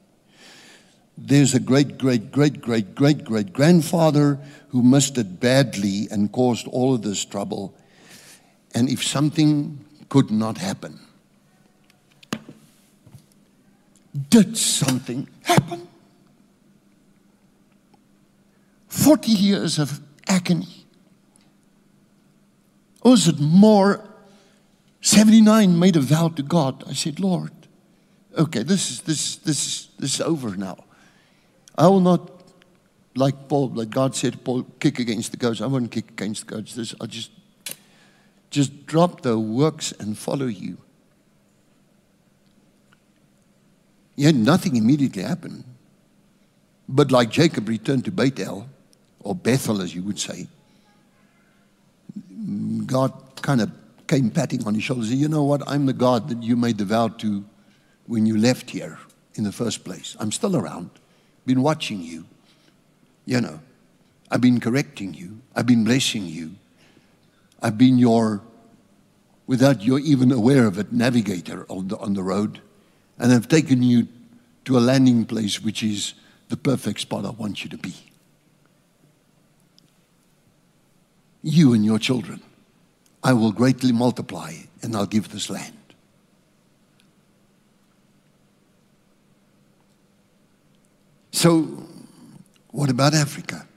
There's 1.18 1.54
a 1.54 1.60
great, 1.60 1.98
great, 1.98 2.32
great, 2.32 2.62
great, 2.62 2.96
great, 2.96 3.24
great 3.24 3.54
grandfather 3.54 4.40
who 4.70 4.82
missed 4.82 5.18
it 5.18 5.40
badly 5.40 6.08
and 6.12 6.32
caused 6.32 6.68
all 6.68 6.96
of 6.96 7.04
this 7.04 7.24
trouble. 7.24 7.76
And 8.74 8.90
if 8.90 9.04
something 9.04 9.86
could 10.10 10.32
not 10.32 10.58
happen, 10.58 11.00
did 14.30 14.58
something 14.58 15.28
happen? 15.44 15.88
40 18.88 19.32
years 19.32 19.80
of 19.80 20.00
agony. 20.28 20.86
Oh, 23.04 23.10
or 23.10 23.12
was 23.12 23.28
it 23.28 23.40
more? 23.40 24.08
79 25.02 25.78
made 25.78 25.96
a 25.96 26.00
vow 26.00 26.30
to 26.30 26.44
God. 26.44 26.84
I 26.88 26.94
said, 26.94 27.20
Lord, 27.20 27.52
okay, 28.38 28.64
this 28.64 28.92
is, 28.92 29.02
this, 29.02 29.36
this, 29.38 29.88
this 30.00 30.16
is 30.16 30.22
over 30.22 30.56
now. 30.56 30.78
I 31.76 31.88
will 31.88 32.00
not, 32.00 32.32
like 33.16 33.50
Paul, 33.50 33.70
like 33.70 33.90
God 33.90 34.16
said, 34.16 34.44
Paul, 34.46 34.64
kick 34.80 35.00
against 35.00 35.32
the 35.32 35.38
goats. 35.38 35.60
I 35.60 35.66
won't 35.66 35.92
kick 35.92 36.12
against 36.12 36.48
the 36.48 36.56
goats. 36.56 36.96
I'll 37.02 37.08
just, 37.08 37.32
just 38.52 38.86
drop 38.86 39.22
the 39.22 39.38
works 39.40 39.92
and 39.94 40.18
follow 40.18 40.46
you. 40.46 40.78
Yet 44.16 44.36
nothing 44.36 44.76
immediately 44.76 45.24
happened. 45.24 45.64
But 46.88 47.12
like 47.12 47.30
Jacob 47.30 47.68
returned 47.68 48.06
to 48.06 48.12
Bethel, 48.12 48.68
or 49.22 49.36
Bethel 49.36 49.82
as 49.82 49.96
you 49.96 50.04
would 50.04 50.20
say, 50.20 50.48
God 52.86 53.14
kind 53.42 53.62
of 53.62 53.72
came 54.08 54.30
patting 54.30 54.66
on 54.68 54.76
his 54.76 54.84
shoulder 54.84 55.02
and 55.02 55.10
said, 55.10 55.18
You 55.18 55.28
know 55.28 55.44
what? 55.44 55.64
I'm 55.68 55.86
the 55.86 55.94
God 55.94 56.30
that 56.30 56.44
you 56.44 56.56
made 56.56 56.78
the 56.78 56.86
vow 56.86 57.08
to 57.08 57.44
when 58.06 58.26
you 58.26 58.38
left 58.38 58.70
here 58.70 59.00
in 59.36 59.44
the 59.44 59.52
first 59.52 59.84
place. 59.84 60.16
I'm 60.20 60.32
still 60.32 60.56
around, 60.56 60.90
been 61.46 61.62
watching 61.62 62.02
you. 62.02 62.26
You 63.26 63.42
know, 63.42 63.60
I've 64.30 64.42
been 64.42 64.60
correcting 64.60 65.14
you, 65.14 65.40
I've 65.56 65.66
been 65.66 65.84
blessing 65.84 66.26
you, 66.26 66.52
I've 67.62 67.78
been 67.78 67.98
your, 67.98 68.42
without 69.48 69.82
you're 69.82 70.00
even 70.00 70.32
aware 70.32 70.68
of 70.68 70.78
it, 70.78 70.92
navigator 70.92 71.66
on 71.70 71.88
the, 71.88 71.98
on 71.98 72.14
the 72.14 72.24
road. 72.24 72.62
And 73.20 73.32
I've 73.32 73.48
taken 73.48 73.84
you 73.84 74.08
to 74.66 74.78
a 74.78 74.80
landing 74.80 75.26
place 75.26 75.62
which 75.62 75.84
is 75.84 76.14
the 76.50 76.58
perfect 76.58 77.00
spot 77.00 77.26
I 77.26 77.30
want 77.30 77.64
you 77.64 77.70
to 77.70 77.78
be. 77.78 77.94
You 81.42 81.74
and 81.74 81.84
your 81.84 82.00
children. 82.00 82.42
I 83.24 83.34
will 83.34 83.52
greatly 83.52 83.92
multiply 83.92 84.54
and 84.82 84.96
I'll 84.96 85.06
give 85.06 85.30
this 85.30 85.50
land. 85.50 85.74
So, 91.32 91.64
what 92.72 92.90
about 92.90 93.14
Africa? 93.14 93.68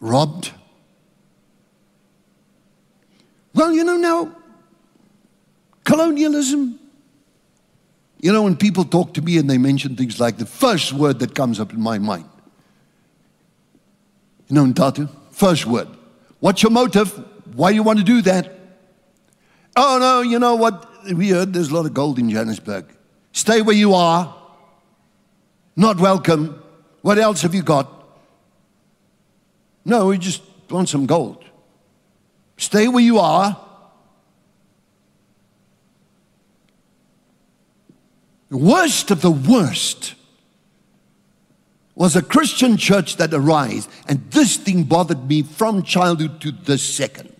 Robbed? 0.00 0.52
Well, 3.54 3.72
you 3.72 3.84
know, 3.84 3.96
now, 3.96 4.36
colonialism. 5.84 6.78
You 8.20 8.32
know, 8.32 8.42
when 8.42 8.56
people 8.56 8.84
talk 8.84 9.14
to 9.14 9.22
me 9.22 9.38
and 9.38 9.48
they 9.48 9.58
mention 9.58 9.94
things 9.94 10.18
like 10.18 10.38
the 10.38 10.46
first 10.46 10.92
word 10.92 11.20
that 11.20 11.34
comes 11.34 11.60
up 11.60 11.72
in 11.72 11.80
my 11.80 11.98
mind. 11.98 12.28
You 14.48 14.56
know, 14.56 14.64
in 14.64 14.74
Tatu, 14.74 15.08
first 15.30 15.66
word. 15.66 15.88
What's 16.40 16.62
your 16.62 16.72
motive? 16.72 17.12
Why 17.54 17.70
do 17.70 17.76
you 17.76 17.82
want 17.82 17.98
to 17.98 18.04
do 18.04 18.22
that? 18.22 18.52
Oh, 19.76 19.98
no, 20.00 20.22
you 20.22 20.38
know 20.38 20.56
what? 20.56 20.86
We 21.14 21.30
heard 21.30 21.52
there's 21.52 21.70
a 21.70 21.74
lot 21.74 21.86
of 21.86 21.94
gold 21.94 22.18
in 22.18 22.28
Johannesburg. 22.30 22.86
Stay 23.32 23.62
where 23.62 23.76
you 23.76 23.94
are. 23.94 24.34
Not 25.76 26.00
welcome. 26.00 26.60
What 27.02 27.18
else 27.18 27.42
have 27.42 27.54
you 27.54 27.62
got? 27.62 27.88
No, 29.84 30.06
we 30.06 30.18
just 30.18 30.42
want 30.68 30.88
some 30.88 31.06
gold. 31.06 31.44
Stay 32.56 32.88
where 32.88 33.02
you 33.02 33.18
are. 33.20 33.56
Worst 38.56 39.10
of 39.10 39.20
the 39.20 39.30
worst 39.30 40.14
was 41.94 42.14
a 42.14 42.22
Christian 42.22 42.76
church 42.76 43.16
that 43.16 43.34
arose, 43.34 43.88
and 44.08 44.30
this 44.30 44.56
thing 44.56 44.84
bothered 44.84 45.28
me 45.28 45.42
from 45.42 45.82
childhood 45.82 46.40
to 46.40 46.52
the 46.52 46.78
second. 46.78 47.34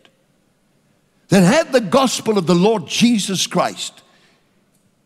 That 1.28 1.42
had 1.42 1.72
the 1.72 1.80
gospel 1.80 2.36
of 2.36 2.46
the 2.46 2.54
Lord 2.54 2.86
Jesus 2.86 3.46
Christ. 3.46 4.02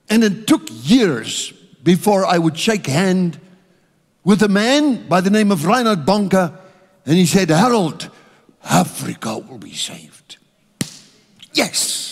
And 0.08 0.24
it 0.24 0.46
took 0.46 0.62
years 0.70 1.52
before 1.82 2.24
I 2.24 2.38
would 2.38 2.58
shake 2.58 2.86
hand 2.86 3.38
with 4.24 4.42
a 4.42 4.48
man 4.48 5.06
by 5.08 5.20
the 5.20 5.30
name 5.30 5.50
of 5.50 5.66
Reinhard 5.66 6.06
Bonnke, 6.06 6.58
and 7.04 7.16
he 7.16 7.26
said, 7.26 7.50
Harold, 7.50 8.08
Africa 8.64 9.36
will 9.38 9.58
be 9.58 9.74
saved. 9.74 10.38
Yes. 11.52 12.11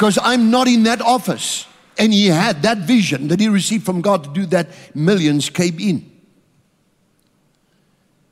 Because 0.00 0.18
I'm 0.22 0.50
not 0.50 0.66
in 0.66 0.84
that 0.84 1.02
office. 1.02 1.66
And 1.98 2.10
he 2.10 2.28
had 2.28 2.62
that 2.62 2.78
vision 2.78 3.28
that 3.28 3.38
he 3.38 3.48
received 3.48 3.84
from 3.84 4.00
God 4.00 4.24
to 4.24 4.30
do 4.30 4.46
that, 4.46 4.70
millions 4.94 5.50
came 5.50 5.78
in. 5.78 6.10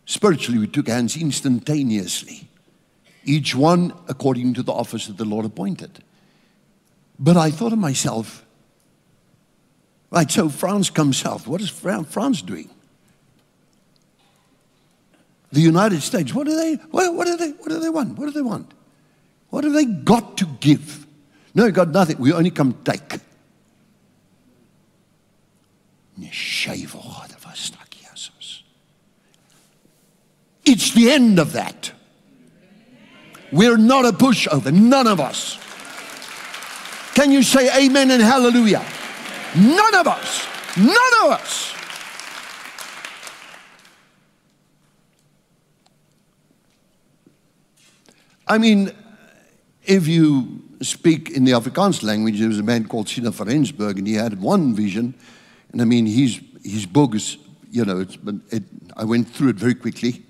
Spiritually, 0.07 0.61
we 0.61 0.67
took 0.67 0.89
hands 0.89 1.15
instantaneously, 1.15 2.49
each 3.23 3.55
one 3.55 3.93
according 4.09 4.55
to 4.55 4.63
the 4.63 4.73
office 4.73 5.09
that 5.09 5.19
the 5.19 5.27
Lord 5.27 5.45
appointed. 5.45 6.03
But 7.19 7.37
I 7.37 7.51
thought 7.51 7.69
to 7.69 7.77
myself, 7.77 8.47
right, 10.11 10.31
so 10.31 10.49
France 10.49 10.89
comes 10.89 11.19
south. 11.19 11.47
What 11.47 11.61
is 11.61 11.69
France 11.69 12.41
doing? 12.41 12.71
The 15.53 15.61
United 15.61 16.01
States, 16.01 16.33
what 16.33 16.47
do 16.47 16.57
they, 16.57 16.77
what, 16.91 17.13
what 17.13 17.27
do 17.27 17.37
they, 17.37 17.51
what 17.51 17.69
do 17.69 17.79
they 17.79 17.91
want? 17.91 18.19
What 18.19 18.25
do 18.25 18.33
they 18.33 18.41
want? 18.41 18.73
What 19.51 19.65
have 19.65 19.75
they 19.75 19.85
got 19.85 20.39
to 20.39 20.47
give? 20.61 21.05
No, 21.59 21.69
got 21.73 21.89
nothing. 21.89 22.19
We 22.19 22.33
only 22.33 22.53
come 22.53 22.73
take. 22.85 23.19
It's 30.65 30.95
the 30.95 31.11
end 31.11 31.41
of 31.41 31.53
that. 31.55 31.91
We're 33.51 33.77
not 33.77 34.05
a 34.05 34.13
pushover, 34.13 34.73
none 34.73 35.09
of 35.09 35.19
us. 35.19 35.59
Can 37.15 37.33
you 37.33 37.43
say 37.43 37.87
amen 37.87 38.13
and 38.13 38.23
hallelujah? 38.23 38.85
None 39.57 39.95
of 39.97 40.07
us. 40.07 40.47
None 40.77 41.25
of 41.25 41.31
us. 41.33 41.75
I 48.47 48.59
mean, 48.59 48.93
if 49.83 50.07
you 50.07 50.68
speak 50.81 51.31
in 51.31 51.45
the 51.45 51.53
Afrikaans 51.53 52.03
language, 52.03 52.39
there 52.39 52.49
was 52.49 52.59
a 52.59 52.63
man 52.63 52.87
called 52.87 53.09
Siener 53.09 53.31
Rensburg, 53.31 53.99
and 53.99 54.07
he 54.07 54.15
had 54.15 54.41
one 54.41 54.75
vision. 54.75 55.15
And 55.73 55.83
I 55.83 55.85
mean, 55.85 56.07
his, 56.07 56.41
his 56.65 56.87
book 56.87 57.15
is, 57.15 57.37
you 57.71 57.85
know, 57.85 58.01
it's, 58.01 58.17
it, 58.51 58.63
I 58.97 59.05
went 59.05 59.29
through 59.29 59.51
it 59.51 59.57
very 59.57 59.75
quickly. 59.75 60.23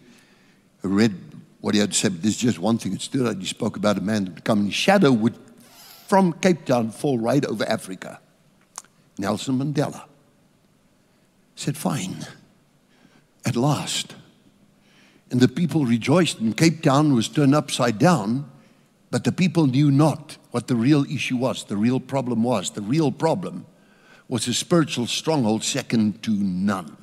I 0.84 0.88
read 0.88 1.14
what 1.60 1.74
he 1.74 1.80
had 1.80 1.94
said. 1.94 2.22
There's 2.22 2.36
just 2.36 2.58
one 2.58 2.78
thing 2.78 2.92
that 2.92 3.02
stood 3.02 3.26
out. 3.26 3.36
He 3.36 3.46
spoke 3.46 3.76
about 3.76 3.98
a 3.98 4.00
man 4.00 4.24
that 4.24 4.34
would 4.34 4.44
come 4.44 4.60
in 4.60 4.70
shadow 4.70 5.12
would 5.12 5.36
from 6.06 6.32
Cape 6.32 6.64
Town 6.64 6.90
fall 6.90 7.18
right 7.18 7.44
over 7.44 7.68
Africa. 7.68 8.20
Nelson 9.18 9.58
Mandela 9.58 10.04
said, 11.54 11.76
Fine, 11.76 12.26
at 13.44 13.56
last. 13.56 14.14
And 15.30 15.40
the 15.40 15.48
people 15.48 15.84
rejoiced, 15.84 16.38
and 16.38 16.56
Cape 16.56 16.82
Town 16.82 17.14
was 17.14 17.28
turned 17.28 17.54
upside 17.54 17.98
down, 17.98 18.50
but 19.10 19.24
the 19.24 19.32
people 19.32 19.66
knew 19.66 19.90
not 19.90 20.36
what 20.50 20.66
the 20.66 20.76
real 20.76 21.04
issue 21.04 21.36
was, 21.36 21.64
the 21.64 21.76
real 21.76 22.00
problem 22.00 22.42
was. 22.42 22.70
The 22.70 22.82
real 22.82 23.10
problem 23.10 23.66
was 24.28 24.46
a 24.46 24.54
spiritual 24.54 25.06
stronghold 25.06 25.64
second 25.64 26.22
to 26.22 26.30
none. 26.30 26.96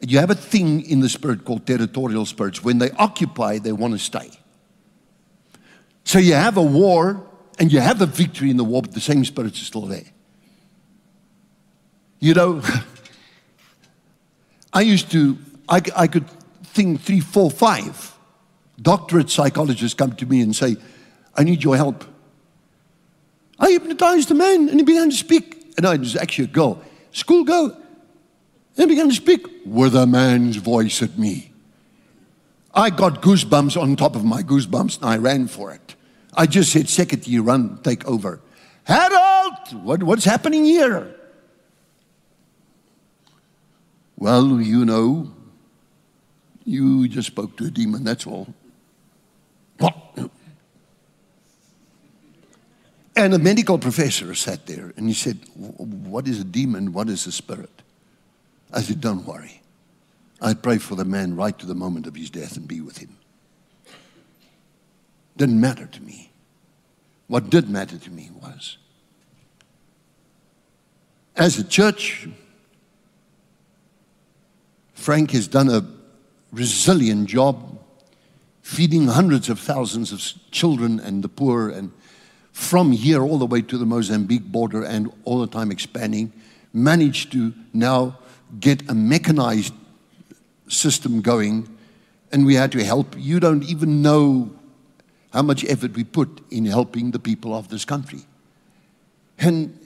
And 0.00 0.10
you 0.10 0.18
have 0.18 0.30
a 0.30 0.34
thing 0.34 0.82
in 0.82 1.00
the 1.00 1.08
spirit 1.08 1.44
called 1.44 1.66
territorial 1.66 2.26
spirits. 2.26 2.62
When 2.62 2.78
they 2.78 2.90
occupy, 2.92 3.58
they 3.58 3.72
want 3.72 3.94
to 3.94 3.98
stay. 3.98 4.30
So 6.04 6.18
you 6.18 6.34
have 6.34 6.56
a 6.56 6.62
war 6.62 7.26
and 7.58 7.72
you 7.72 7.80
have 7.80 8.00
a 8.00 8.06
victory 8.06 8.50
in 8.50 8.56
the 8.56 8.64
war, 8.64 8.82
but 8.82 8.92
the 8.92 9.00
same 9.00 9.24
spirits 9.24 9.60
are 9.60 9.64
still 9.64 9.86
there. 9.86 10.04
You 12.20 12.34
know, 12.34 12.62
I 14.72 14.82
used 14.82 15.10
to, 15.12 15.36
I, 15.68 15.82
I 15.94 16.06
could 16.06 16.28
think 16.64 17.02
three, 17.02 17.20
four, 17.20 17.50
five 17.50 18.15
doctorate 18.80 19.30
psychologists 19.30 19.94
come 19.94 20.12
to 20.16 20.26
me 20.26 20.40
and 20.40 20.54
say, 20.54 20.76
I 21.34 21.44
need 21.44 21.62
your 21.62 21.76
help. 21.76 22.04
I 23.58 23.70
hypnotized 23.72 24.30
a 24.30 24.34
man 24.34 24.68
and 24.68 24.78
he 24.78 24.84
began 24.84 25.10
to 25.10 25.16
speak. 25.16 25.74
And 25.76 25.86
I 25.86 25.96
was 25.96 26.16
actually 26.16 26.44
a 26.44 26.48
girl, 26.48 26.82
school 27.12 27.44
girl. 27.44 27.80
And 28.78 28.88
began 28.88 29.08
to 29.08 29.14
speak 29.14 29.46
with 29.64 29.94
a 29.94 30.06
man's 30.06 30.56
voice 30.56 31.02
at 31.02 31.18
me. 31.18 31.52
I 32.74 32.90
got 32.90 33.22
goosebumps 33.22 33.80
on 33.80 33.96
top 33.96 34.16
of 34.16 34.24
my 34.24 34.42
goosebumps 34.42 34.98
and 34.98 35.06
I 35.06 35.16
ran 35.16 35.46
for 35.48 35.72
it. 35.72 35.94
I 36.34 36.44
just 36.46 36.72
said, 36.72 36.88
secretary, 36.88 37.38
run, 37.40 37.78
take 37.82 38.06
over. 38.06 38.40
Harold, 38.84 39.82
what, 39.82 40.02
what's 40.02 40.26
happening 40.26 40.66
here? 40.66 41.14
Well, 44.18 44.60
you 44.60 44.84
know, 44.84 45.32
you 46.64 47.08
just 47.08 47.28
spoke 47.28 47.56
to 47.56 47.66
a 47.66 47.70
demon, 47.70 48.04
that's 48.04 48.26
all. 48.26 48.48
And 53.18 53.32
a 53.32 53.38
medical 53.38 53.78
professor 53.78 54.34
sat 54.34 54.66
there 54.66 54.92
and 54.96 55.08
he 55.08 55.14
said, 55.14 55.38
What 55.54 56.28
is 56.28 56.40
a 56.40 56.44
demon? 56.44 56.92
What 56.92 57.08
is 57.08 57.26
a 57.26 57.32
spirit? 57.32 57.82
I 58.72 58.82
said, 58.82 59.00
Don't 59.00 59.24
worry. 59.24 59.62
I 60.40 60.52
pray 60.52 60.76
for 60.76 60.96
the 60.96 61.04
man 61.06 61.34
right 61.34 61.58
to 61.58 61.64
the 61.64 61.74
moment 61.74 62.06
of 62.06 62.14
his 62.14 62.28
death 62.28 62.58
and 62.58 62.68
be 62.68 62.82
with 62.82 62.98
him. 62.98 63.16
Didn't 65.38 65.60
matter 65.60 65.86
to 65.86 66.02
me. 66.02 66.30
What 67.26 67.48
did 67.48 67.70
matter 67.70 67.96
to 67.96 68.10
me 68.10 68.30
was 68.42 68.76
as 71.36 71.58
a 71.58 71.64
church, 71.64 72.28
Frank 74.94 75.32
has 75.32 75.46
done 75.46 75.68
a 75.68 75.86
resilient 76.50 77.28
job 77.28 77.78
feeding 78.66 79.06
hundreds 79.06 79.48
of 79.48 79.60
thousands 79.60 80.10
of 80.10 80.20
children 80.50 80.98
and 80.98 81.22
the 81.22 81.28
poor, 81.28 81.68
and 81.68 81.92
from 82.50 82.90
here 82.90 83.22
all 83.22 83.38
the 83.38 83.46
way 83.46 83.62
to 83.62 83.78
the 83.78 83.86
Mozambique 83.86 84.42
border, 84.42 84.82
and 84.82 85.12
all 85.22 85.38
the 85.38 85.46
time 85.46 85.70
expanding, 85.70 86.32
managed 86.72 87.30
to 87.30 87.54
now 87.72 88.18
get 88.58 88.90
a 88.90 88.94
mechanized 88.94 89.72
system 90.66 91.20
going, 91.20 91.68
and 92.32 92.44
we 92.44 92.56
had 92.56 92.72
to 92.72 92.82
help. 92.82 93.14
You 93.16 93.38
don't 93.38 93.62
even 93.62 94.02
know 94.02 94.50
how 95.32 95.42
much 95.42 95.64
effort 95.66 95.94
we 95.94 96.02
put 96.02 96.40
in 96.50 96.64
helping 96.64 97.12
the 97.12 97.20
people 97.20 97.54
of 97.54 97.68
this 97.68 97.84
country. 97.84 98.22
And 99.38 99.78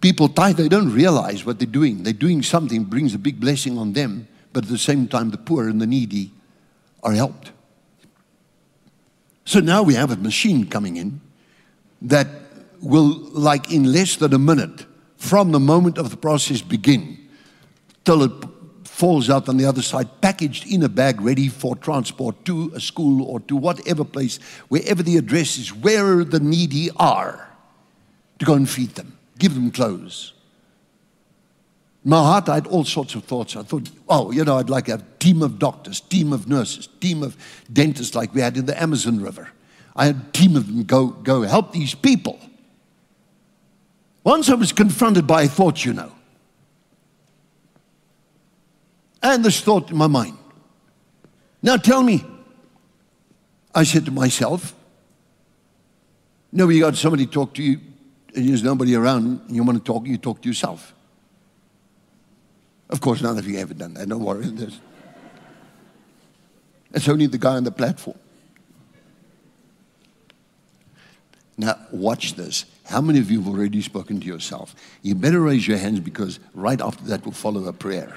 people 0.00 0.30
tithe, 0.30 0.56
they 0.56 0.70
don't 0.70 0.90
realize 0.90 1.44
what 1.44 1.58
they're 1.58 1.66
doing. 1.66 2.02
They're 2.02 2.14
doing 2.14 2.42
something 2.42 2.84
brings 2.84 3.12
a 3.12 3.18
big 3.18 3.38
blessing 3.40 3.76
on 3.76 3.92
them, 3.92 4.26
but 4.54 4.64
at 4.64 4.70
the 4.70 4.78
same 4.78 5.06
time, 5.06 5.30
the 5.30 5.36
poor 5.36 5.68
and 5.68 5.82
the 5.82 5.86
needy 5.86 6.32
are 7.02 7.12
helped. 7.12 7.52
So 9.44 9.60
now 9.60 9.82
we 9.82 9.94
have 9.94 10.10
a 10.10 10.16
machine 10.16 10.66
coming 10.66 10.96
in 10.96 11.20
that 12.02 12.28
will, 12.80 13.18
like 13.32 13.72
in 13.72 13.92
less 13.92 14.16
than 14.16 14.32
a 14.32 14.38
minute, 14.38 14.86
from 15.16 15.52
the 15.52 15.60
moment 15.60 15.98
of 15.98 16.10
the 16.10 16.16
process 16.16 16.62
begin 16.62 17.18
till 18.04 18.22
it 18.22 18.32
falls 18.84 19.30
out 19.30 19.48
on 19.48 19.56
the 19.56 19.64
other 19.64 19.82
side, 19.82 20.20
packaged 20.20 20.66
in 20.66 20.82
a 20.82 20.88
bag, 20.88 21.20
ready 21.20 21.48
for 21.48 21.74
transport 21.76 22.44
to 22.44 22.72
a 22.74 22.80
school 22.80 23.24
or 23.24 23.40
to 23.40 23.56
whatever 23.56 24.04
place, 24.04 24.38
wherever 24.68 25.02
the 25.02 25.16
address 25.16 25.58
is, 25.58 25.74
where 25.74 26.24
the 26.24 26.40
needy 26.40 26.90
are, 26.96 27.48
to 28.38 28.44
go 28.44 28.54
and 28.54 28.68
feed 28.68 28.90
them, 28.90 29.16
give 29.38 29.54
them 29.54 29.70
clothes. 29.70 30.34
My 32.04 32.18
heart, 32.18 32.48
I 32.48 32.54
had 32.54 32.66
all 32.66 32.84
sorts 32.84 33.14
of 33.14 33.24
thoughts. 33.24 33.54
I 33.54 33.62
thought, 33.62 33.88
oh, 34.08 34.32
you 34.32 34.44
know, 34.44 34.58
I'd 34.58 34.70
like 34.70 34.88
a 34.88 35.02
team 35.20 35.42
of 35.42 35.58
doctors, 35.58 36.00
team 36.00 36.32
of 36.32 36.48
nurses, 36.48 36.88
team 37.00 37.22
of 37.22 37.36
dentists 37.72 38.14
like 38.14 38.34
we 38.34 38.40
had 38.40 38.56
in 38.56 38.66
the 38.66 38.80
Amazon 38.80 39.20
River. 39.20 39.50
I 39.94 40.06
had 40.06 40.16
a 40.16 40.32
team 40.32 40.56
of 40.56 40.66
them 40.66 40.82
go, 40.82 41.08
go 41.08 41.42
help 41.42 41.72
these 41.72 41.94
people. 41.94 42.40
Once 44.24 44.48
I 44.48 44.54
was 44.54 44.72
confronted 44.72 45.26
by 45.26 45.42
a 45.42 45.48
thought, 45.48 45.84
you 45.84 45.92
know. 45.92 46.12
And 49.22 49.44
this 49.44 49.60
thought 49.60 49.90
in 49.90 49.96
my 49.96 50.08
mind. 50.08 50.36
Now 51.62 51.76
tell 51.76 52.02
me, 52.02 52.24
I 53.74 53.84
said 53.84 54.04
to 54.06 54.10
myself, 54.10 54.74
no, 56.50 56.68
you 56.68 56.80
got 56.80 56.96
somebody 56.96 57.26
talk 57.26 57.54
to 57.54 57.62
you, 57.62 57.80
and 58.34 58.48
there's 58.48 58.64
nobody 58.64 58.96
around, 58.96 59.40
and 59.46 59.56
you 59.56 59.62
want 59.62 59.78
to 59.78 59.84
talk, 59.84 60.06
you 60.06 60.18
talk 60.18 60.42
to 60.42 60.48
yourself. 60.48 60.92
Of 62.92 63.00
course, 63.00 63.20
none 63.22 63.38
of 63.38 63.48
you 63.48 63.58
ever 63.58 63.74
done 63.74 63.94
that. 63.94 64.08
Don't 64.08 64.22
worry. 64.22 64.46
There's, 64.46 64.80
it's 66.92 67.08
only 67.08 67.26
the 67.26 67.38
guy 67.38 67.56
on 67.56 67.64
the 67.64 67.72
platform. 67.72 68.18
Now, 71.58 71.76
watch 71.90 72.34
this. 72.34 72.66
How 72.84 73.00
many 73.00 73.18
of 73.18 73.30
you 73.30 73.40
have 73.40 73.48
already 73.48 73.82
spoken 73.82 74.20
to 74.20 74.26
yourself? 74.26 74.76
You 75.02 75.14
better 75.14 75.40
raise 75.40 75.66
your 75.66 75.78
hands 75.78 75.98
because 76.00 76.38
right 76.54 76.80
after 76.80 77.04
that 77.04 77.24
will 77.24 77.32
follow 77.32 77.64
a 77.64 77.72
prayer 77.72 78.14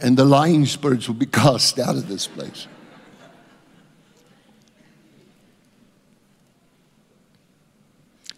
and 0.00 0.16
the 0.16 0.24
lying 0.24 0.66
spirits 0.66 1.08
will 1.08 1.14
be 1.14 1.26
cast 1.40 1.78
out 1.78 1.96
of 1.96 2.08
this 2.08 2.26
place. 2.26 2.66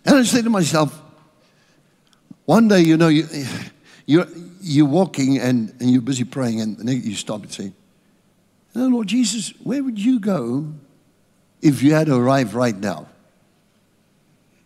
And 0.05 0.16
I 0.16 0.22
say 0.22 0.43
to 0.43 0.51
myself, 0.51 0.99
one 2.51 2.66
day, 2.66 2.80
you 2.80 2.96
know, 2.96 3.07
you, 3.07 3.28
you're, 4.07 4.26
you're 4.61 4.84
walking 4.84 5.38
and, 5.38 5.72
and 5.78 5.88
you're 5.88 6.03
busy 6.03 6.24
praying, 6.24 6.61
and, 6.61 6.90
you 6.90 7.14
stop 7.14 7.42
and 7.42 7.53
say, 7.53 7.72
oh, 8.74 8.88
Lord 8.88 9.07
Jesus, 9.07 9.51
where 9.62 9.84
would 9.84 10.01
you 10.01 10.18
go 10.18 10.66
if 11.62 11.80
you 11.80 11.94
had 11.94 12.09
arrived 12.09 12.53
right 12.53 12.76
now? 12.76 13.07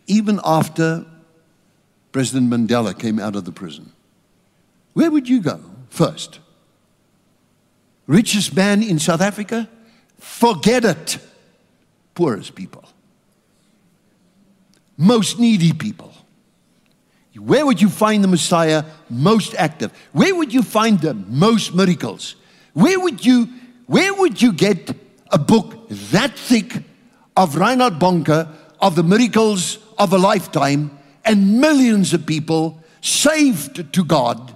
Even 0.07 0.39
after 0.43 1.05
President 2.11 2.49
Mandela 2.49 2.97
came 2.97 3.19
out 3.19 3.35
of 3.35 3.45
the 3.45 3.51
prison, 3.51 3.91
where 4.93 5.11
would 5.11 5.29
you 5.29 5.39
go 5.39 5.61
first? 5.89 6.39
Richest 8.07 8.55
man 8.55 8.81
in 8.81 8.97
South 8.97 9.21
Africa? 9.21 9.69
Forget 10.17 10.85
it. 10.85 11.19
Poorest 12.15 12.55
people. 12.55 12.83
Most 14.97 15.37
needy 15.37 15.71
people. 15.71 16.14
Where 17.45 17.63
would 17.63 17.79
you 17.79 17.89
find 17.89 18.23
the 18.23 18.27
Messiah 18.27 18.83
most 19.07 19.53
active? 19.53 19.91
Where 20.13 20.33
would 20.33 20.51
you 20.51 20.63
find 20.63 20.99
the 20.99 21.13
most 21.13 21.75
miracles? 21.75 22.35
Where 22.73 22.99
would 22.99 23.23
you, 23.23 23.47
where 23.85 24.15
would 24.15 24.41
you 24.41 24.51
get 24.51 24.89
a 25.31 25.37
book 25.37 25.87
that 25.89 26.35
thick 26.35 26.81
of 27.37 27.55
Reinhard 27.55 27.99
Bonnke 27.99 28.51
of 28.81 28.95
the 28.95 29.03
miracles 29.03 29.77
of 29.99 30.11
a 30.11 30.17
lifetime 30.17 30.97
and 31.23 31.61
millions 31.61 32.15
of 32.15 32.25
people 32.25 32.83
saved 33.01 33.93
to 33.93 34.03
God 34.03 34.55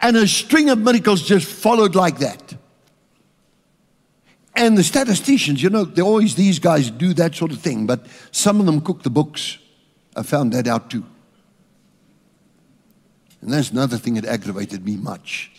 and 0.00 0.16
a 0.16 0.26
string 0.26 0.70
of 0.70 0.78
miracles 0.78 1.28
just 1.28 1.46
followed 1.46 1.94
like 1.94 2.20
that? 2.20 2.54
And 4.56 4.78
the 4.78 4.82
statisticians, 4.82 5.62
you 5.62 5.68
know, 5.68 5.84
they 5.84 6.00
always, 6.00 6.36
these 6.36 6.58
guys 6.58 6.90
do 6.90 7.12
that 7.14 7.34
sort 7.34 7.52
of 7.52 7.60
thing, 7.60 7.86
but 7.86 8.06
some 8.30 8.60
of 8.60 8.66
them 8.66 8.80
cook 8.80 9.02
the 9.02 9.10
books. 9.10 9.58
I 10.16 10.22
found 10.22 10.54
that 10.54 10.66
out 10.66 10.88
too. 10.88 11.04
And 13.40 13.52
that's 13.52 13.70
another 13.70 13.96
thing 13.96 14.14
that 14.14 14.24
aggravated 14.24 14.84
me 14.84 14.96
much. 14.96 15.50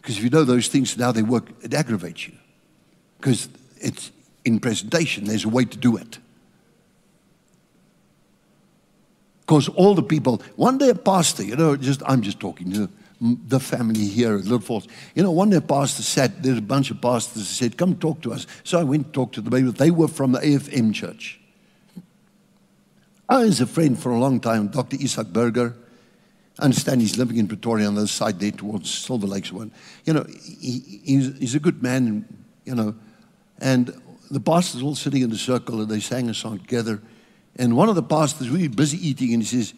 Because 0.00 0.18
if 0.18 0.24
you 0.24 0.30
know 0.30 0.44
those 0.44 0.68
things, 0.68 0.92
and 0.92 1.02
how 1.02 1.12
they 1.12 1.22
work, 1.22 1.48
it 1.62 1.74
aggravates 1.74 2.28
you. 2.28 2.34
Because 3.18 3.48
it's 3.78 4.12
in 4.44 4.60
presentation, 4.60 5.24
there's 5.24 5.44
a 5.44 5.48
way 5.48 5.64
to 5.64 5.78
do 5.78 5.96
it. 5.96 6.18
Because 9.40 9.68
all 9.70 9.94
the 9.94 10.02
people, 10.02 10.42
one 10.56 10.78
day 10.78 10.90
a 10.90 10.94
pastor, 10.94 11.42
you 11.42 11.56
know, 11.56 11.76
just 11.76 12.02
I'm 12.06 12.22
just 12.22 12.40
talking 12.40 12.72
to 12.72 12.88
the 13.20 13.60
family 13.60 14.06
here 14.06 14.36
at 14.36 14.44
Little 14.44 14.60
Falls. 14.60 14.88
You 15.14 15.22
know, 15.22 15.30
one 15.30 15.50
day 15.50 15.56
a 15.56 15.60
pastor 15.60 16.02
sat, 16.02 16.42
there's 16.42 16.58
a 16.58 16.62
bunch 16.62 16.90
of 16.90 17.00
pastors 17.00 17.42
that 17.42 17.54
said, 17.54 17.76
Come 17.76 17.96
talk 17.96 18.20
to 18.22 18.32
us. 18.32 18.46
So 18.64 18.78
I 18.78 18.84
went 18.84 19.06
to 19.06 19.12
talk 19.12 19.32
to 19.32 19.40
the 19.40 19.50
them. 19.50 19.72
They 19.72 19.90
were 19.90 20.08
from 20.08 20.32
the 20.32 20.40
AFM 20.40 20.94
church. 20.94 21.40
I 23.28 23.44
was 23.44 23.60
a 23.60 23.66
friend 23.66 23.98
for 23.98 24.12
a 24.12 24.18
long 24.18 24.40
time, 24.40 24.68
Dr. 24.68 24.96
Isak 25.00 25.28
Burger. 25.28 25.76
I 26.58 26.64
understand 26.64 27.00
he's 27.00 27.18
living 27.18 27.36
in 27.36 27.48
Pretoria 27.48 27.86
on 27.88 27.94
the 27.94 28.02
other 28.02 28.08
side 28.08 28.38
there 28.38 28.52
towards 28.52 28.90
Silver 28.90 29.26
Lakes 29.26 29.52
one. 29.52 29.72
You 30.04 30.12
know, 30.12 30.26
he, 30.60 31.00
he's, 31.04 31.38
he's 31.38 31.54
a 31.54 31.60
good 31.60 31.82
man, 31.82 32.26
you 32.64 32.74
know. 32.74 32.94
And 33.58 33.92
the 34.30 34.40
pastors 34.40 34.82
all 34.82 34.94
sitting 34.94 35.22
in 35.22 35.32
a 35.32 35.36
circle 35.36 35.80
and 35.80 35.90
they 35.90 36.00
sang 36.00 36.28
a 36.28 36.34
song 36.34 36.58
together. 36.58 37.02
And 37.56 37.76
one 37.76 37.88
of 37.88 37.96
the 37.96 38.02
pastors 38.02 38.48
really 38.48 38.68
busy 38.68 38.96
eating 39.08 39.32
and 39.34 39.42
he 39.42 39.48
says, 39.48 39.74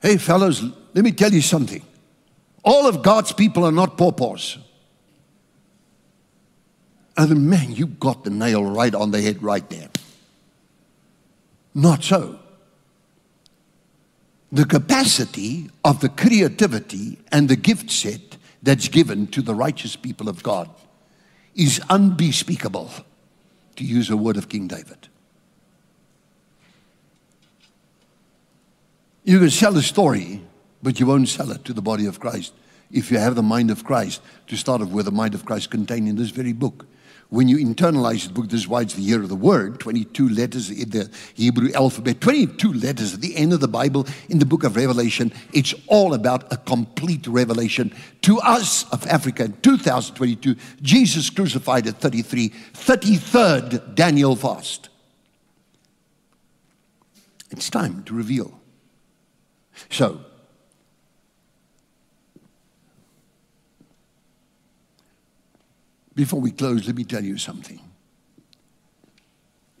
Hey, 0.00 0.16
fellows, 0.18 0.62
let 0.94 1.04
me 1.04 1.10
tell 1.10 1.32
you 1.32 1.40
something. 1.40 1.82
All 2.62 2.86
of 2.86 3.02
God's 3.02 3.32
people 3.32 3.64
are 3.64 3.72
not 3.72 3.96
paupers. 3.96 4.58
And 7.16 7.30
then, 7.30 7.48
man, 7.48 7.72
you 7.72 7.86
got 7.86 8.24
the 8.24 8.30
nail 8.30 8.64
right 8.64 8.94
on 8.94 9.10
the 9.10 9.20
head 9.20 9.42
right 9.42 9.68
there. 9.70 9.88
Not 11.74 12.04
so. 12.04 12.38
The 14.52 14.64
capacity 14.64 15.70
of 15.84 16.00
the 16.00 16.08
creativity 16.08 17.18
and 17.32 17.48
the 17.48 17.56
gift 17.56 17.90
set 17.90 18.36
that's 18.62 18.88
given 18.88 19.26
to 19.28 19.42
the 19.42 19.54
righteous 19.54 19.96
people 19.96 20.28
of 20.28 20.42
God 20.42 20.70
is 21.54 21.80
unbespeakable, 21.88 22.90
to 23.76 23.84
use 23.84 24.10
a 24.10 24.16
word 24.16 24.36
of 24.36 24.48
King 24.48 24.68
David. 24.68 25.08
You 29.24 29.40
can 29.40 29.50
sell 29.50 29.76
a 29.76 29.82
story, 29.82 30.42
but 30.82 31.00
you 31.00 31.06
won't 31.06 31.28
sell 31.28 31.50
it 31.50 31.64
to 31.64 31.72
the 31.72 31.82
body 31.82 32.06
of 32.06 32.20
Christ 32.20 32.52
if 32.92 33.10
you 33.10 33.18
have 33.18 33.34
the 33.34 33.42
mind 33.42 33.70
of 33.70 33.84
Christ 33.84 34.22
to 34.46 34.56
start 34.56 34.80
off 34.80 34.88
with 34.90 35.06
the 35.06 35.10
mind 35.10 35.34
of 35.34 35.44
Christ 35.44 35.70
contained 35.70 36.08
in 36.08 36.14
this 36.16 36.30
very 36.30 36.52
book. 36.52 36.86
When 37.36 37.48
you 37.48 37.58
internalize 37.58 38.26
the 38.26 38.32
book, 38.32 38.48
this 38.48 38.60
is 38.60 38.66
why 38.66 38.80
it's 38.80 38.94
the 38.94 39.02
year 39.02 39.20
of 39.20 39.28
the 39.28 39.36
word, 39.36 39.78
22 39.78 40.30
letters 40.30 40.70
in 40.70 40.88
the 40.88 41.10
Hebrew 41.34 41.70
alphabet, 41.74 42.22
22 42.22 42.72
letters 42.72 43.12
at 43.12 43.20
the 43.20 43.36
end 43.36 43.52
of 43.52 43.60
the 43.60 43.68
Bible 43.68 44.06
in 44.30 44.38
the 44.38 44.46
book 44.46 44.64
of 44.64 44.74
Revelation. 44.74 45.30
It's 45.52 45.74
all 45.86 46.14
about 46.14 46.50
a 46.50 46.56
complete 46.56 47.26
revelation 47.26 47.94
to 48.22 48.38
us 48.38 48.90
of 48.90 49.06
Africa 49.06 49.44
in 49.44 49.52
2022. 49.60 50.56
Jesus 50.80 51.28
crucified 51.28 51.86
at 51.86 52.00
33, 52.00 52.48
33rd 52.72 53.94
Daniel 53.94 54.34
fast. 54.34 54.88
It's 57.50 57.68
time 57.68 58.02
to 58.04 58.14
reveal. 58.14 58.58
So, 59.90 60.22
Before 66.16 66.40
we 66.40 66.50
close, 66.50 66.86
let 66.86 66.96
me 66.96 67.04
tell 67.04 67.22
you 67.22 67.36
something. 67.36 67.78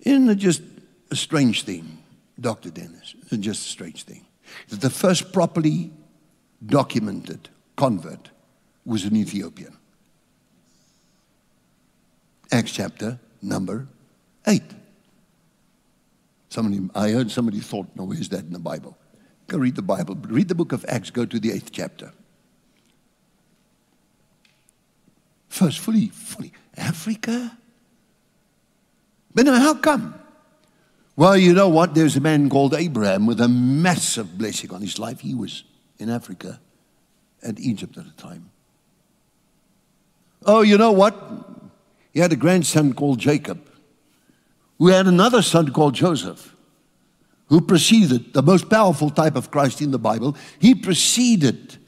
Isn't 0.00 0.28
it 0.28 0.36
just 0.36 0.62
a 1.10 1.16
strange 1.16 1.64
thing, 1.64 1.98
Dr. 2.38 2.70
Dennis? 2.70 3.16
It's 3.22 3.38
just 3.38 3.66
a 3.66 3.70
strange 3.70 4.04
thing. 4.04 4.26
That 4.68 4.82
the 4.82 4.90
first 4.90 5.32
properly 5.32 5.90
documented 6.64 7.48
convert 7.74 8.30
was 8.84 9.04
an 9.04 9.16
Ethiopian. 9.16 9.76
Acts 12.52 12.70
chapter 12.70 13.18
number 13.42 13.88
8. 14.46 14.62
Somebody, 16.50 16.88
I 16.94 17.10
heard 17.10 17.30
somebody 17.30 17.60
thought, 17.60 17.88
no, 17.96 18.04
where's 18.04 18.28
that 18.28 18.44
in 18.44 18.52
the 18.52 18.58
Bible? 18.58 18.96
Go 19.48 19.58
read 19.58 19.74
the 19.74 19.82
Bible. 19.82 20.14
Read 20.14 20.48
the 20.48 20.54
book 20.54 20.72
of 20.72 20.84
Acts, 20.86 21.10
go 21.10 21.24
to 21.24 21.40
the 21.40 21.50
eighth 21.50 21.72
chapter. 21.72 22.12
First, 25.56 25.78
fully, 25.78 26.08
fully. 26.08 26.52
Africa? 26.76 27.56
But 29.34 29.46
now, 29.46 29.58
how 29.58 29.72
come? 29.72 30.14
Well, 31.16 31.34
you 31.34 31.54
know 31.54 31.70
what? 31.70 31.94
There's 31.94 32.14
a 32.14 32.20
man 32.20 32.50
called 32.50 32.74
Abraham 32.74 33.24
with 33.24 33.40
a 33.40 33.48
massive 33.48 34.36
blessing 34.36 34.70
on 34.74 34.82
his 34.82 34.98
life. 34.98 35.20
He 35.20 35.34
was 35.34 35.64
in 35.98 36.10
Africa 36.10 36.60
and 37.42 37.58
Egypt 37.58 37.96
at 37.96 38.04
the 38.04 38.22
time. 38.22 38.50
Oh, 40.44 40.60
you 40.60 40.76
know 40.76 40.92
what? 40.92 41.16
He 42.12 42.20
had 42.20 42.34
a 42.34 42.36
grandson 42.36 42.92
called 42.92 43.18
Jacob, 43.18 43.66
who 44.78 44.88
had 44.88 45.06
another 45.06 45.40
son 45.40 45.72
called 45.72 45.94
Joseph, 45.94 46.54
who 47.46 47.62
preceded 47.62 48.34
the 48.34 48.42
most 48.42 48.68
powerful 48.68 49.08
type 49.08 49.36
of 49.36 49.50
Christ 49.50 49.80
in 49.80 49.90
the 49.90 49.98
Bible. 49.98 50.36
He 50.58 50.74
preceded, 50.74 51.78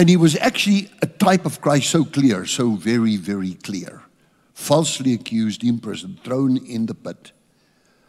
and 0.00 0.08
he 0.08 0.16
was 0.16 0.34
actually 0.38 0.88
a 1.02 1.06
type 1.06 1.44
of 1.44 1.60
Christ 1.60 1.90
so 1.90 2.06
clear, 2.06 2.46
so 2.46 2.70
very, 2.70 3.16
very 3.16 3.52
clear. 3.52 4.00
Falsely 4.54 5.12
accused, 5.12 5.62
imprisoned, 5.62 6.24
thrown 6.24 6.56
in 6.56 6.86
the 6.86 6.94
pit 6.94 7.32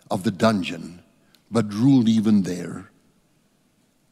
of 0.09 0.23
the 0.23 0.31
dungeon, 0.31 1.03
but 1.51 1.73
ruled 1.73 2.07
even 2.07 2.43
there 2.43 2.89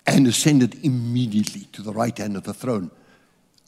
and 0.06 0.28
ascended 0.28 0.84
immediately 0.84 1.70
to 1.72 1.82
the 1.82 1.94
right 1.94 2.18
hand 2.18 2.36
of 2.36 2.44
the 2.44 2.54
throne. 2.54 2.92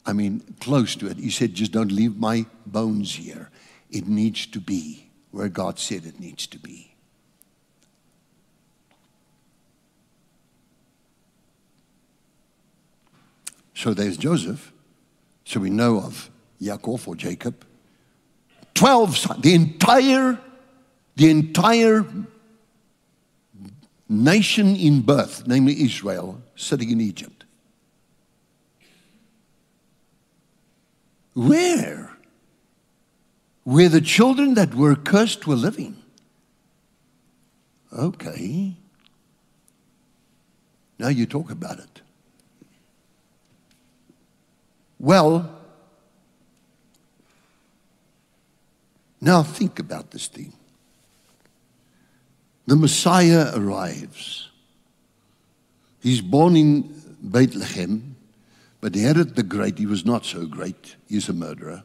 I 0.04 0.12
mean, 0.12 0.56
close 0.60 0.94
to 0.96 1.06
it. 1.06 1.16
He 1.16 1.30
said, 1.30 1.54
Just 1.54 1.72
don't 1.72 1.90
leave 1.90 2.18
my 2.18 2.44
bones 2.66 3.14
here. 3.14 3.48
It 3.88 4.06
needs 4.06 4.44
to 4.48 4.60
be 4.60 5.08
where 5.30 5.48
God 5.48 5.78
said 5.78 6.04
it 6.04 6.20
needs 6.20 6.46
to 6.48 6.58
be. 6.58 6.91
So 13.74 13.94
there's 13.94 14.16
Joseph. 14.16 14.72
So 15.44 15.60
we 15.60 15.70
know 15.70 15.98
of 15.98 16.30
Yaakov 16.60 17.08
or 17.08 17.16
Jacob. 17.16 17.64
Twelve 18.74 19.16
sons, 19.16 19.42
the 19.42 19.54
entire, 19.54 20.38
the 21.16 21.30
entire 21.30 22.06
nation 24.08 24.76
in 24.76 25.00
birth, 25.00 25.46
namely 25.46 25.82
Israel, 25.82 26.40
sitting 26.54 26.90
in 26.90 27.00
Egypt. 27.00 27.44
Where? 31.34 32.10
Where 33.64 33.88
the 33.88 34.00
children 34.00 34.54
that 34.54 34.74
were 34.74 34.94
cursed 34.94 35.46
were 35.46 35.56
living. 35.56 35.96
Okay. 37.92 38.76
Now 40.98 41.08
you 41.08 41.26
talk 41.26 41.50
about 41.50 41.78
it. 41.78 42.01
Well, 45.02 45.50
now 49.20 49.42
think 49.42 49.80
about 49.80 50.12
this 50.12 50.28
thing. 50.28 50.52
The 52.66 52.76
Messiah 52.76 53.50
arrives. 53.52 54.48
He's 56.00 56.20
born 56.20 56.54
in 56.54 57.02
Bethlehem, 57.20 58.14
but 58.80 58.94
Herod 58.94 59.34
the 59.34 59.42
Great, 59.42 59.78
he 59.78 59.86
was 59.86 60.04
not 60.04 60.24
so 60.24 60.46
great. 60.46 60.94
He's 61.08 61.28
a 61.28 61.32
murderer. 61.32 61.82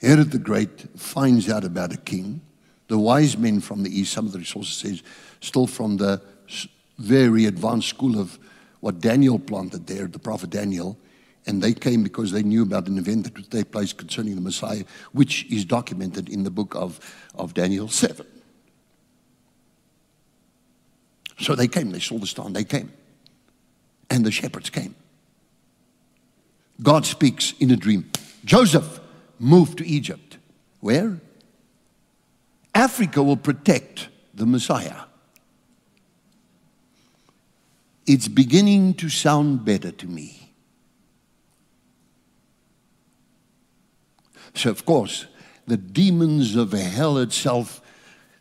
Herod 0.00 0.30
the 0.30 0.38
Great 0.38 0.88
finds 0.96 1.50
out 1.50 1.64
about 1.64 1.92
a 1.92 1.96
king. 1.96 2.42
The 2.86 2.98
wise 2.98 3.36
men 3.36 3.60
from 3.60 3.82
the 3.82 3.90
east, 3.90 4.12
some 4.12 4.26
of 4.26 4.32
the 4.32 4.38
resources 4.38 4.76
says, 4.76 5.02
still 5.40 5.66
from 5.66 5.96
the 5.96 6.22
very 6.98 7.46
advanced 7.46 7.88
school 7.88 8.20
of 8.20 8.38
what 8.78 9.00
Daniel 9.00 9.40
planted 9.40 9.88
there, 9.88 10.06
the 10.06 10.20
prophet 10.20 10.50
Daniel, 10.50 10.96
and 11.46 11.60
they 11.60 11.72
came 11.72 12.02
because 12.02 12.30
they 12.30 12.42
knew 12.42 12.62
about 12.62 12.86
an 12.86 12.98
event 12.98 13.24
that 13.24 13.36
would 13.36 13.50
take 13.50 13.72
place 13.72 13.92
concerning 13.92 14.36
the 14.36 14.40
Messiah, 14.40 14.84
which 15.12 15.44
is 15.50 15.64
documented 15.64 16.28
in 16.28 16.44
the 16.44 16.50
book 16.50 16.74
of, 16.74 17.00
of 17.34 17.54
Daniel 17.54 17.88
7. 17.88 18.26
So 21.38 21.54
they 21.54 21.66
came, 21.66 21.90
they 21.90 21.98
saw 21.98 22.18
the 22.18 22.26
star, 22.26 22.46
and 22.46 22.54
they 22.54 22.64
came. 22.64 22.92
And 24.08 24.24
the 24.24 24.30
shepherds 24.30 24.70
came. 24.70 24.94
God 26.80 27.04
speaks 27.06 27.54
in 27.58 27.70
a 27.70 27.76
dream. 27.76 28.10
Joseph 28.44 29.00
moved 29.38 29.78
to 29.78 29.86
Egypt. 29.86 30.38
Where? 30.80 31.20
Africa 32.74 33.22
will 33.22 33.36
protect 33.36 34.08
the 34.34 34.46
Messiah. 34.46 35.02
It's 38.06 38.28
beginning 38.28 38.94
to 38.94 39.08
sound 39.08 39.64
better 39.64 39.92
to 39.92 40.06
me. 40.06 40.41
So, 44.54 44.70
of 44.70 44.84
course, 44.84 45.26
the 45.66 45.76
demons 45.76 46.56
of 46.56 46.72
hell 46.72 47.18
itself 47.18 47.82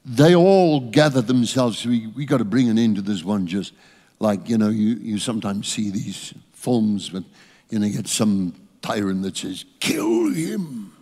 they 0.06 0.36
all 0.36 0.80
gather 0.80 1.22
themselves. 1.22 1.86
We, 1.86 2.08
we 2.08 2.26
got 2.26 2.38
to 2.38 2.46
bring 2.46 2.70
an 2.70 2.78
end 2.78 2.96
to 2.96 3.02
this 3.02 3.24
one 3.24 3.48
just 3.48 3.74
like, 4.20 4.50
you 4.50 4.58
know, 4.58 4.70
you, 4.70 4.96
you 4.96 5.20
sometimes 5.20 5.68
see 5.68 5.90
these 5.90 6.34
films, 6.54 7.10
but, 7.10 7.24
you 7.70 7.80
know, 7.80 7.86
you 7.86 7.94
get 7.94 8.08
some 8.08 8.56
tyrant 8.82 9.22
that 9.24 9.38
says, 9.38 9.66
kill 9.80 10.32
him. 10.32 10.94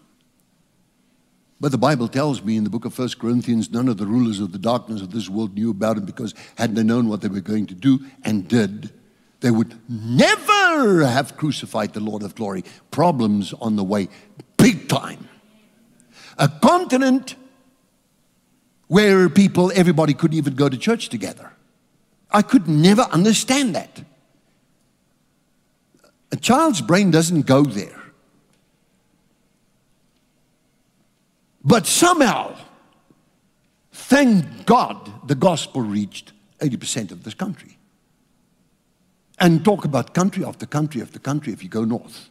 But 1.61 1.71
the 1.71 1.77
Bible 1.77 2.07
tells 2.07 2.41
me 2.41 2.55
in 2.55 2.63
the 2.63 2.69
book 2.69 2.85
of 2.85 2.93
First 2.93 3.19
Corinthians, 3.19 3.69
none 3.69 3.89
of 3.89 3.97
the 3.97 4.05
rulers 4.05 4.39
of 4.39 4.53
the 4.53 4.57
darkness 4.57 5.01
of 5.01 5.11
this 5.11 5.29
world 5.29 5.55
knew 5.55 5.71
about 5.71 5.97
him 5.97 6.05
because 6.05 6.33
had 6.57 6.75
they 6.75 6.83
known 6.83 7.09
what 7.09 7.19
they 7.21 7.27
were 7.27 7.41
going 7.41 7.65
to 7.67 7.75
do 7.75 7.99
and 8.23 8.47
did, 8.47 8.91
they 9.41 9.51
would 9.51 9.77
never 9.89 11.05
have 11.05 11.35
crucified 11.35 11.93
the 11.93 11.99
Lord 11.99 12.23
of 12.23 12.35
glory. 12.35 12.63
Problems 12.91 13.53
on 13.61 13.75
the 13.75 13.83
way, 13.83 14.07
big 14.59 14.87
time. 14.87 15.27
A 16.37 16.47
continent 16.47 17.35
where 18.87 19.29
people, 19.29 19.71
everybody 19.75 20.13
couldn't 20.13 20.37
even 20.37 20.55
go 20.55 20.69
to 20.69 20.77
church 20.77 21.09
together. 21.09 21.51
I 22.31 22.41
could 22.41 22.67
never 22.67 23.03
understand 23.03 23.75
that. 23.75 24.03
A 26.31 26.35
child's 26.35 26.81
brain 26.81 27.09
doesn't 27.11 27.45
go 27.45 27.63
there. 27.63 27.99
But 31.63 31.85
somehow, 31.85 32.55
thank 33.91 34.65
God, 34.65 35.27
the 35.27 35.35
gospel 35.35 35.81
reached 35.81 36.33
80% 36.59 37.11
of 37.11 37.23
this 37.23 37.33
country. 37.33 37.77
And 39.39 39.63
talk 39.63 39.85
about 39.85 40.13
country 40.13 40.43
after 40.43 40.65
country 40.65 41.01
after 41.01 41.19
country 41.19 41.53
if 41.53 41.63
you 41.63 41.69
go 41.69 41.85
north. 41.85 42.28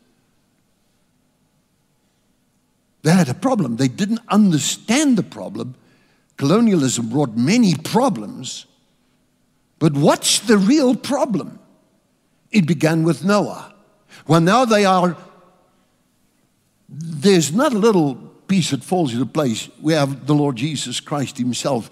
They 3.09 3.15
had 3.15 3.31
a 3.31 3.35
problem. 3.49 3.77
They 3.77 3.89
didn't 3.89 4.21
understand 4.29 5.17
the 5.17 5.23
problem 5.23 5.75
Colonialism 6.37 7.09
brought 7.09 7.37
many 7.37 7.75
problems, 7.75 8.67
but 9.79 9.95
what's 9.95 10.41
the 10.41 10.59
real 10.59 10.95
problem? 10.95 11.59
It 12.53 12.67
began 12.67 13.05
with 13.05 13.25
Noah. 13.25 13.75
Well, 14.27 14.43
now 14.43 14.67
they 14.67 14.85
are, 14.85 15.17
there's 16.87 17.51
not 17.51 17.73
a 17.73 17.79
little 17.79 18.15
piece 18.47 18.73
that 18.73 18.85
falls 18.85 19.15
into 19.15 19.25
place. 19.25 19.71
We 19.81 19.95
have 19.95 20.27
the 20.27 20.35
Lord 20.35 20.57
Jesus 20.57 21.01
Christ 21.01 21.39
Himself. 21.39 21.91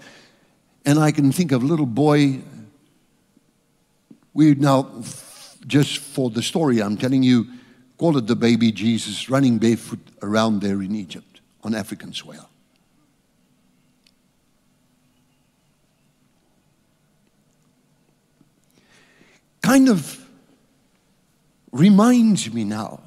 And 0.85 0.99
I 0.99 1.11
can 1.11 1.31
think 1.31 1.51
of 1.51 1.63
a 1.63 1.65
little 1.65 1.87
boy. 1.87 2.41
We 4.35 4.53
now, 4.53 5.03
just 5.65 5.97
for 5.97 6.29
the 6.29 6.43
story 6.43 6.79
I'm 6.79 6.95
telling 6.95 7.23
you, 7.23 7.47
call 7.97 8.17
it 8.17 8.27
the 8.27 8.35
baby 8.35 8.71
Jesus 8.71 9.29
running 9.29 9.57
barefoot 9.57 9.99
around 10.21 10.61
there 10.61 10.81
in 10.81 10.95
Egypt 10.95 11.41
on 11.63 11.73
African 11.73 12.13
soil. 12.13 12.49
kind 19.67 19.89
of 19.89 20.25
reminds 21.73 22.53
me 22.53 22.63
now 22.63 23.01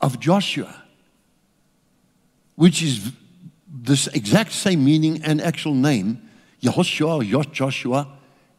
of 0.00 0.20
Joshua, 0.20 0.84
which 2.54 2.84
is 2.84 3.10
this 3.68 4.06
exact 4.06 4.52
same 4.52 4.84
meaning 4.84 5.20
and 5.24 5.40
actual 5.40 5.74
name, 5.74 6.30
Yehoshua, 6.62 7.50
Joshua, 7.50 8.06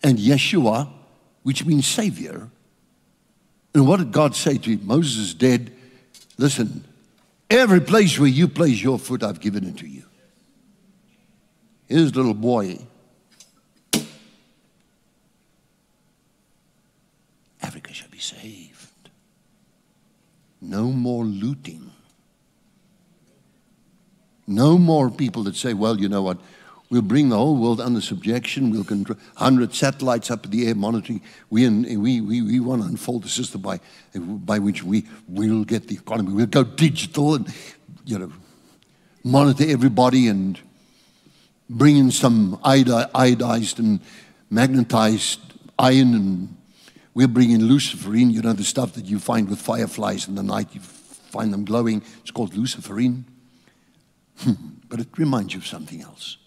and 0.04 0.18
Yeshua, 0.18 0.90
which 1.44 1.66
means 1.66 1.88
Savior. 1.88 2.50
And 3.78 3.88
what 3.88 3.98
did 3.98 4.12
God 4.12 4.36
say 4.36 4.58
to 4.58 4.70
him? 4.72 4.82
Moses 4.86 5.18
is 5.18 5.34
dead. 5.34 5.72
Listen, 6.38 6.84
Every 7.50 7.80
place 7.80 8.20
where 8.20 8.28
you 8.28 8.48
place 8.48 8.82
your 8.82 9.00
foot, 9.00 9.24
I've 9.24 9.40
given 9.40 9.66
it 9.66 9.78
to 9.78 9.88
you. 9.88 10.04
His 11.88 12.14
little 12.16 12.34
boy. 12.34 12.80
Africa 17.62 17.94
shall 17.94 18.10
be 18.10 18.20
saved. 18.20 19.10
No 20.60 20.92
more 20.92 21.24
looting. 21.24 21.92
No 24.46 24.78
more 24.78 25.10
people 25.10 25.44
that 25.44 25.56
say, 25.56 25.74
well, 25.74 26.00
you 26.00 26.10
know 26.10 26.22
what? 26.22 26.40
We'll 26.90 27.02
bring 27.02 27.30
the 27.30 27.36
whole 27.36 27.58
world 27.58 27.82
under 27.82 28.00
subjection. 28.00 28.72
We'll 28.72 28.86
control 28.86 29.18
100 29.38 29.76
satellites 29.76 30.32
up 30.32 30.46
in 30.46 30.52
the 30.52 30.68
air 30.68 30.76
monitoring. 30.76 31.22
We, 31.50 31.68
we, 31.68 32.22
we, 32.22 32.42
we 32.42 32.60
want 32.62 32.82
to 32.82 32.88
unfold 32.88 33.26
a 33.26 33.28
system 33.28 33.62
by, 33.62 33.82
by 34.16 34.60
which 34.60 34.84
we 34.84 35.06
will 35.28 35.66
get 35.66 35.88
the 35.88 35.96
economy. 35.96 36.32
We'll 36.32 36.46
go 36.46 36.64
digital 36.64 37.36
and, 37.36 37.54
you 38.06 38.20
know, 38.20 38.32
monitor 39.24 39.66
everybody 39.68 40.28
and 40.30 40.58
bring 41.70 41.98
in 41.98 42.10
some 42.12 42.58
iodized 42.64 43.80
and 43.80 44.00
magnetized 44.50 45.42
iron 45.78 46.14
and 46.14 46.58
we'll 47.14 47.28
bring 47.28 47.52
in 47.52 47.62
luciferine, 47.62 48.32
you 48.32 48.42
know, 48.42 48.54
the 48.54 48.64
stuff 48.64 48.94
that 48.94 49.06
you 49.06 49.20
find 49.20 49.50
with 49.50 49.60
fireflies 49.60 50.30
in 50.30 50.36
the 50.36 50.44
night. 50.44 50.74
You 50.74 50.80
find 50.80 51.52
them 51.52 51.66
glowing. 51.66 52.02
It's 52.22 52.32
called 52.32 52.54
luciferine. 52.54 53.24
Hmm. 54.40 54.54
but 54.88 55.00
it 55.00 55.08
reminds 55.18 55.54
you 55.54 55.60
of 55.60 55.66
something 55.66 56.02
else. 56.02 56.38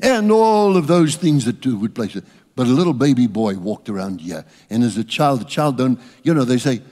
And 0.00 0.30
all 0.30 0.76
of 0.76 0.86
those 0.86 1.16
things 1.16 1.44
that 1.46 1.60
do 1.60 1.76
would 1.78 1.94
place 1.94 2.16
it. 2.16 2.24
But 2.54 2.66
a 2.66 2.70
little 2.70 2.92
baby 2.92 3.26
boy 3.26 3.56
walked 3.56 3.88
around 3.88 4.20
here. 4.20 4.44
And 4.70 4.82
as 4.82 4.96
a 4.96 5.04
child, 5.04 5.40
the 5.40 5.44
child 5.44 5.76
don't, 5.76 6.00
you 6.22 6.34
know, 6.34 6.44
they 6.44 6.58
say, 6.58 6.82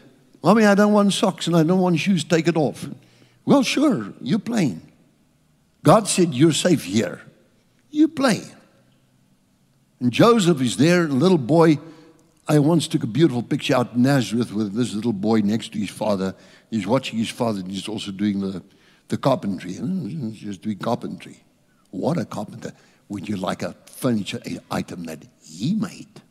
Mommy, 0.43 0.67
I 0.67 0.75
don't 0.75 0.93
want 0.93 1.13
socks 1.13 1.47
and 1.47 1.57
I 1.57 1.63
don't 1.63 1.81
want 1.81 1.99
shoes, 1.99 2.23
take 2.23 2.49
it 2.49 2.57
off. 2.57 2.87
Well, 3.47 3.63
sure, 3.63 4.13
you're 4.21 4.39
playing. 4.39 4.83
God 5.83 6.09
said, 6.09 6.35
You're 6.35 6.53
safe 6.53 6.85
here. 6.85 7.21
You 7.91 8.09
play. 8.09 8.43
And 10.01 10.13
Joseph 10.13 10.61
is 10.61 10.77
there, 10.77 11.05
a 11.05 11.09
little 11.09 11.39
boy. 11.39 11.79
I 12.47 12.59
once 12.59 12.89
took 12.89 13.03
a 13.05 13.07
beautiful 13.07 13.43
picture 13.43 13.75
out 13.75 13.95
in 13.95 14.03
Nazareth 14.03 14.53
with 14.53 14.75
this 14.75 14.93
little 14.93 15.15
boy 15.15 15.41
next 15.41 15.73
to 15.73 15.79
his 15.79 15.89
father. 15.89 16.35
He's 16.71 16.87
watching 16.87 17.19
his 17.19 17.31
father, 17.31 17.61
and 17.61 17.71
he's 17.71 17.89
also 17.89 18.11
doing 18.11 18.41
the, 18.41 18.63
the 19.09 19.17
carpentry. 19.17 19.77
Hmm, 19.77 20.09
he's 20.09 20.41
just 20.41 20.63
doing 20.63 20.77
carpentry. 20.77 21.43
What 21.91 22.19
a 22.19 22.25
carpenter. 22.25 22.73
Would 23.09 23.29
you 23.29 23.37
like 23.37 23.63
a 23.63 23.75
furniture 23.87 24.41
item 24.71 25.05
that 25.05 25.25
he 25.43 25.75
made? 25.75 26.23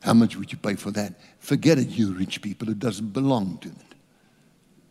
How 0.00 0.14
much 0.14 0.36
would 0.36 0.50
you 0.50 0.58
pay 0.58 0.74
for 0.74 0.90
that? 0.90 1.14
Forget 1.38 1.78
it, 1.78 1.88
you 1.88 2.12
rich 2.12 2.42
people. 2.42 2.68
It 2.68 2.80
doesn't 2.80 3.12
belong 3.12 3.58
to 3.58 3.68
it. 3.68 3.94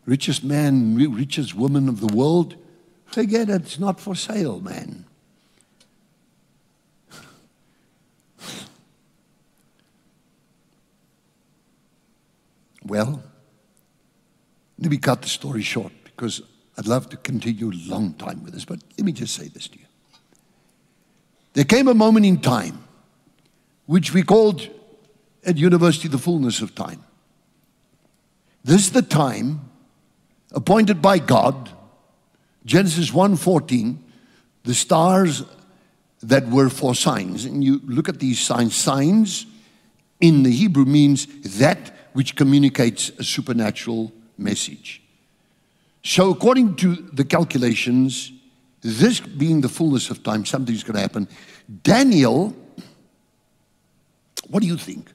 Richest 0.06 0.44
man, 0.44 0.96
richest 0.96 1.54
woman 1.54 1.90
of 1.90 2.00
the 2.00 2.16
world, 2.16 2.56
forget 3.06 3.50
it. 3.50 3.62
It's 3.62 3.80
not 3.80 4.00
for 4.00 4.16
sale, 4.16 4.62
man. 4.62 5.06
Well, 12.84 13.22
let 14.80 14.90
me 14.90 14.98
cut 14.98 15.22
the 15.22 15.30
story 15.30 15.62
short 15.62 15.94
because 16.04 16.42
I'd 16.78 16.88
love 16.88 17.10
to 17.10 17.18
continue 17.18 17.70
a 17.70 17.78
long 17.90 18.14
time 18.16 18.44
with 18.44 18.54
this, 18.54 18.66
but 18.66 18.80
let 18.98 19.06
me 19.06 19.12
just 19.12 19.36
say 19.36 19.48
this 19.48 19.68
to 19.68 19.80
you. 19.80 19.81
There 21.54 21.66
came 21.66 21.88
a 21.88 21.94
moment 21.94 22.26
in 22.26 22.40
time 22.40 22.84
which 23.86 24.14
we 24.14 24.24
called 24.24 24.70
at 25.46 25.58
university 25.58 26.08
the 26.08 26.18
fullness 26.18 26.62
of 26.62 26.76
time. 26.76 27.04
This 28.64 28.82
is 28.82 28.92
the 28.92 29.02
time 29.02 29.62
appointed 30.54 31.02
by 31.02 31.20
God, 31.20 31.72
Genesis 32.66 33.12
1:14, 33.12 34.00
the 34.64 34.74
stars 34.74 35.44
that 36.22 36.48
were 36.50 36.70
for 36.70 36.94
signs. 36.94 37.46
And 37.46 37.64
you 37.64 37.82
look 37.86 38.08
at 38.08 38.20
these 38.20 38.40
signs, 38.40 38.76
signs 38.76 39.46
in 40.20 40.44
the 40.44 40.52
Hebrew 40.52 40.86
means 40.86 41.28
that 41.58 42.10
which 42.14 42.36
communicates 42.36 43.12
a 43.18 43.24
supernatural 43.24 44.12
message. 44.38 45.02
So, 46.04 46.30
according 46.30 46.76
to 46.78 46.96
the 47.14 47.26
calculations, 47.26 48.32
this 48.82 49.20
being 49.20 49.62
the 49.62 49.70
fullness 49.70 50.10
of 50.10 50.24
time, 50.24 50.46
something's 50.46 50.84
going 50.84 50.96
to 50.96 51.02
happen. 51.02 51.28
Daniel, 51.84 52.56
what 54.50 54.62
do 54.62 54.68
you 54.68 54.78
think? 54.78 55.12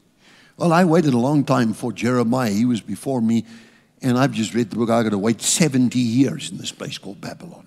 Well, 0.56 0.72
I 0.72 0.84
waited 0.84 1.14
a 1.14 1.18
long 1.18 1.44
time 1.44 1.74
for 1.74 1.92
Jeremiah. 1.92 2.50
He 2.50 2.64
was 2.64 2.80
before 2.80 3.20
me, 3.20 3.44
and 4.00 4.16
I've 4.16 4.32
just 4.32 4.54
read 4.54 4.70
the 4.70 4.76
book. 4.76 4.88
I've 4.88 5.04
got 5.04 5.10
to 5.10 5.18
wait 5.18 5.42
70 5.42 5.98
years 5.98 6.50
in 6.50 6.58
this 6.58 6.72
place 6.72 6.96
called 6.96 7.20
Babylon. 7.20 7.66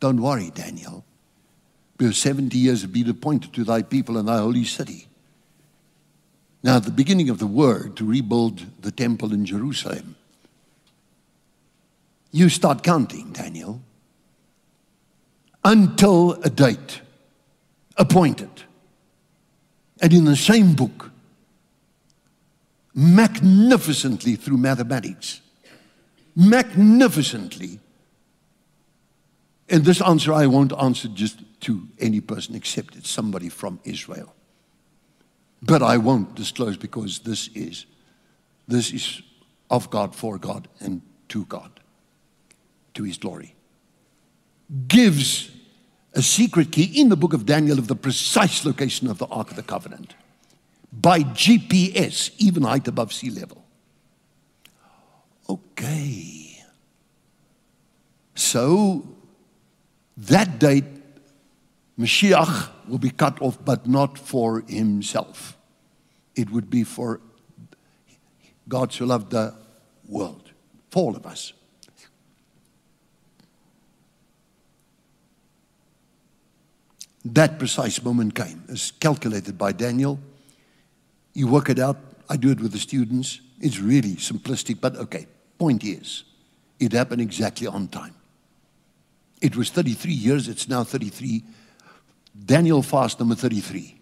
Don't 0.00 0.20
worry, 0.22 0.50
Daniel, 0.54 1.04
because 1.98 2.16
70 2.18 2.56
years 2.56 2.82
have 2.82 2.92
been 2.92 3.10
appointed 3.10 3.52
to 3.54 3.64
thy 3.64 3.82
people 3.82 4.16
and 4.16 4.28
thy 4.28 4.38
holy 4.38 4.64
city. 4.64 5.08
Now, 6.62 6.76
at 6.76 6.84
the 6.84 6.90
beginning 6.90 7.28
of 7.30 7.38
the 7.38 7.46
word 7.46 7.96
to 7.96 8.04
rebuild 8.04 8.64
the 8.82 8.90
temple 8.90 9.32
in 9.32 9.44
Jerusalem, 9.44 10.16
you 12.32 12.48
start 12.48 12.82
counting, 12.82 13.32
Daniel, 13.32 13.80
until 15.66 16.34
a 16.44 16.48
date 16.48 17.00
appointed. 17.96 18.62
And 20.00 20.12
in 20.12 20.24
the 20.24 20.36
same 20.36 20.74
book, 20.74 21.10
magnificently 22.94 24.36
through 24.36 24.58
mathematics, 24.58 25.40
magnificently. 26.36 27.80
And 29.68 29.84
this 29.84 30.00
answer 30.00 30.32
I 30.32 30.46
won't 30.46 30.72
answer 30.80 31.08
just 31.08 31.42
to 31.62 31.88
any 31.98 32.20
person 32.20 32.54
except 32.54 32.94
it's 32.94 33.10
somebody 33.10 33.48
from 33.48 33.80
Israel. 33.82 34.32
But 35.62 35.82
I 35.82 35.96
won't 35.96 36.36
disclose 36.36 36.76
because 36.76 37.20
this 37.20 37.48
is 37.48 37.86
this 38.68 38.92
is 38.92 39.22
of 39.68 39.90
God 39.90 40.14
for 40.14 40.38
God 40.38 40.68
and 40.78 41.02
to 41.28 41.44
God 41.46 41.80
to 42.94 43.02
his 43.02 43.18
glory. 43.18 43.54
Gives 44.86 45.55
a 46.16 46.22
secret 46.22 46.72
key 46.72 47.00
in 47.00 47.10
the 47.10 47.16
book 47.16 47.34
of 47.34 47.44
Daniel 47.44 47.78
of 47.78 47.88
the 47.88 47.94
precise 47.94 48.64
location 48.64 49.06
of 49.08 49.18
the 49.18 49.26
Ark 49.26 49.50
of 49.50 49.56
the 49.56 49.62
Covenant 49.62 50.14
by 50.90 51.20
GPS, 51.20 52.30
even 52.38 52.62
height 52.62 52.88
above 52.88 53.12
sea 53.12 53.28
level. 53.28 53.62
Okay. 55.48 56.64
So 58.34 59.06
that 60.16 60.58
date, 60.58 60.84
Mashiach 61.98 62.70
will 62.88 62.98
be 62.98 63.10
cut 63.10 63.40
off, 63.42 63.62
but 63.62 63.86
not 63.86 64.18
for 64.18 64.62
himself. 64.62 65.56
It 66.34 66.50
would 66.50 66.70
be 66.70 66.82
for 66.82 67.20
God 68.68 68.92
so 68.92 69.04
loved 69.04 69.30
the 69.30 69.54
world, 70.08 70.50
for 70.90 71.04
all 71.04 71.16
of 71.16 71.26
us. 71.26 71.52
That 77.32 77.58
precise 77.58 78.02
moment 78.04 78.36
came, 78.36 78.62
as 78.68 78.92
calculated 79.00 79.58
by 79.58 79.72
Daniel. 79.72 80.20
You 81.34 81.48
work 81.48 81.68
it 81.68 81.78
out. 81.78 81.98
I 82.28 82.36
do 82.36 82.50
it 82.50 82.60
with 82.60 82.72
the 82.72 82.78
students. 82.78 83.40
It's 83.60 83.80
really 83.80 84.14
simplistic, 84.14 84.80
but 84.80 84.96
okay. 84.96 85.26
Point 85.58 85.82
is, 85.82 86.24
it 86.78 86.92
happened 86.92 87.20
exactly 87.20 87.66
on 87.66 87.88
time. 87.88 88.14
It 89.40 89.56
was 89.56 89.70
33 89.70 90.12
years, 90.12 90.48
it's 90.48 90.68
now 90.68 90.84
33. 90.84 91.42
Daniel 92.44 92.82
fast 92.82 93.18
number 93.18 93.34
33. 93.34 93.98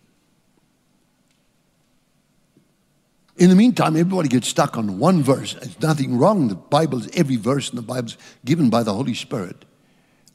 In 3.37 3.51
the 3.51 3.57
meantime, 3.57 3.97
everybody 3.97 4.29
gets 4.29 4.49
stuck 4.49 4.77
on 4.77 4.99
one 4.99 5.23
verse. 5.23 5.55
There's 5.55 5.81
nothing 5.81 6.19
wrong. 6.19 6.49
The 6.49 6.55
Bible 6.55 7.03
every 7.15 7.37
verse 7.37 7.71
in 7.71 7.77
the 7.77 7.83
Bible 7.83 8.09
is 8.09 8.19
given 8.45 8.71
by 8.71 8.83
the 8.83 8.93
Holy 8.93 9.15
Spirit. 9.15 9.65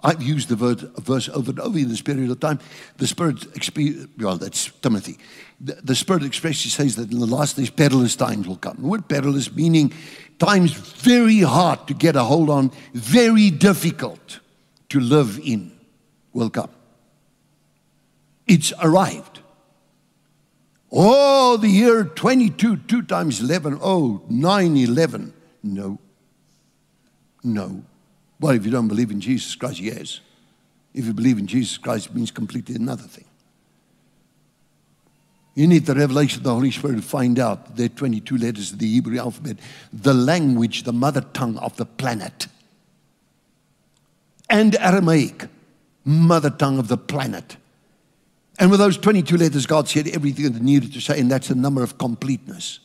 I've 0.01 0.21
used 0.21 0.47
the 0.47 0.55
word, 0.55 0.79
verse 0.97 1.27
over 1.29 1.51
and 1.51 1.59
over 1.59 1.77
in 1.77 1.89
this 1.89 2.01
period 2.01 2.31
of 2.31 2.39
time. 2.39 2.59
The 2.97 3.07
Spirit, 3.07 3.45
well, 4.17 4.37
that's 4.37 4.71
Timothy. 4.81 5.17
The, 5.59 5.73
the 5.83 5.95
Spirit 5.95 6.23
expressly 6.23 6.71
says 6.71 6.95
that 6.95 7.11
in 7.11 7.19
the 7.19 7.25
last 7.25 7.57
days, 7.57 7.69
perilous 7.69 8.15
times 8.15 8.47
will 8.47 8.55
come. 8.55 8.77
The 8.79 8.87
word 8.87 9.09
perilous 9.09 9.51
meaning 9.51 9.93
times 10.37 10.71
very 10.71 11.41
hard 11.41 11.85
to 11.87 11.93
get 11.93 12.15
a 12.15 12.23
hold 12.23 12.49
on, 12.49 12.71
very 12.93 13.49
difficult 13.49 14.39
to 14.87 14.99
live 15.01 15.39
in 15.43 15.77
will 16.33 16.49
come. 16.49 16.69
It's 18.47 18.71
arrived. 18.81 19.39
Oh, 20.91 21.57
the 21.57 21.67
year 21.67 22.03
22, 22.05 22.77
2 22.77 23.01
times 23.03 23.41
11, 23.41 23.79
oh, 23.81 24.23
9, 24.29 24.77
11. 24.77 25.33
No. 25.61 25.99
No. 27.43 27.83
Well, 28.39 28.53
if 28.53 28.65
you 28.65 28.71
don't 28.71 28.87
believe 28.87 29.11
in 29.11 29.19
Jesus 29.19 29.55
Christ, 29.55 29.79
yes. 29.79 30.21
If 30.93 31.05
you 31.05 31.13
believe 31.13 31.37
in 31.37 31.47
Jesus 31.47 31.77
Christ, 31.77 32.07
it 32.07 32.15
means 32.15 32.31
completely 32.31 32.75
another 32.75 33.03
thing. 33.03 33.25
You 35.55 35.67
need 35.67 35.85
the 35.85 35.95
revelation 35.95 36.39
of 36.39 36.43
the 36.43 36.53
Holy 36.53 36.71
Spirit 36.71 36.95
to 36.95 37.01
find 37.01 37.37
out 37.37 37.75
there 37.75 37.87
are 37.87 37.89
22 37.89 38.37
letters 38.37 38.71
of 38.71 38.79
the 38.79 38.87
Hebrew 38.87 39.17
alphabet, 39.17 39.57
the 39.91 40.13
language, 40.13 40.83
the 40.83 40.93
mother 40.93 41.21
tongue 41.21 41.57
of 41.57 41.75
the 41.75 41.85
planet. 41.85 42.47
And 44.49 44.75
Aramaic, 44.77 45.47
mother 46.05 46.49
tongue 46.49 46.79
of 46.79 46.87
the 46.87 46.97
planet. 46.97 47.57
And 48.57 48.71
with 48.71 48.79
those 48.79 48.97
22 48.97 49.37
letters, 49.37 49.65
God 49.65 49.87
said 49.87 50.07
everything 50.07 50.51
that 50.51 50.61
needed 50.61 50.93
to 50.93 51.01
say, 51.01 51.19
and 51.19 51.29
that's 51.29 51.49
the 51.49 51.55
number 51.55 51.83
of 51.83 51.97
completeness. 51.97 52.79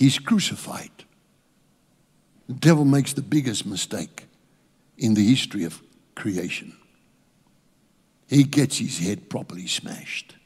He's 0.00 0.18
crucified. 0.18 0.90
The 2.48 2.54
devil 2.54 2.86
makes 2.86 3.12
the 3.12 3.20
biggest 3.20 3.66
mistake 3.66 4.24
in 4.96 5.12
the 5.12 5.28
history 5.28 5.64
of 5.64 5.82
creation. 6.14 6.74
He 8.26 8.44
gets 8.44 8.78
his 8.78 8.98
head 8.98 9.28
properly 9.28 9.66
smashed. 9.66 10.36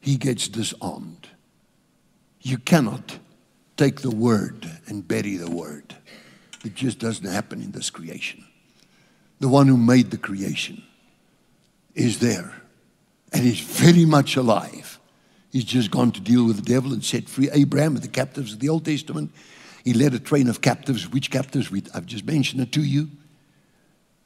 He 0.00 0.16
gets 0.16 0.46
disarmed. 0.46 1.26
You 2.40 2.58
cannot 2.58 3.18
take 3.76 4.00
the 4.00 4.14
word 4.14 4.70
and 4.86 5.06
bury 5.06 5.36
the 5.36 5.50
word. 5.50 5.96
It 6.64 6.76
just 6.76 7.00
doesn't 7.00 7.26
happen 7.28 7.60
in 7.60 7.72
this 7.72 7.90
creation. 7.90 8.44
The 9.40 9.48
one 9.48 9.66
who 9.66 9.76
made 9.76 10.12
the 10.12 10.18
creation 10.18 10.84
is 11.96 12.20
there 12.20 12.62
and 13.32 13.44
is 13.44 13.58
very 13.58 14.04
much 14.04 14.36
alive. 14.36 14.99
He's 15.50 15.64
just 15.64 15.90
gone 15.90 16.12
to 16.12 16.20
deal 16.20 16.46
with 16.46 16.56
the 16.56 16.62
devil 16.62 16.92
and 16.92 17.04
set 17.04 17.28
free 17.28 17.50
Abraham 17.50 17.96
and 17.96 18.04
the 18.04 18.08
captives 18.08 18.52
of 18.52 18.60
the 18.60 18.68
Old 18.68 18.84
Testament. 18.84 19.32
He 19.84 19.92
led 19.92 20.14
a 20.14 20.18
train 20.18 20.48
of 20.48 20.60
captives. 20.60 21.10
Which 21.10 21.30
captives? 21.30 21.70
We, 21.70 21.82
I've 21.94 22.06
just 22.06 22.24
mentioned 22.24 22.62
it 22.62 22.72
to 22.72 22.82
you. 22.82 23.08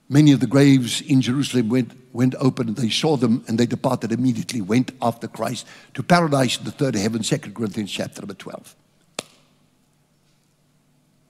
Many 0.09 0.33
of 0.33 0.41
the 0.41 0.47
graves 0.47 1.01
in 1.01 1.23
Jerusalem 1.23 1.71
went, 1.71 1.93
went 2.13 2.35
open 2.39 2.69
and 2.69 2.77
they 2.77 2.91
saw 2.91 3.17
them 3.17 3.43
and 3.49 3.59
they 3.59 3.65
departed 3.65 4.13
immediately, 4.13 4.61
went 4.61 4.93
after 5.01 5.27
Christ 5.27 5.67
to 5.95 6.03
paradise 6.03 6.59
the 6.59 6.71
third 6.71 6.95
heaven, 6.95 7.23
2 7.23 7.39
Corinthians 7.39 7.91
chapter 7.91 8.21
number 8.21 8.35
12. 8.35 8.77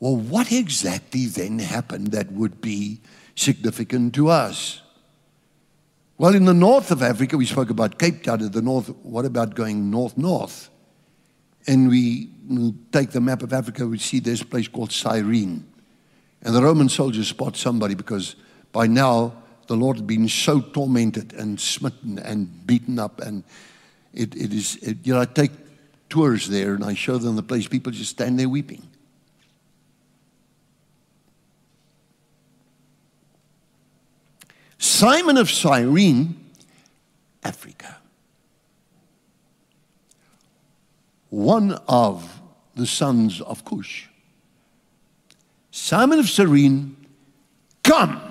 Well, 0.00 0.16
what 0.16 0.50
exactly 0.50 1.26
then 1.26 1.60
happened 1.60 2.08
that 2.08 2.32
would 2.32 2.60
be 2.60 3.00
significant 3.36 4.14
to 4.16 4.28
us? 4.28 4.80
Well, 6.16 6.34
in 6.34 6.44
the 6.44 6.54
north 6.54 6.92
of 6.92 7.02
Africa, 7.02 7.36
we 7.36 7.44
spoke 7.44 7.70
about 7.70 7.98
Cape 7.98 8.22
Town 8.22 8.40
in 8.40 8.52
the 8.52 8.62
north. 8.62 8.88
What 9.02 9.24
about 9.24 9.56
going 9.56 9.90
north 9.90 10.16
north? 10.16 10.70
And 11.66 11.88
we 11.88 12.28
take 12.92 13.10
the 13.10 13.20
map 13.20 13.42
of 13.42 13.52
Africa, 13.52 13.86
we 13.86 13.98
see 13.98 14.20
this 14.20 14.42
place 14.42 14.68
called 14.68 14.92
Cyrene. 14.92 15.66
And 16.42 16.54
the 16.54 16.62
Roman 16.62 16.88
soldiers 16.88 17.28
spot 17.28 17.56
somebody 17.56 17.94
because 17.94 18.36
by 18.70 18.86
now 18.86 19.32
the 19.66 19.74
Lord 19.74 19.96
had 19.96 20.06
been 20.06 20.28
so 20.28 20.60
tormented 20.60 21.32
and 21.32 21.58
smitten 21.58 22.18
and 22.18 22.64
beaten 22.66 22.98
up. 22.98 23.20
And 23.20 23.42
it, 24.12 24.36
it 24.36 24.52
is, 24.52 24.76
it, 24.76 24.98
you 25.02 25.14
know, 25.14 25.20
I 25.20 25.24
take 25.24 25.52
tours 26.10 26.48
there 26.48 26.74
and 26.74 26.84
I 26.84 26.94
show 26.94 27.18
them 27.18 27.34
the 27.34 27.42
place. 27.42 27.66
People 27.66 27.90
just 27.90 28.10
stand 28.10 28.38
there 28.38 28.48
weeping. 28.48 28.86
Simon 34.84 35.38
of 35.38 35.50
Cyrene, 35.50 36.50
Africa. 37.42 37.96
One 41.30 41.72
of 41.88 42.42
the 42.74 42.86
sons 42.86 43.40
of 43.40 43.64
Cush. 43.64 44.10
Simon 45.70 46.18
of 46.18 46.28
Cyrene, 46.28 46.98
come, 47.82 48.30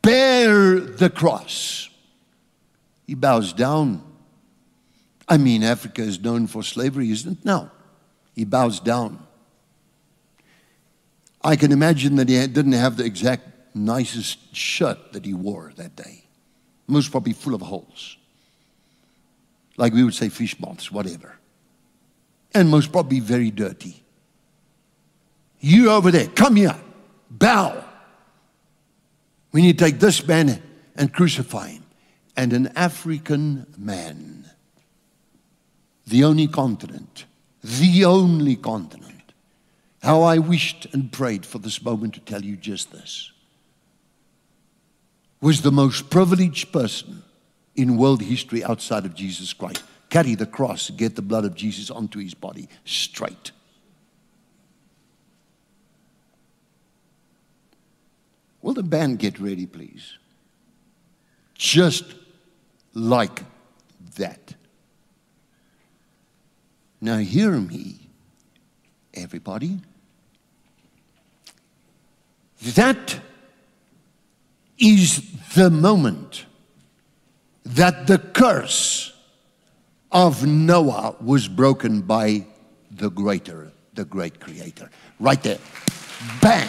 bear 0.00 0.80
the 0.80 1.10
cross. 1.10 1.90
He 3.06 3.14
bows 3.14 3.52
down. 3.52 4.02
I 5.28 5.36
mean, 5.36 5.62
Africa 5.62 6.00
is 6.00 6.18
known 6.18 6.46
for 6.46 6.62
slavery, 6.62 7.10
isn't 7.10 7.40
it? 7.40 7.44
No. 7.44 7.70
He 8.34 8.46
bows 8.46 8.80
down. 8.80 9.22
I 11.44 11.56
can 11.56 11.72
imagine 11.72 12.16
that 12.16 12.30
he 12.30 12.46
didn't 12.46 12.72
have 12.72 12.96
the 12.96 13.04
exact 13.04 13.57
nicest 13.74 14.54
shirt 14.54 15.12
that 15.12 15.24
he 15.24 15.34
wore 15.34 15.72
that 15.76 15.96
day. 15.96 16.24
Most 16.86 17.10
probably 17.10 17.32
full 17.32 17.54
of 17.54 17.60
holes. 17.60 18.16
Like 19.76 19.92
we 19.92 20.02
would 20.02 20.14
say 20.14 20.28
fish 20.28 20.56
whatever. 20.90 21.38
And 22.54 22.68
most 22.68 22.92
probably 22.92 23.20
very 23.20 23.50
dirty. 23.50 24.02
You 25.60 25.90
over 25.90 26.10
there, 26.10 26.26
come 26.28 26.56
here, 26.56 26.76
bow. 27.30 27.84
We 29.52 29.62
need 29.62 29.78
to 29.78 29.84
take 29.84 30.00
this 30.00 30.26
man 30.26 30.62
and 30.96 31.12
crucify 31.12 31.68
him. 31.68 31.84
And 32.36 32.52
an 32.52 32.68
African 32.76 33.66
man, 33.76 34.48
the 36.06 36.24
only 36.24 36.46
continent, 36.46 37.24
the 37.62 38.04
only 38.04 38.56
continent. 38.56 39.32
How 40.02 40.22
I 40.22 40.38
wished 40.38 40.86
and 40.92 41.10
prayed 41.10 41.44
for 41.44 41.58
this 41.58 41.82
moment 41.82 42.14
to 42.14 42.20
tell 42.20 42.44
you 42.44 42.56
just 42.56 42.92
this 42.92 43.32
was 45.40 45.62
the 45.62 45.70
most 45.70 46.10
privileged 46.10 46.72
person 46.72 47.22
in 47.76 47.96
world 47.96 48.22
history 48.22 48.64
outside 48.64 49.04
of 49.04 49.14
Jesus 49.14 49.52
Christ. 49.52 49.82
Carry 50.10 50.34
the 50.34 50.46
cross, 50.46 50.90
get 50.90 51.16
the 51.16 51.22
blood 51.22 51.44
of 51.44 51.54
Jesus 51.54 51.90
onto 51.90 52.18
his 52.18 52.34
body 52.34 52.68
straight. 52.84 53.52
Will 58.62 58.74
the 58.74 58.82
band 58.82 59.18
get 59.18 59.38
ready, 59.38 59.66
please? 59.66 60.18
Just 61.54 62.04
like 62.94 63.42
that. 64.16 64.54
Now, 67.00 67.18
hear 67.18 67.52
me, 67.52 68.08
everybody. 69.14 69.80
That 72.74 73.20
is 74.78 75.22
the 75.54 75.70
moment 75.70 76.46
that 77.64 78.06
the 78.06 78.18
curse 78.18 79.12
of 80.10 80.46
Noah 80.46 81.16
was 81.20 81.48
broken 81.48 82.00
by 82.00 82.46
the 82.90 83.10
greater, 83.10 83.72
the 83.94 84.04
great 84.04 84.40
creator. 84.40 84.90
Right 85.20 85.42
there. 85.42 85.58
Bang. 86.40 86.68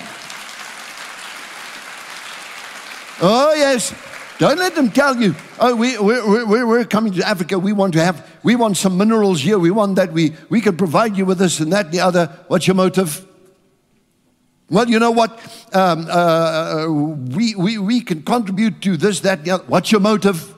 Oh, 3.21 3.53
yes. 3.55 3.93
Don't 4.37 4.57
let 4.57 4.73
them 4.73 4.89
tell 4.89 5.17
you, 5.17 5.35
oh, 5.59 5.75
we, 5.75 5.97
we, 5.97 6.21
we, 6.45 6.63
we're 6.63 6.85
coming 6.85 7.11
to 7.13 7.27
Africa. 7.27 7.59
We 7.59 7.73
want 7.73 7.93
to 7.93 8.03
have, 8.03 8.25
we 8.41 8.55
want 8.55 8.77
some 8.77 8.97
minerals 8.97 9.41
here. 9.41 9.59
We 9.59 9.71
want 9.71 9.95
that. 9.95 10.13
We, 10.13 10.33
we 10.49 10.61
can 10.61 10.77
provide 10.77 11.17
you 11.17 11.25
with 11.25 11.39
this 11.39 11.59
and 11.59 11.73
that 11.73 11.85
and 11.85 11.93
the 11.93 11.99
other. 11.99 12.27
What's 12.47 12.65
your 12.65 12.75
motive? 12.75 13.25
Well, 14.69 14.87
you 14.87 14.99
know 14.99 15.11
what? 15.11 15.31
Um, 15.73 16.07
uh, 16.09 16.87
we, 16.87 17.55
we, 17.55 17.77
we 17.79 18.01
can 18.01 18.21
contribute 18.21 18.81
to 18.81 18.97
this, 18.97 19.21
that, 19.21 19.43
the 19.43 19.51
other. 19.51 19.63
What's 19.65 19.91
your 19.91 20.01
motive? 20.01 20.53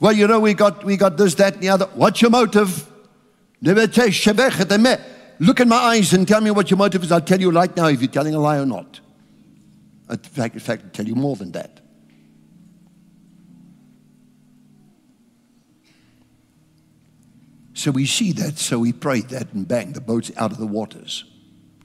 Well, 0.00 0.12
you 0.12 0.26
know, 0.26 0.40
we 0.40 0.54
got, 0.54 0.82
we 0.82 0.96
got 0.96 1.18
this, 1.18 1.34
that, 1.34 1.54
and 1.54 1.62
the 1.62 1.68
other. 1.68 1.86
What's 1.94 2.22
your 2.22 2.30
motive? 2.30 2.90
Look 5.40 5.60
in 5.60 5.68
my 5.68 5.76
eyes 5.76 6.12
and 6.14 6.26
tell 6.26 6.40
me 6.40 6.50
what 6.50 6.70
your 6.70 6.78
motive 6.78 7.02
is. 7.02 7.12
I'll 7.12 7.20
tell 7.20 7.40
you 7.40 7.50
right 7.50 7.74
now 7.76 7.88
if 7.88 8.00
you're 8.00 8.10
telling 8.10 8.34
a 8.34 8.38
lie 8.38 8.58
or 8.58 8.66
not. 8.66 9.00
In 10.08 10.16
fact, 10.18 10.54
in 10.54 10.60
fact 10.60 10.84
I'll 10.84 10.90
tell 10.90 11.06
you 11.06 11.14
more 11.14 11.36
than 11.36 11.52
that. 11.52 11.80
So 17.74 17.90
we 17.90 18.06
see 18.06 18.32
that, 18.32 18.58
so 18.58 18.78
we 18.78 18.92
prayed 18.92 19.28
that, 19.30 19.52
and 19.52 19.68
bang, 19.68 19.92
the 19.92 20.00
boat's 20.00 20.30
out 20.36 20.52
of 20.52 20.58
the 20.58 20.66
waters. 20.66 21.24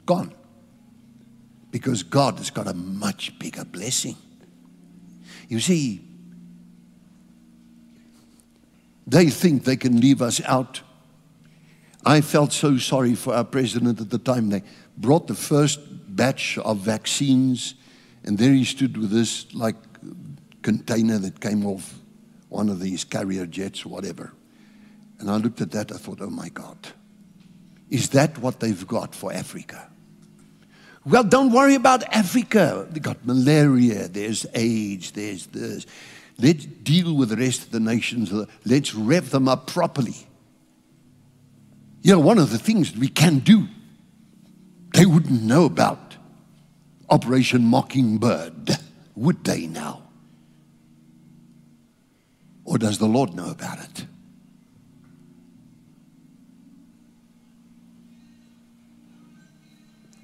Gone 0.05 0.33
because 1.71 2.03
God 2.03 2.37
has 2.37 2.49
got 2.49 2.67
a 2.67 2.73
much 2.73 3.37
bigger 3.39 3.65
blessing. 3.65 4.15
You 5.47 5.59
see, 5.59 6.01
they 9.05 9.29
think 9.29 9.63
they 9.63 9.77
can 9.77 9.99
leave 9.99 10.21
us 10.21 10.41
out. 10.45 10.81
I 12.05 12.21
felt 12.21 12.53
so 12.53 12.77
sorry 12.77 13.15
for 13.15 13.33
our 13.33 13.43
president 13.43 13.99
at 13.99 14.09
the 14.09 14.19
time. 14.19 14.49
They 14.49 14.63
brought 14.97 15.27
the 15.27 15.35
first 15.35 15.79
batch 16.15 16.57
of 16.59 16.77
vaccines, 16.77 17.75
and 18.23 18.37
there 18.37 18.53
he 18.53 18.63
stood 18.63 18.97
with 18.97 19.11
this 19.11 19.53
like 19.53 19.75
container 20.61 21.17
that 21.19 21.39
came 21.39 21.65
off 21.65 21.95
one 22.49 22.69
of 22.69 22.79
these 22.79 23.03
carrier 23.03 23.45
jets 23.45 23.85
whatever. 23.85 24.33
And 25.19 25.29
I 25.29 25.37
looked 25.37 25.61
at 25.61 25.71
that, 25.71 25.91
I 25.91 25.97
thought, 25.97 26.19
oh 26.21 26.29
my 26.29 26.49
God, 26.49 26.77
is 27.89 28.09
that 28.09 28.37
what 28.37 28.59
they've 28.59 28.87
got 28.87 29.13
for 29.13 29.33
Africa? 29.33 29.89
Well, 31.09 31.23
don't 31.23 31.51
worry 31.51 31.73
about 31.73 32.03
Africa. 32.13 32.87
They 32.91 32.99
got 32.99 33.25
malaria, 33.25 34.07
there's 34.07 34.45
AIDS, 34.53 35.11
there's 35.11 35.47
this. 35.47 35.87
Let's 36.37 36.65
deal 36.65 37.15
with 37.15 37.29
the 37.29 37.35
rest 37.35 37.63
of 37.63 37.71
the 37.71 37.79
nations. 37.79 38.31
Let's 38.63 38.93
rev 38.93 39.31
them 39.31 39.47
up 39.47 39.65
properly. 39.67 40.15
You 42.01 42.13
know, 42.13 42.19
one 42.19 42.37
of 42.37 42.51
the 42.51 42.59
things 42.59 42.95
we 42.95 43.07
can 43.07 43.39
do, 43.39 43.67
they 44.93 45.05
wouldn't 45.05 45.41
know 45.41 45.65
about 45.65 46.15
Operation 47.09 47.65
Mockingbird, 47.65 48.77
Would 49.15 49.43
they 49.43 49.65
now? 49.65 50.03
Or 52.63 52.77
does 52.77 52.99
the 52.99 53.07
Lord 53.07 53.33
know 53.33 53.49
about 53.49 53.79
it? 53.79 54.05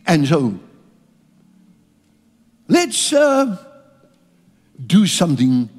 And 0.06 0.28
so, 0.28 0.60
let's 2.68 3.14
uh, 3.14 3.58
do 4.86 5.08
something 5.08 5.70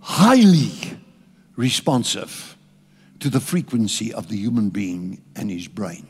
highly 0.00 0.98
responsive 1.56 2.56
to 3.20 3.30
the 3.30 3.40
frequency 3.40 4.12
of 4.12 4.28
the 4.28 4.36
human 4.36 4.68
being 4.68 5.22
and 5.36 5.50
his 5.50 5.68
brain. 5.68 6.06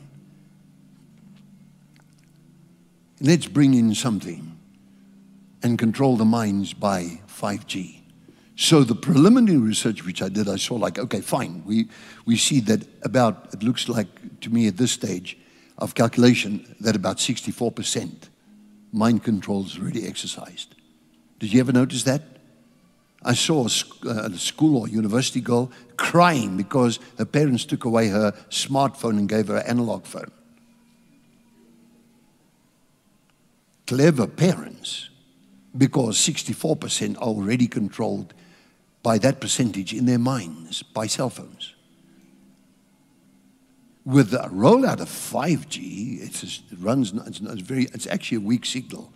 Let's 3.21 3.47
bring 3.47 3.73
in 3.73 3.93
something 3.93 4.57
and 5.61 5.79
control 5.79 6.17
the 6.17 6.25
minds 6.25 6.73
by 6.73 7.21
5G. 7.27 7.99
So 8.55 8.83
the 8.83 8.95
preliminary 8.95 9.57
research 9.57 10.05
which 10.05 10.21
I 10.21 10.29
did, 10.29 10.49
I 10.49 10.57
saw 10.57 10.75
like, 10.75 10.99
okay, 10.99 11.21
fine. 11.21 11.63
We, 11.65 11.87
we 12.25 12.37
see 12.37 12.59
that 12.61 12.85
about, 13.03 13.53
it 13.53 13.63
looks 13.63 13.87
like 13.87 14.07
to 14.41 14.49
me 14.49 14.67
at 14.67 14.77
this 14.77 14.91
stage 14.91 15.37
of 15.77 15.95
calculation, 15.95 16.75
that 16.81 16.95
about 16.95 17.17
64% 17.17 18.29
mind 18.93 19.23
control 19.23 19.65
is 19.65 19.79
really 19.79 20.07
exercised. 20.07 20.75
Did 21.39 21.51
you 21.51 21.59
ever 21.59 21.73
notice 21.73 22.03
that? 22.03 22.21
I 23.25 23.33
saw 23.33 23.67
uh, 24.05 24.09
a 24.09 24.37
school 24.37 24.77
or 24.77 24.87
university 24.87 25.41
girl 25.41 25.71
crying 25.97 26.57
because 26.57 26.99
her 27.17 27.25
parents 27.25 27.65
took 27.65 27.85
away 27.85 28.09
her 28.09 28.31
smartphone 28.49 29.17
and 29.17 29.27
gave 29.27 29.47
her 29.47 29.57
an 29.57 29.67
analog 29.67 30.05
phone. 30.05 30.31
Clever 33.87 34.27
parents, 34.27 35.09
because 35.77 36.17
64% 36.17 37.17
are 37.17 37.23
already 37.23 37.67
controlled 37.67 38.33
by 39.01 39.17
that 39.17 39.41
percentage 39.41 39.93
in 39.93 40.05
their 40.05 40.19
minds 40.19 40.83
by 40.83 41.07
cell 41.07 41.29
phones. 41.29 41.72
With 44.05 44.31
the 44.31 44.39
rollout 44.39 44.99
of 44.99 45.07
5G, 45.07 46.21
it's 46.21 46.41
just, 46.41 46.71
it 46.71 46.77
runs, 46.79 47.13
it's, 47.13 47.39
it's, 47.39 47.61
very, 47.61 47.83
it's 47.93 48.07
actually 48.07 48.37
a 48.37 48.41
weak 48.41 48.65
signal. 48.65 49.13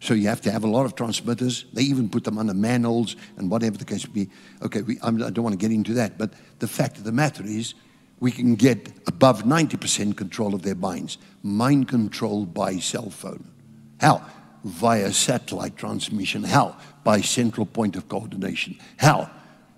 So 0.00 0.14
you 0.14 0.28
have 0.28 0.40
to 0.42 0.52
have 0.52 0.64
a 0.64 0.68
lot 0.68 0.86
of 0.86 0.94
transmitters. 0.94 1.66
They 1.72 1.82
even 1.82 2.08
put 2.08 2.24
them 2.24 2.38
under 2.38 2.54
manholes 2.54 3.16
and 3.36 3.50
whatever 3.50 3.76
the 3.76 3.84
case 3.84 4.06
may 4.06 4.24
be. 4.24 4.30
Okay, 4.62 4.82
we, 4.82 4.98
I 5.00 5.10
don't 5.10 5.42
want 5.42 5.52
to 5.52 5.58
get 5.58 5.72
into 5.72 5.94
that, 5.94 6.16
but 6.16 6.32
the 6.58 6.68
fact 6.68 6.96
of 6.96 7.04
the 7.04 7.12
matter 7.12 7.44
is, 7.44 7.74
we 8.20 8.30
can 8.30 8.54
get 8.54 8.92
above 9.06 9.44
90% 9.44 10.16
control 10.16 10.54
of 10.54 10.62
their 10.62 10.74
minds. 10.74 11.18
Mind 11.42 11.88
control 11.88 12.44
by 12.44 12.76
cell 12.78 13.10
phone. 13.10 13.50
How? 13.98 14.24
Via 14.62 15.10
satellite 15.12 15.76
transmission. 15.76 16.44
How? 16.44 16.76
By 17.02 17.22
central 17.22 17.64
point 17.64 17.96
of 17.96 18.08
coordination. 18.08 18.78
How? 18.98 19.30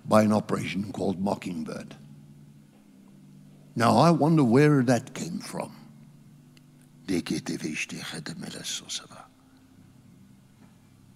By 0.05 0.23
an 0.23 0.33
operation 0.33 0.91
called 0.91 1.21
Mockingbird. 1.21 1.95
Now, 3.75 3.97
I 3.97 4.11
wonder 4.11 4.43
where 4.43 4.83
that 4.83 5.13
came 5.13 5.39
from. 5.39 5.75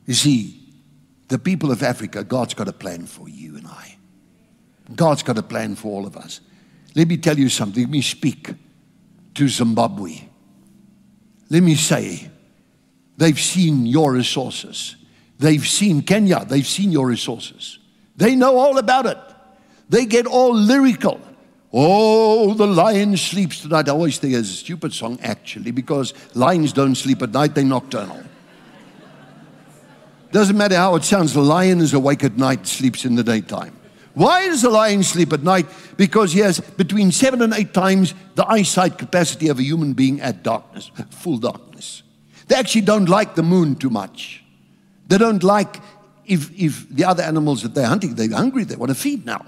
You 0.06 0.14
see, 0.14 0.64
the 1.28 1.40
people 1.40 1.72
of 1.72 1.84
Africa, 1.84 2.24
God's 2.24 2.54
got 2.54 2.68
a 2.68 2.74
plan 2.74 3.06
for 3.06 3.30
you 3.30 3.58
and 3.58 3.68
I. 3.68 3.98
God's 4.96 5.24
got 5.24 5.38
a 5.38 5.44
plan 5.44 5.76
for 5.76 5.92
all 5.92 6.06
of 6.06 6.16
us. 6.18 6.42
Let 6.96 7.08
me 7.08 7.18
tell 7.18 7.38
you 7.38 7.50
something. 7.50 7.84
Let 7.84 7.92
me 7.92 8.02
speak 8.02 8.54
to 9.36 9.48
Zimbabwe. 9.48 10.22
Let 11.50 11.64
me 11.64 11.76
say, 11.76 12.30
they've 13.18 13.40
seen 13.40 13.86
your 13.86 14.14
resources. 14.14 14.96
They've 15.40 15.66
seen 15.66 16.02
Kenya, 16.02 16.46
they've 16.46 16.66
seen 16.66 16.92
your 16.92 17.08
resources. 17.08 17.80
They 18.16 18.36
know 18.36 18.58
all 18.58 18.78
about 18.80 19.06
it. 19.06 19.20
They 19.90 20.06
get 20.06 20.26
all 20.26 20.54
lyrical. 20.56 21.22
Oh, 21.80 22.56
the 22.56 22.66
lion 22.66 23.16
sleeps 23.18 23.62
tonight. 23.62 23.88
I 23.88 23.92
always 23.92 24.18
think 24.18 24.34
it's 24.34 24.50
a 24.50 24.54
stupid 24.54 24.96
song, 24.96 25.20
actually, 25.22 25.70
because 25.70 26.12
lions 26.34 26.74
don't 26.74 26.96
sleep 26.96 27.22
at 27.22 27.30
night, 27.30 27.54
they're 27.54 27.64
nocturnal. 27.64 28.24
Doesn't 30.32 30.58
matter 30.58 30.76
how 30.76 30.96
it 30.96 31.04
sounds, 31.04 31.36
the 31.36 31.42
lion 31.42 31.80
is 31.80 31.94
awake 31.94 32.24
at 32.24 32.36
night, 32.36 32.66
sleeps 32.66 33.06
in 33.06 33.14
the 33.14 33.24
daytime. 33.24 33.78
Why 34.16 34.48
does 34.48 34.64
the 34.64 34.72
lion 34.72 35.04
sleep 35.04 35.32
at 35.34 35.44
night? 35.44 35.68
Because 35.98 36.34
he 36.34 36.40
has 36.40 36.60
between 36.60 37.12
seven 37.12 37.44
and 37.44 37.54
eight 37.54 37.76
times 37.76 38.16
the 38.34 38.50
eyesight 38.50 38.98
capacity 38.98 39.48
of 39.50 39.60
a 39.60 39.64
human 39.64 39.94
being 39.94 40.20
at 40.20 40.42
darkness, 40.42 40.90
full 41.12 41.38
darkness. 41.38 42.02
They 42.48 42.56
actually 42.56 42.82
don't 42.82 43.08
like 43.08 43.36
the 43.36 43.44
moon 43.44 43.76
too 43.76 43.92
much. 43.92 44.44
They 45.10 45.20
don't 45.20 45.44
like 45.44 45.80
if, 46.26 46.50
if 46.60 46.90
the 46.90 47.04
other 47.04 47.22
animals 47.22 47.62
that 47.62 47.76
they're 47.76 47.86
hunting, 47.86 48.16
they're 48.16 48.36
hungry, 48.36 48.64
they 48.64 48.76
want 48.76 48.90
to 48.90 48.96
feed 48.96 49.28
now. 49.28 49.46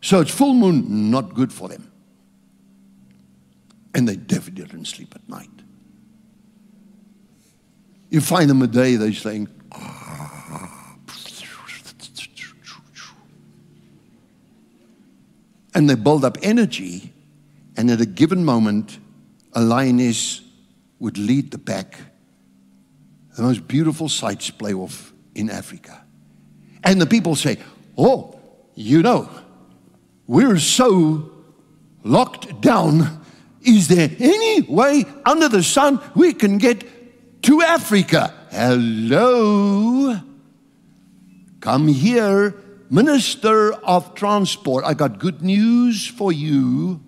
So 0.00 0.20
it's 0.20 0.30
full 0.30 0.54
moon, 0.54 1.10
not 1.10 1.34
good 1.34 1.52
for 1.52 1.68
them. 1.68 1.90
And 3.94 4.08
they 4.08 4.16
definitely 4.16 4.64
don't 4.64 4.86
sleep 4.86 5.14
at 5.14 5.28
night. 5.28 5.50
You 8.10 8.20
find 8.20 8.48
them 8.48 8.62
a 8.62 8.66
day, 8.66 8.96
they're 8.96 9.12
saying, 9.12 9.48
and 15.74 15.88
they 15.88 15.94
build 15.94 16.24
up 16.24 16.38
energy, 16.42 17.12
and 17.76 17.90
at 17.90 18.00
a 18.00 18.06
given 18.06 18.44
moment, 18.44 18.98
a 19.52 19.60
lioness 19.60 20.40
would 20.98 21.18
lead 21.18 21.50
the 21.50 21.58
pack. 21.58 21.98
The 23.36 23.42
most 23.42 23.68
beautiful 23.68 24.08
sights 24.08 24.50
play 24.50 24.74
off 24.74 25.12
in 25.34 25.50
Africa. 25.50 26.04
And 26.82 27.00
the 27.00 27.06
people 27.06 27.36
say, 27.36 27.58
Oh, 27.96 28.40
you 28.74 29.02
know, 29.02 29.28
we're 30.28 30.58
so 30.58 31.30
locked 32.04 32.60
down. 32.60 33.24
Is 33.62 33.88
there 33.88 34.10
any 34.20 34.60
way 34.60 35.04
under 35.24 35.48
the 35.48 35.62
sun 35.62 36.00
we 36.14 36.32
can 36.34 36.58
get 36.58 37.42
to 37.42 37.62
Africa? 37.62 38.32
Hello? 38.50 40.20
Come 41.60 41.88
here, 41.88 42.54
Minister 42.90 43.72
of 43.72 44.14
Transport. 44.14 44.84
I 44.84 44.94
got 44.94 45.18
good 45.18 45.42
news 45.42 46.06
for 46.06 46.30
you. 46.30 47.00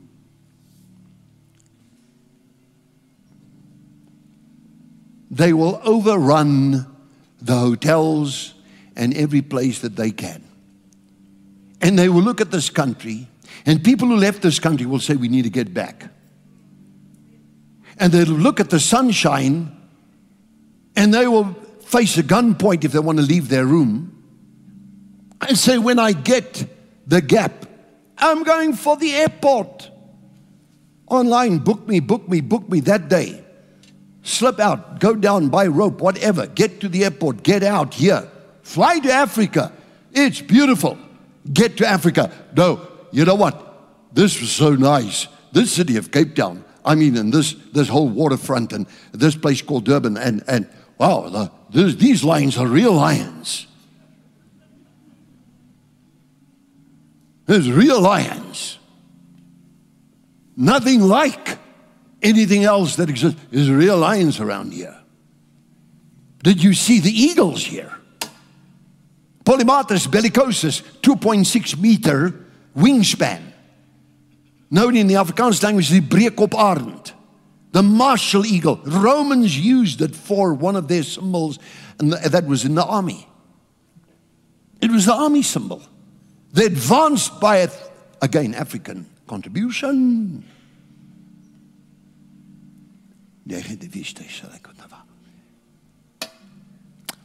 They 5.31 5.53
will 5.53 5.81
overrun 5.85 6.87
the 7.41 7.57
hotels 7.57 8.55
and 8.97 9.15
every 9.15 9.43
place 9.43 9.79
that 9.81 9.95
they 9.95 10.11
can. 10.11 10.50
And 11.81 11.98
they 11.98 12.09
will 12.09 12.23
look 12.23 12.40
at 12.40 12.51
this 12.51 12.69
country, 12.69 13.28
and 13.65 13.82
people 13.82 14.09
who 14.09 14.16
left 14.16 14.43
this 14.43 14.59
country 14.59 14.86
will 14.86 14.98
say, 14.98 15.16
We 15.16 15.28
need 15.28 15.43
to 15.43 15.51
get 15.51 15.73
back. 15.73 16.09
And 17.98 18.12
they'll 18.12 18.27
look 18.27 18.61
at 18.61 18.70
the 18.70 18.81
sunshine, 18.81 19.77
and 20.97 21.12
they 21.12 21.27
will 21.27 21.52
face 21.85 22.16
a 22.19 22.23
gunpoint 22.23 22.85
if 22.85 22.93
they 22.93 22.98
want 22.98 23.19
to 23.19 23.24
leave 23.24 23.48
their 23.48 23.66
room 23.66 24.16
and 25.40 25.59
say, 25.59 25.78
When 25.78 25.98
I 25.98 26.12
get 26.12 26.66
the 27.07 27.20
gap, 27.20 27.66
I'm 28.19 28.43
going 28.43 28.74
for 28.74 28.97
the 28.97 29.12
airport. 29.12 29.90
Online, 31.07 31.59
book 31.59 31.89
me, 31.89 32.01
book 32.01 32.28
me, 32.28 32.40
book 32.40 32.69
me 32.69 32.81
that 32.81 33.09
day. 33.09 33.44
Slip 34.23 34.61
out, 34.61 35.01
go 35.01 35.15
down 35.15 35.48
by 35.48 35.66
rope, 35.66 36.01
whatever. 36.01 36.47
Get 36.47 36.81
to 36.82 36.89
the 36.89 37.05
airport, 37.05 37.43
get 37.43 37.62
out 37.62 37.94
here. 37.94 38.28
Fly 38.62 38.98
to 39.01 39.11
Africa. 39.11 39.73
It's 40.12 40.40
beautiful. 40.40 40.98
Get 41.53 41.77
to 41.79 41.87
Africa. 41.87 42.31
No, 42.57 42.87
you 43.11 43.25
know 43.25 43.35
what? 43.35 43.67
This 44.13 44.41
was 44.41 44.51
so 44.51 44.75
nice. 44.75 45.27
This 45.53 45.73
city 45.73 45.97
of 45.97 46.11
Cape 46.11 46.35
Town. 46.35 46.65
I 46.85 46.95
mean, 46.95 47.17
and 47.17 47.33
this 47.33 47.55
this 47.73 47.89
whole 47.89 48.09
waterfront 48.09 48.73
and 48.73 48.87
this 49.13 49.37
place 49.37 49.63
called 49.63 49.85
Durban, 49.85 50.17
and 50.17 50.43
and 50.47 50.69
wow, 50.99 51.29
the, 51.29 51.51
this, 51.71 51.95
these 51.97 52.25
lions 52.25 52.57
are 52.57 52.67
real 52.67 52.93
lions. 52.93 53.67
There's 57.47 57.71
real 57.71 58.01
lions. 58.01 58.79
Nothing 60.57 61.01
like 61.01 61.59
anything 62.23 62.65
else 62.65 62.97
that 62.97 63.11
exists. 63.11 63.41
There's 63.51 63.71
real 63.71 63.97
lions 63.97 64.41
around 64.41 64.73
here. 64.73 64.97
Did 66.43 66.63
you 66.63 66.75
see 66.75 67.01
the 67.01 67.11
eagles 67.11 67.65
here? 67.65 68.00
Polemaetus 69.51 70.07
bellicosus, 70.07 70.81
2.6 71.03 71.77
meter 71.81 72.47
wingspan. 72.77 73.43
Known 74.71 74.97
in 74.97 75.09
the 75.09 75.15
Afrikaans 75.15 75.61
language, 75.65 75.87
as 75.87 75.91
the 75.91 76.01
breekop 76.03 76.55
arend. 76.55 77.11
The 77.73 77.83
martial 77.83 78.47
eagle. 78.47 78.81
Romans 78.85 79.59
used 79.59 80.03
it 80.03 80.15
for 80.15 80.55
one 80.55 80.77
of 80.77 80.87
their 80.87 81.03
symbols, 81.03 81.59
and 81.99 82.13
that 82.13 82.47
was 82.47 82.65
in 82.65 82.77
the 82.77 82.85
army. 82.85 83.27
It 84.81 84.93
was 84.93 85.07
the 85.07 85.15
army 85.15 85.43
symbol. 85.43 85.83
They 86.53 86.67
advanced 86.67 87.41
by, 87.41 87.57
a, 87.57 87.71
again, 88.23 88.55
African 88.55 89.11
contribution. 89.27 90.45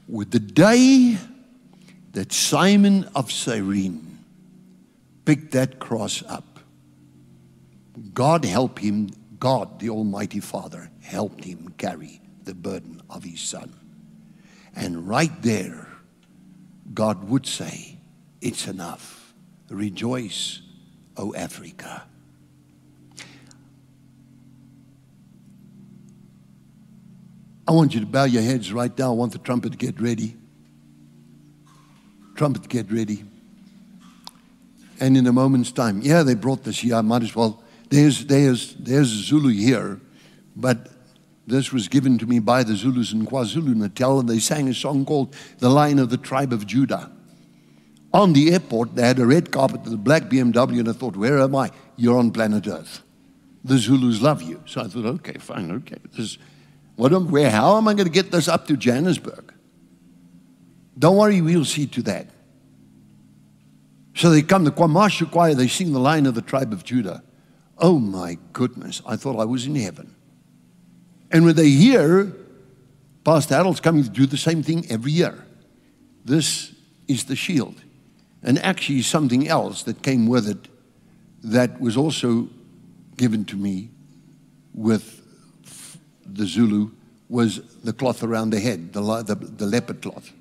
With 0.08 0.32
the 0.32 0.40
day 0.40 1.18
that 2.16 2.32
Simon 2.32 3.04
of 3.14 3.30
Cyrene 3.30 4.20
picked 5.26 5.52
that 5.52 5.80
cross 5.80 6.24
up. 6.30 6.62
God 8.14 8.46
help 8.46 8.80
him, 8.80 9.10
God, 9.38 9.82
the 9.82 9.90
Almighty 9.90 10.40
Father, 10.40 10.90
helped 11.02 11.44
him 11.44 11.74
carry 11.78 12.22
the 12.46 12.56
burden 12.56 13.02
of 13.10 13.26
his 13.26 13.42
son. 13.42 13.74
And 14.74 15.06
right 15.10 15.42
there, 15.42 15.90
God 16.94 17.28
would 17.28 17.46
say, 17.46 17.98
It's 18.40 18.66
enough. 18.66 19.34
Rejoice, 19.70 20.62
O 21.18 21.36
Africa. 21.36 22.04
I 27.68 27.72
want 27.72 27.94
you 27.94 28.00
to 28.00 28.06
bow 28.06 28.24
your 28.24 28.44
heads 28.44 28.72
right 28.72 28.98
now. 28.98 29.10
I 29.10 29.16
want 29.16 29.34
the 29.34 29.40
trumpet 29.40 29.74
to 29.74 29.78
get 29.78 30.00
ready. 30.00 30.38
Trumpet 32.36 32.68
get 32.70 32.92
ready. 32.92 33.24
And 35.00 35.18
in 35.18 35.28
a 35.28 35.34
moment's 35.34 35.72
time, 35.72 36.02
yeah, 36.02 36.24
they 36.24 36.36
brought 36.36 36.64
this 36.64 36.80
here. 36.80 36.96
I 36.96 37.02
might 37.02 37.24
as 37.24 37.36
well. 37.36 37.64
There's, 37.90 38.26
there's, 38.26 38.76
there's 38.76 39.08
Zulu 39.08 39.50
here, 39.50 40.00
but 40.56 40.90
this 41.48 41.72
was 41.72 41.88
given 41.88 42.18
to 42.18 42.26
me 42.26 42.40
by 42.40 42.64
the 42.64 42.76
Zulus 42.76 43.14
in 43.14 43.26
KwaZulu 43.26 43.76
Natal, 43.76 44.20
and 44.20 44.30
they 44.30 44.40
sang 44.40 44.68
a 44.68 44.74
song 44.74 45.06
called 45.06 45.36
The 45.60 45.70
Lion 45.70 46.00
of 46.00 46.10
the 46.10 46.18
Tribe 46.18 46.52
of 46.52 46.66
Judah. 46.66 47.12
On 48.14 48.34
the 48.34 48.54
airport, 48.54 48.96
they 48.96 49.06
had 49.06 49.20
a 49.20 49.26
red 49.26 49.52
carpet 49.52 49.84
with 49.84 49.94
a 49.94 49.98
black 49.98 50.24
BMW, 50.24 50.80
and 50.80 50.90
I 50.90 50.94
thought, 50.94 51.16
Where 51.16 51.40
am 51.40 51.56
I? 51.56 51.72
You're 51.98 52.18
on 52.18 52.32
planet 52.32 52.68
Earth. 52.68 53.04
The 53.64 53.78
Zulus 53.78 54.22
love 54.22 54.42
you. 54.42 54.62
So 54.66 54.82
I 54.82 54.88
thought, 54.88 55.06
Okay, 55.06 55.38
fine, 55.38 55.72
okay. 55.72 55.98
This, 56.18 56.38
what 56.96 57.12
where, 57.12 57.52
how 57.52 57.78
am 57.78 57.88
I 57.88 57.94
going 57.94 58.08
to 58.08 58.12
get 58.12 58.32
this 58.32 58.48
up 58.48 58.68
to 58.68 58.78
Johannesburg? 58.78 59.45
Don't 60.98 61.18
worry, 61.18 61.42
we'll 61.42 61.66
see 61.66 61.88
to 61.88 62.02
that. 62.04 62.28
So 64.16 64.30
they 64.30 64.42
come, 64.42 64.64
the 64.64 64.72
KwaMashu 64.72 65.30
choir, 65.30 65.54
they 65.54 65.68
sing 65.68 65.92
the 65.92 66.00
line 66.00 66.26
of 66.26 66.36
the 66.36 66.42
Tribe 66.42 66.72
of 66.72 66.84
Judah. 66.84 67.22
Oh 67.78 68.00
my 68.00 68.38
goodness, 68.54 69.02
I 69.06 69.18
thought 69.18 69.38
I 69.38 69.46
was 69.46 69.66
in 69.66 69.76
heaven. 69.76 70.16
And 71.32 71.44
when 71.44 71.56
they 71.56 71.70
hear 71.70 72.32
Pastor 73.26 73.56
Harold's 73.56 73.82
coming 73.82 74.04
to 74.04 74.10
do 74.10 74.26
the 74.26 74.38
same 74.38 74.64
thing 74.64 74.86
every 74.90 75.12
year, 75.12 75.46
this 76.24 76.74
is 77.08 77.26
the 77.26 77.36
shield. 77.36 77.82
And 78.42 78.60
actually, 78.60 79.02
something 79.02 79.48
else 79.48 79.84
that 79.84 80.02
came 80.02 80.28
with 80.28 80.48
it 80.48 80.70
that 81.44 81.82
was 81.82 81.98
also 81.98 82.48
given 83.18 83.44
to 83.46 83.56
me 83.56 83.90
with 84.74 85.22
the 86.26 86.46
Zulu 86.46 86.92
was 87.28 87.62
the 87.84 87.94
cloth 87.94 88.24
around 88.24 88.52
the 88.52 88.60
head, 88.60 88.94
the, 88.94 89.02
the, 89.24 89.36
the 89.36 89.66
leopard 89.66 90.02
cloth. 90.02 90.32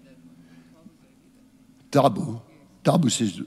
Tabu, 1.94 2.40
Tabu 2.82 3.08
says, 3.08 3.40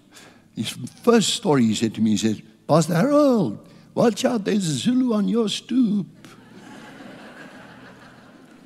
his 0.55 0.69
first 1.03 1.33
story 1.35 1.65
he 1.65 1.75
said 1.75 1.93
to 1.95 2.01
me, 2.01 2.11
he 2.11 2.17
says, 2.17 2.41
Pastor 2.65 2.95
Harold, 2.95 3.67
watch 3.93 4.23
out, 4.23 4.45
there's 4.45 4.65
a 4.69 4.73
Zulu 4.73 5.13
on 5.13 5.27
your 5.27 5.49
stoop. 5.49 6.07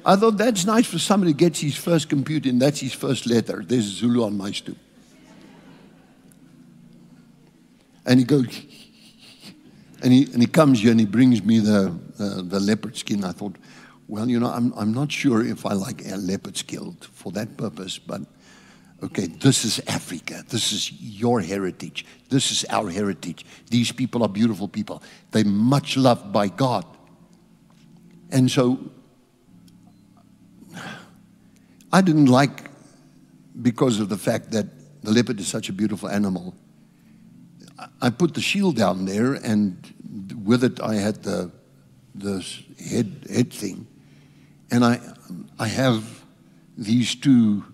I 0.05 0.15
thought 0.15 0.37
that's 0.37 0.65
nice 0.65 0.85
for 0.85 0.99
somebody 0.99 1.31
who 1.31 1.37
gets 1.37 1.59
his 1.59 1.75
first 1.75 2.09
computer 2.09 2.49
and 2.49 2.61
that's 2.61 2.79
his 2.79 2.93
first 2.93 3.25
letter. 3.25 3.63
There's 3.65 3.87
a 3.87 3.89
Zulu 3.89 4.23
on 4.23 4.37
my 4.37 4.51
stoop. 4.51 4.77
And 8.05 8.19
he 8.19 8.25
goes, 8.25 8.47
and 10.03 10.13
he, 10.13 10.25
and 10.25 10.41
he 10.41 10.47
comes 10.47 10.81
here 10.81 10.91
and 10.91 10.99
he 10.99 11.07
brings 11.07 11.43
me 11.43 11.57
the, 11.57 11.99
uh, 12.19 12.41
the 12.43 12.59
leopard 12.59 12.97
skin. 12.97 13.23
I 13.23 13.31
thought, 13.31 13.55
well, 14.07 14.29
you 14.29 14.39
know, 14.39 14.51
I'm, 14.51 14.73
I'm 14.73 14.93
not 14.93 15.11
sure 15.11 15.43
if 15.43 15.65
I 15.65 15.73
like 15.73 16.05
a 16.05 16.17
leopard 16.17 16.57
skin 16.57 16.97
for 17.01 17.31
that 17.31 17.57
purpose, 17.57 17.97
but 17.97 18.21
okay, 19.03 19.25
this 19.25 19.65
is 19.65 19.81
Africa. 19.87 20.43
This 20.47 20.71
is 20.71 20.91
your 20.91 21.41
heritage. 21.41 22.05
This 22.29 22.51
is 22.51 22.65
our 22.69 22.89
heritage. 22.89 23.45
These 23.69 23.91
people 23.91 24.23
are 24.23 24.29
beautiful 24.29 24.67
people. 24.67 25.01
They're 25.31 25.43
much 25.43 25.97
loved 25.97 26.31
by 26.31 26.47
God. 26.49 26.85
And 28.31 28.49
so 28.49 28.79
I 31.91 32.01
didn't 32.01 32.27
like, 32.27 32.69
because 33.61 33.99
of 33.99 34.09
the 34.09 34.17
fact 34.17 34.51
that 34.51 34.67
the 35.03 35.11
leopard 35.11 35.39
is 35.39 35.47
such 35.47 35.67
a 35.67 35.73
beautiful 35.73 36.07
animal, 36.07 36.53
I 38.01 38.11
put 38.11 38.35
the 38.35 38.41
shield 38.41 38.75
down 38.75 39.05
there, 39.05 39.33
and 39.33 39.75
with 40.45 40.63
it 40.63 40.79
I 40.79 40.95
had 40.95 41.23
the, 41.23 41.51
the 42.13 42.45
head, 42.79 43.25
head 43.29 43.51
thing. 43.51 43.87
And 44.69 44.85
I, 44.85 44.99
I 45.57 45.67
have 45.67 46.23
these 46.77 47.15
two 47.15 47.65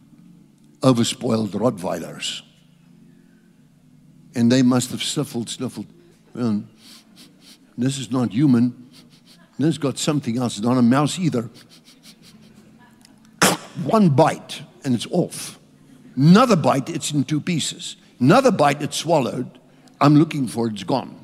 overspoiled 0.82 1.50
Rottweilers. 1.50 2.42
And 4.36 4.52
they 4.52 4.62
must 4.62 4.92
have 4.92 5.02
sniffled, 5.02 5.50
sniffled. 5.50 5.88
Well, 6.34 6.64
this 7.78 7.98
is 7.98 8.12
not 8.12 8.32
human. 8.32 8.90
This 9.58 9.68
has 9.68 9.78
got 9.78 9.98
something 9.98 10.38
else. 10.38 10.58
It's 10.58 10.66
not 10.66 10.78
a 10.78 10.82
mouse 10.82 11.18
either 11.18 11.50
one 13.84 14.10
bite 14.10 14.62
and 14.84 14.94
it's 14.94 15.08
off. 15.12 15.60
Another 16.16 16.56
bite, 16.56 16.90
it's 16.90 17.12
in 17.12 17.24
two 17.24 17.42
pieces. 17.42 17.96
Another 18.20 18.52
bite, 18.52 18.82
it's 18.82 18.98
swallowed. 18.98 19.60
I'm 20.00 20.16
looking 20.16 20.48
for 20.48 20.68
it, 20.68 20.74
it's 20.74 20.84
gone. 20.84 21.16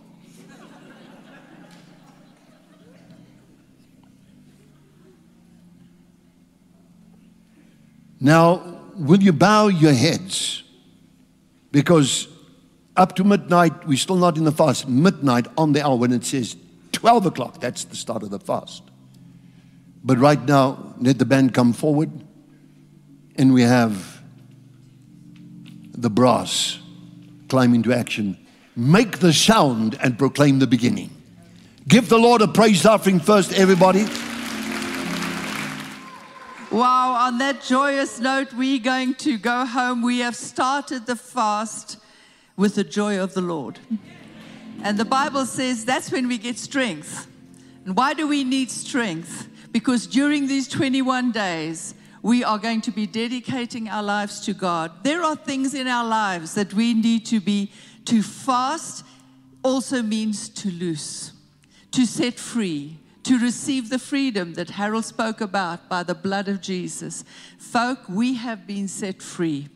Now, 8.19 8.73
will 8.95 9.22
you 9.22 9.34
bow 9.34 9.68
your 9.68 9.94
heads? 9.94 10.64
Because 11.72 12.28
up 12.95 13.15
to 13.15 13.24
midnight, 13.24 13.88
we're 13.88 13.98
still 13.98 14.18
not 14.18 14.38
in 14.38 14.44
the 14.44 14.52
fast. 14.52 14.88
Midnight 14.88 15.48
on 15.57 15.74
the 15.74 15.86
hour 15.86 15.95
when 15.95 16.11
it 16.11 16.24
says 16.24 16.56
12 16.91 17.26
o'clock, 17.28 17.60
that's 17.60 17.86
the 17.86 17.95
start 17.95 18.24
of 18.24 18.30
the 18.30 18.40
fast. 18.40 18.84
But 20.03 20.18
right 20.20 20.44
now, 20.45 20.94
let 20.99 21.18
the 21.18 21.26
band 21.26 21.53
come 21.53 21.74
forward 21.74 22.11
and 23.36 23.53
we 23.53 23.61
have 23.64 24.22
the 25.91 26.10
brass 26.10 26.80
climb 27.49 27.74
into 27.74 27.94
action. 27.94 28.38
Make 28.76 29.20
the 29.20 29.34
sound 29.34 29.98
and 30.02 30.18
proclaim 30.18 30.60
the 30.60 30.68
beginning. 30.68 31.10
Give 31.88 32.07
the 32.07 32.18
Lord 32.18 32.41
a 32.41 32.48
praise 32.48 32.86
offering 32.86 33.20
first, 33.20 33.53
everybody. 33.53 34.06
Wow, 36.74 37.28
on 37.28 37.38
that 37.38 37.62
joyous 37.62 38.20
note, 38.20 38.52
we're 38.52 38.80
going 38.80 39.14
to 39.16 39.38
go 39.38 39.64
home. 39.64 40.02
We 40.02 40.22
have 40.22 40.36
started 40.36 41.06
the 41.06 41.16
fast 41.16 41.98
with 42.58 42.74
the 42.74 42.84
joy 42.84 43.20
of 43.20 43.36
the 43.36 43.41
Lord. 43.41 43.78
And 44.82 44.98
the 44.98 45.06
Bible 45.06 45.45
says 45.45 45.86
that's 45.86 46.12
when 46.12 46.28
we 46.28 46.40
get 46.40 46.58
strength. 46.58 47.28
And 47.86 47.95
why 47.95 48.16
do 48.16 48.28
we 48.28 48.44
need 48.44 48.72
strength? 48.72 49.50
Because 49.72 50.08
during 50.08 50.48
these 50.48 50.68
21 50.68 51.32
days, 51.32 51.94
we 52.24 52.44
are 52.44 52.58
going 52.58 52.82
to 52.82 52.91
be 52.91 53.06
dedicating 53.06 53.88
our 53.88 54.02
lives 54.02 54.40
to 54.45 54.54
God. 54.56 55.04
There 55.04 55.22
are 55.22 55.36
things 55.36 55.76
in 55.76 55.88
our 55.88 56.08
lives 56.08 56.56
that 56.56 56.74
we 56.74 56.95
need 56.95 57.28
to 57.28 57.40
be, 57.40 57.72
to 58.06 58.24
fast 58.24 59.06
also 59.62 60.02
means 60.02 60.50
to 60.50 60.72
loose, 60.72 61.34
to 61.91 62.08
set 62.08 62.40
free, 62.40 62.98
to 63.24 63.40
receive 63.40 63.90
the 63.90 64.00
freedom 64.00 64.54
that 64.54 64.72
Harold 64.72 65.06
spoke 65.06 65.41
about 65.41 65.90
by 65.90 66.04
the 66.04 66.16
blood 66.16 66.48
of 66.48 66.62
Jesus. 66.62 67.24
Folk, 67.58 68.00
we 68.10 68.36
have 68.36 68.68
been 68.68 68.88
set 68.88 69.22
free. 69.22 69.70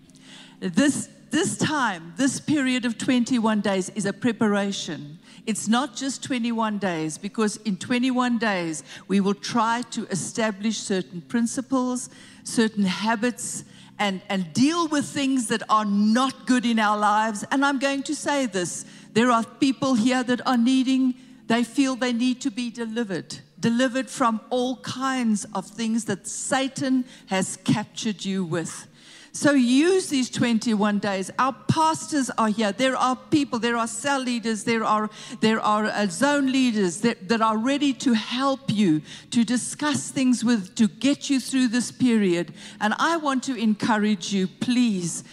This, 0.60 1.10
this 1.30 1.58
time, 1.58 2.14
this 2.18 2.40
period 2.40 2.86
of 2.86 2.98
21 2.98 3.62
days 3.62 3.90
is 3.90 4.06
a 4.06 4.14
preparation. 4.14 5.20
It's 5.46 5.68
not 5.68 5.96
just 5.96 6.24
21 6.24 6.78
days, 6.78 7.18
because 7.18 7.56
in 7.58 7.78
21 7.78 8.38
days, 8.38 8.84
we 9.08 9.22
will 9.22 9.34
try 9.34 9.82
to 9.92 10.06
establish 10.08 10.78
certain 10.78 11.22
principles, 11.22 12.10
certain 12.44 12.84
habits, 12.84 13.64
and, 14.00 14.22
and 14.30 14.52
deal 14.54 14.88
with 14.88 15.06
things 15.06 15.48
that 15.48 15.64
are 15.70 15.86
not 15.86 16.46
good 16.46 16.66
in 16.66 16.80
our 16.80 16.98
lives. 16.98 17.46
And 17.50 17.66
I'm 17.66 17.80
going 17.80 18.04
to 18.04 18.16
say 18.16 18.46
this 18.46 18.86
there 19.14 19.32
are 19.32 19.44
people 19.44 19.96
here 19.96 20.24
that 20.24 20.46
are 20.46 20.58
needing, 20.58 21.16
they 21.48 21.64
feel 21.64 21.96
they 21.96 22.14
need 22.14 22.42
to 22.42 22.52
be 22.52 22.70
delivered, 22.70 23.40
delivered 23.60 24.10
from 24.10 24.42
all 24.50 24.78
kinds 24.78 25.46
of 25.56 25.66
things 25.66 26.06
that 26.06 26.28
Satan 26.28 27.06
has 27.28 27.58
captured 27.64 28.24
you 28.24 28.44
with. 28.44 28.88
So 29.32 29.52
use 29.52 30.10
these 30.10 30.32
21 30.32 30.98
days. 30.98 31.30
Our 31.38 31.54
pastors 31.54 32.32
are 32.40 32.48
here. 32.48 32.72
There 32.72 32.98
are 32.98 33.16
people, 33.16 33.60
there 33.60 33.78
are 33.78 33.88
cell 33.88 34.20
leaders, 34.20 34.64
there 34.64 34.84
are, 34.84 35.12
there 35.42 35.60
are 35.60 35.86
uh, 35.86 36.08
zone 36.08 36.52
leaders 36.52 37.02
that, 37.02 37.30
that 37.30 37.40
are 37.40 37.56
ready 37.56 37.94
to 37.94 38.14
help 38.14 38.72
you, 38.72 39.04
to 39.30 39.44
discuss 39.44 40.10
things 40.10 40.44
with, 40.44 40.74
to 40.76 40.88
get 40.88 41.30
you 41.30 41.40
through 41.40 41.68
this 41.68 41.92
period. 41.92 42.54
And 42.82 42.96
I 42.98 43.18
want 43.18 43.44
to 43.44 43.56
encourage 43.56 44.34
you, 44.34 44.48
please, 44.48 45.24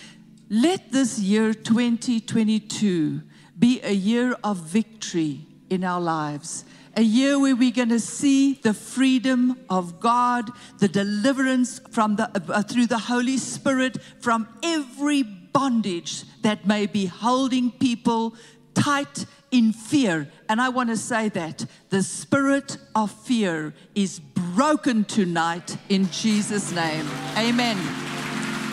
let 0.50 0.92
this 0.92 1.18
year 1.18 1.54
2022 1.54 3.22
be 3.58 3.80
a 3.82 3.92
year 3.92 4.36
of 4.44 4.58
victory 4.58 5.46
in 5.70 5.84
our 5.84 6.00
lives 6.00 6.64
a 6.96 7.02
year 7.02 7.38
where 7.38 7.56
we're 7.56 7.70
going 7.70 7.88
to 7.88 8.00
see 8.00 8.54
the 8.54 8.74
freedom 8.74 9.58
of 9.68 10.00
God, 10.00 10.50
the 10.78 10.88
deliverance 10.88 11.80
from 11.90 12.16
the, 12.16 12.30
uh, 12.52 12.62
through 12.62 12.86
the 12.86 12.98
Holy 12.98 13.36
Spirit 13.36 13.98
from 14.20 14.48
every 14.62 15.22
bondage 15.22 16.24
that 16.42 16.66
may 16.66 16.86
be 16.86 17.06
holding 17.06 17.70
people 17.70 18.34
tight 18.74 19.26
in 19.50 19.72
fear. 19.72 20.28
And 20.48 20.60
I 20.60 20.68
want 20.68 20.90
to 20.90 20.96
say 20.96 21.28
that 21.30 21.64
the 21.90 22.02
spirit 22.02 22.76
of 22.94 23.10
fear 23.10 23.74
is 23.94 24.20
broken 24.20 25.04
tonight 25.04 25.76
in 25.88 26.10
Jesus' 26.10 26.72
name. 26.72 27.06
Amen. 27.36 27.76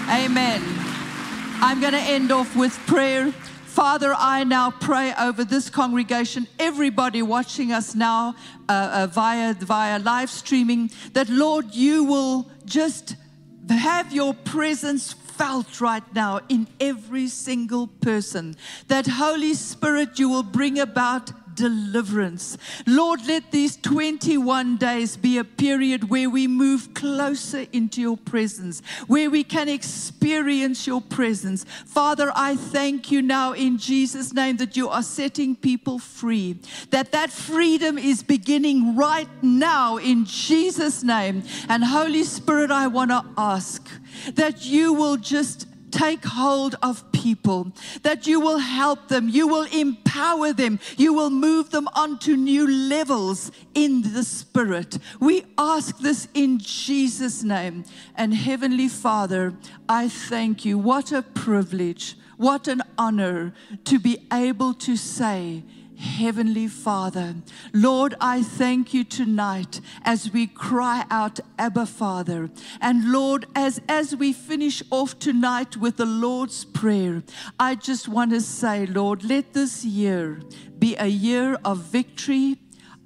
Amen. 0.10 0.62
I'm 1.64 1.80
going 1.80 1.94
to 1.94 2.00
end 2.00 2.32
off 2.32 2.56
with 2.56 2.74
prayer. 2.88 3.32
Father, 3.72 4.14
I 4.18 4.44
now 4.44 4.70
pray 4.70 5.14
over 5.18 5.46
this 5.46 5.70
congregation, 5.70 6.46
everybody 6.60 7.22
watching 7.22 7.72
us 7.72 7.96
now 7.96 8.36
uh, 8.68 8.74
uh, 8.74 9.08
via, 9.08 9.54
via 9.54 9.98
live 9.98 10.30
streaming, 10.30 10.92
that 11.14 11.30
Lord, 11.30 11.74
you 11.74 12.04
will 12.04 12.52
just 12.66 13.16
have 13.70 14.12
your 14.12 14.34
presence 14.34 15.14
felt 15.14 15.80
right 15.80 16.04
now 16.14 16.42
in 16.50 16.68
every 16.82 17.30
single 17.30 17.88
person. 17.88 18.58
That 18.90 19.08
Holy 19.08 19.54
Spirit, 19.54 20.20
you 20.20 20.28
will 20.28 20.44
bring 20.44 20.78
about 20.78 21.32
deliverance. 21.62 22.58
Lord, 22.88 23.20
let 23.28 23.52
these 23.52 23.78
21 23.78 24.78
days 24.78 25.16
be 25.16 25.38
a 25.38 25.44
period 25.44 26.10
where 26.10 26.28
we 26.28 26.48
move 26.48 26.96
closer 26.96 27.68
into 27.72 28.02
your 28.02 28.18
presence, 28.18 28.82
where 29.06 29.30
we 29.30 29.44
can 29.44 29.70
experience 29.70 30.88
your 30.88 31.02
presence. 31.02 31.64
Father, 31.86 32.32
I 32.36 32.56
thank 32.56 33.12
you 33.12 33.22
now 33.22 33.54
in 33.54 33.78
Jesus' 33.78 34.34
name 34.34 34.58
that 34.58 34.76
you 34.76 34.90
are 34.90 35.04
setting 35.04 35.56
people 35.56 36.00
free, 36.00 36.58
that 36.90 37.12
that 37.12 37.30
freedom 37.30 38.00
is 38.00 38.24
beginning 38.24 38.96
right 38.96 39.30
now 39.44 39.98
in 39.98 40.26
Jesus' 40.26 41.04
name. 41.04 41.44
And 41.70 41.84
Holy 41.84 42.24
Spirit, 42.24 42.72
I 42.72 42.88
want 42.88 43.12
to 43.12 43.24
ask 43.38 43.88
that 44.34 44.66
you 44.66 44.94
will 44.94 45.18
just 45.18 45.68
take 45.92 46.24
hold 46.26 46.76
of 46.82 47.12
people, 47.12 47.72
that 48.04 48.26
you 48.26 48.40
will 48.40 48.60
help 48.60 49.08
them, 49.08 49.30
you 49.30 49.48
will 49.48 49.68
empower 49.72 50.54
them, 50.54 50.80
you 50.98 51.14
will 51.14 51.30
move 51.30 51.70
them 51.70 51.88
onto 51.94 52.36
new 52.36 52.68
levels 52.68 53.52
in 53.74 54.02
the 54.14 54.24
Spirit. 54.24 54.98
We 55.20 55.46
ask 55.58 55.98
this 56.00 56.28
in 56.34 56.60
Jesus' 56.60 57.44
name. 57.44 57.84
And 58.16 58.34
Heavenly 58.34 58.88
Father, 58.88 59.54
I 59.88 60.08
thank 60.10 60.66
you. 60.66 60.78
What 60.78 61.12
a 61.12 61.22
privilege, 61.22 62.18
what 62.38 62.68
an 62.68 62.82
honor 62.98 63.54
to 63.86 64.00
be 64.00 64.26
able 64.32 64.74
to 64.76 64.96
say, 64.96 65.64
Heavenly 66.02 66.68
Father. 66.68 67.36
Lord, 67.74 68.16
I 68.20 68.42
thank 68.42 68.94
you 68.94 69.04
tonight 69.04 69.80
as 70.04 70.34
we 70.34 70.48
cry 70.48 71.06
out, 71.12 71.40
Abba 71.60 71.86
Father. 71.86 72.50
And 72.82 73.12
Lord, 73.12 73.46
as, 73.56 73.80
as 73.88 74.16
we 74.16 74.34
finish 74.34 74.82
off 74.90 75.20
tonight 75.20 75.78
with 75.78 75.98
the 75.98 76.06
Lord's 76.06 76.66
Prayer, 76.66 77.24
I 77.60 77.76
just 77.76 78.08
want 78.08 78.32
to 78.32 78.42
say, 78.42 78.86
Lord, 78.86 79.24
let 79.24 79.54
this 79.54 79.86
year 79.86 80.42
be 80.80 80.96
a 80.98 81.08
year 81.08 81.60
of 81.64 81.78
victory, 81.78 82.58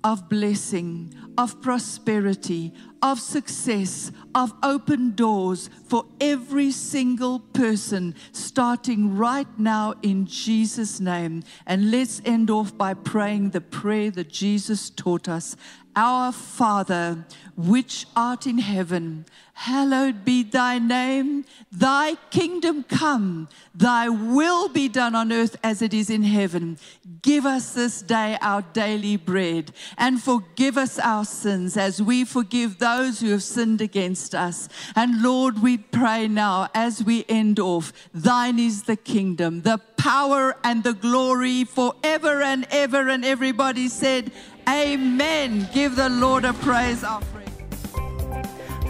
of 0.04 0.30
blessing, 0.30 1.14
of 1.38 1.62
prosperity, 1.62 2.74
of 3.02 3.20
success, 3.20 4.12
of 4.34 4.54
open 4.64 5.14
doors 5.16 5.70
for 5.88 6.06
every 6.20 6.72
single 6.72 7.40
person, 7.40 8.16
starting 8.32 9.16
right 9.16 9.48
now 9.60 9.94
in 10.02 10.26
Jesus' 10.26 11.00
name. 11.00 11.44
And 11.66 11.92
let's 11.92 12.22
end 12.26 12.50
off 12.50 12.78
by 12.78 12.94
praying 12.94 13.52
the 13.52 13.62
prayer 13.62 14.12
that 14.12 14.30
Jesus 14.30 14.90
taught 14.90 15.28
us 15.28 15.56
Our 15.96 16.32
Father, 16.32 17.26
which 17.56 18.06
art 18.16 18.46
in 18.46 18.58
heaven, 18.58 19.26
hallowed 19.54 20.26
be 20.26 20.44
thy 20.44 20.78
name. 20.78 21.46
Thy 21.72 22.16
kingdom 22.30 22.84
come, 22.84 23.48
thy 23.74 24.10
will 24.10 24.68
be 24.68 24.90
done 24.90 25.16
on 25.16 25.32
earth 25.32 25.56
as 25.64 25.82
it 25.82 25.94
is 25.94 26.10
in 26.10 26.24
heaven. 26.24 26.78
Give 27.22 27.46
us 27.46 27.74
this 27.74 28.02
day 28.02 28.38
our 28.42 28.62
daily 28.62 29.16
bread, 29.16 29.72
and 29.98 30.22
forgive 30.22 30.78
us 30.78 31.00
our 31.00 31.24
sins 31.24 31.78
as 31.78 32.02
we 32.02 32.26
forgive 32.26 32.78
those 32.78 33.22
who 33.22 33.32
have 33.32 33.44
sinned 33.44 33.80
against 33.80 34.36
us. 34.36 34.68
And 34.96 35.22
Lord, 35.22 35.62
we 35.62 35.78
pray 35.78 36.28
now 36.28 36.68
as 36.74 37.04
we 37.04 37.26
end 37.30 37.60
off, 37.60 37.94
thine 38.14 38.60
is 38.60 38.84
the 38.84 38.98
kingdom, 38.98 39.62
the 39.62 39.80
power, 39.98 40.56
and 40.64 40.84
the 40.84 40.94
glory 40.94 41.64
forever 41.64 42.42
and 42.42 42.68
ever. 42.70 43.10
And 43.10 43.24
everybody 43.26 43.88
said, 43.88 44.32
Amen. 44.68 45.70
Give 45.74 45.96
the 45.96 46.10
Lord 46.10 46.44
a 46.46 46.54
praise 46.54 47.04
offering. 47.04 47.46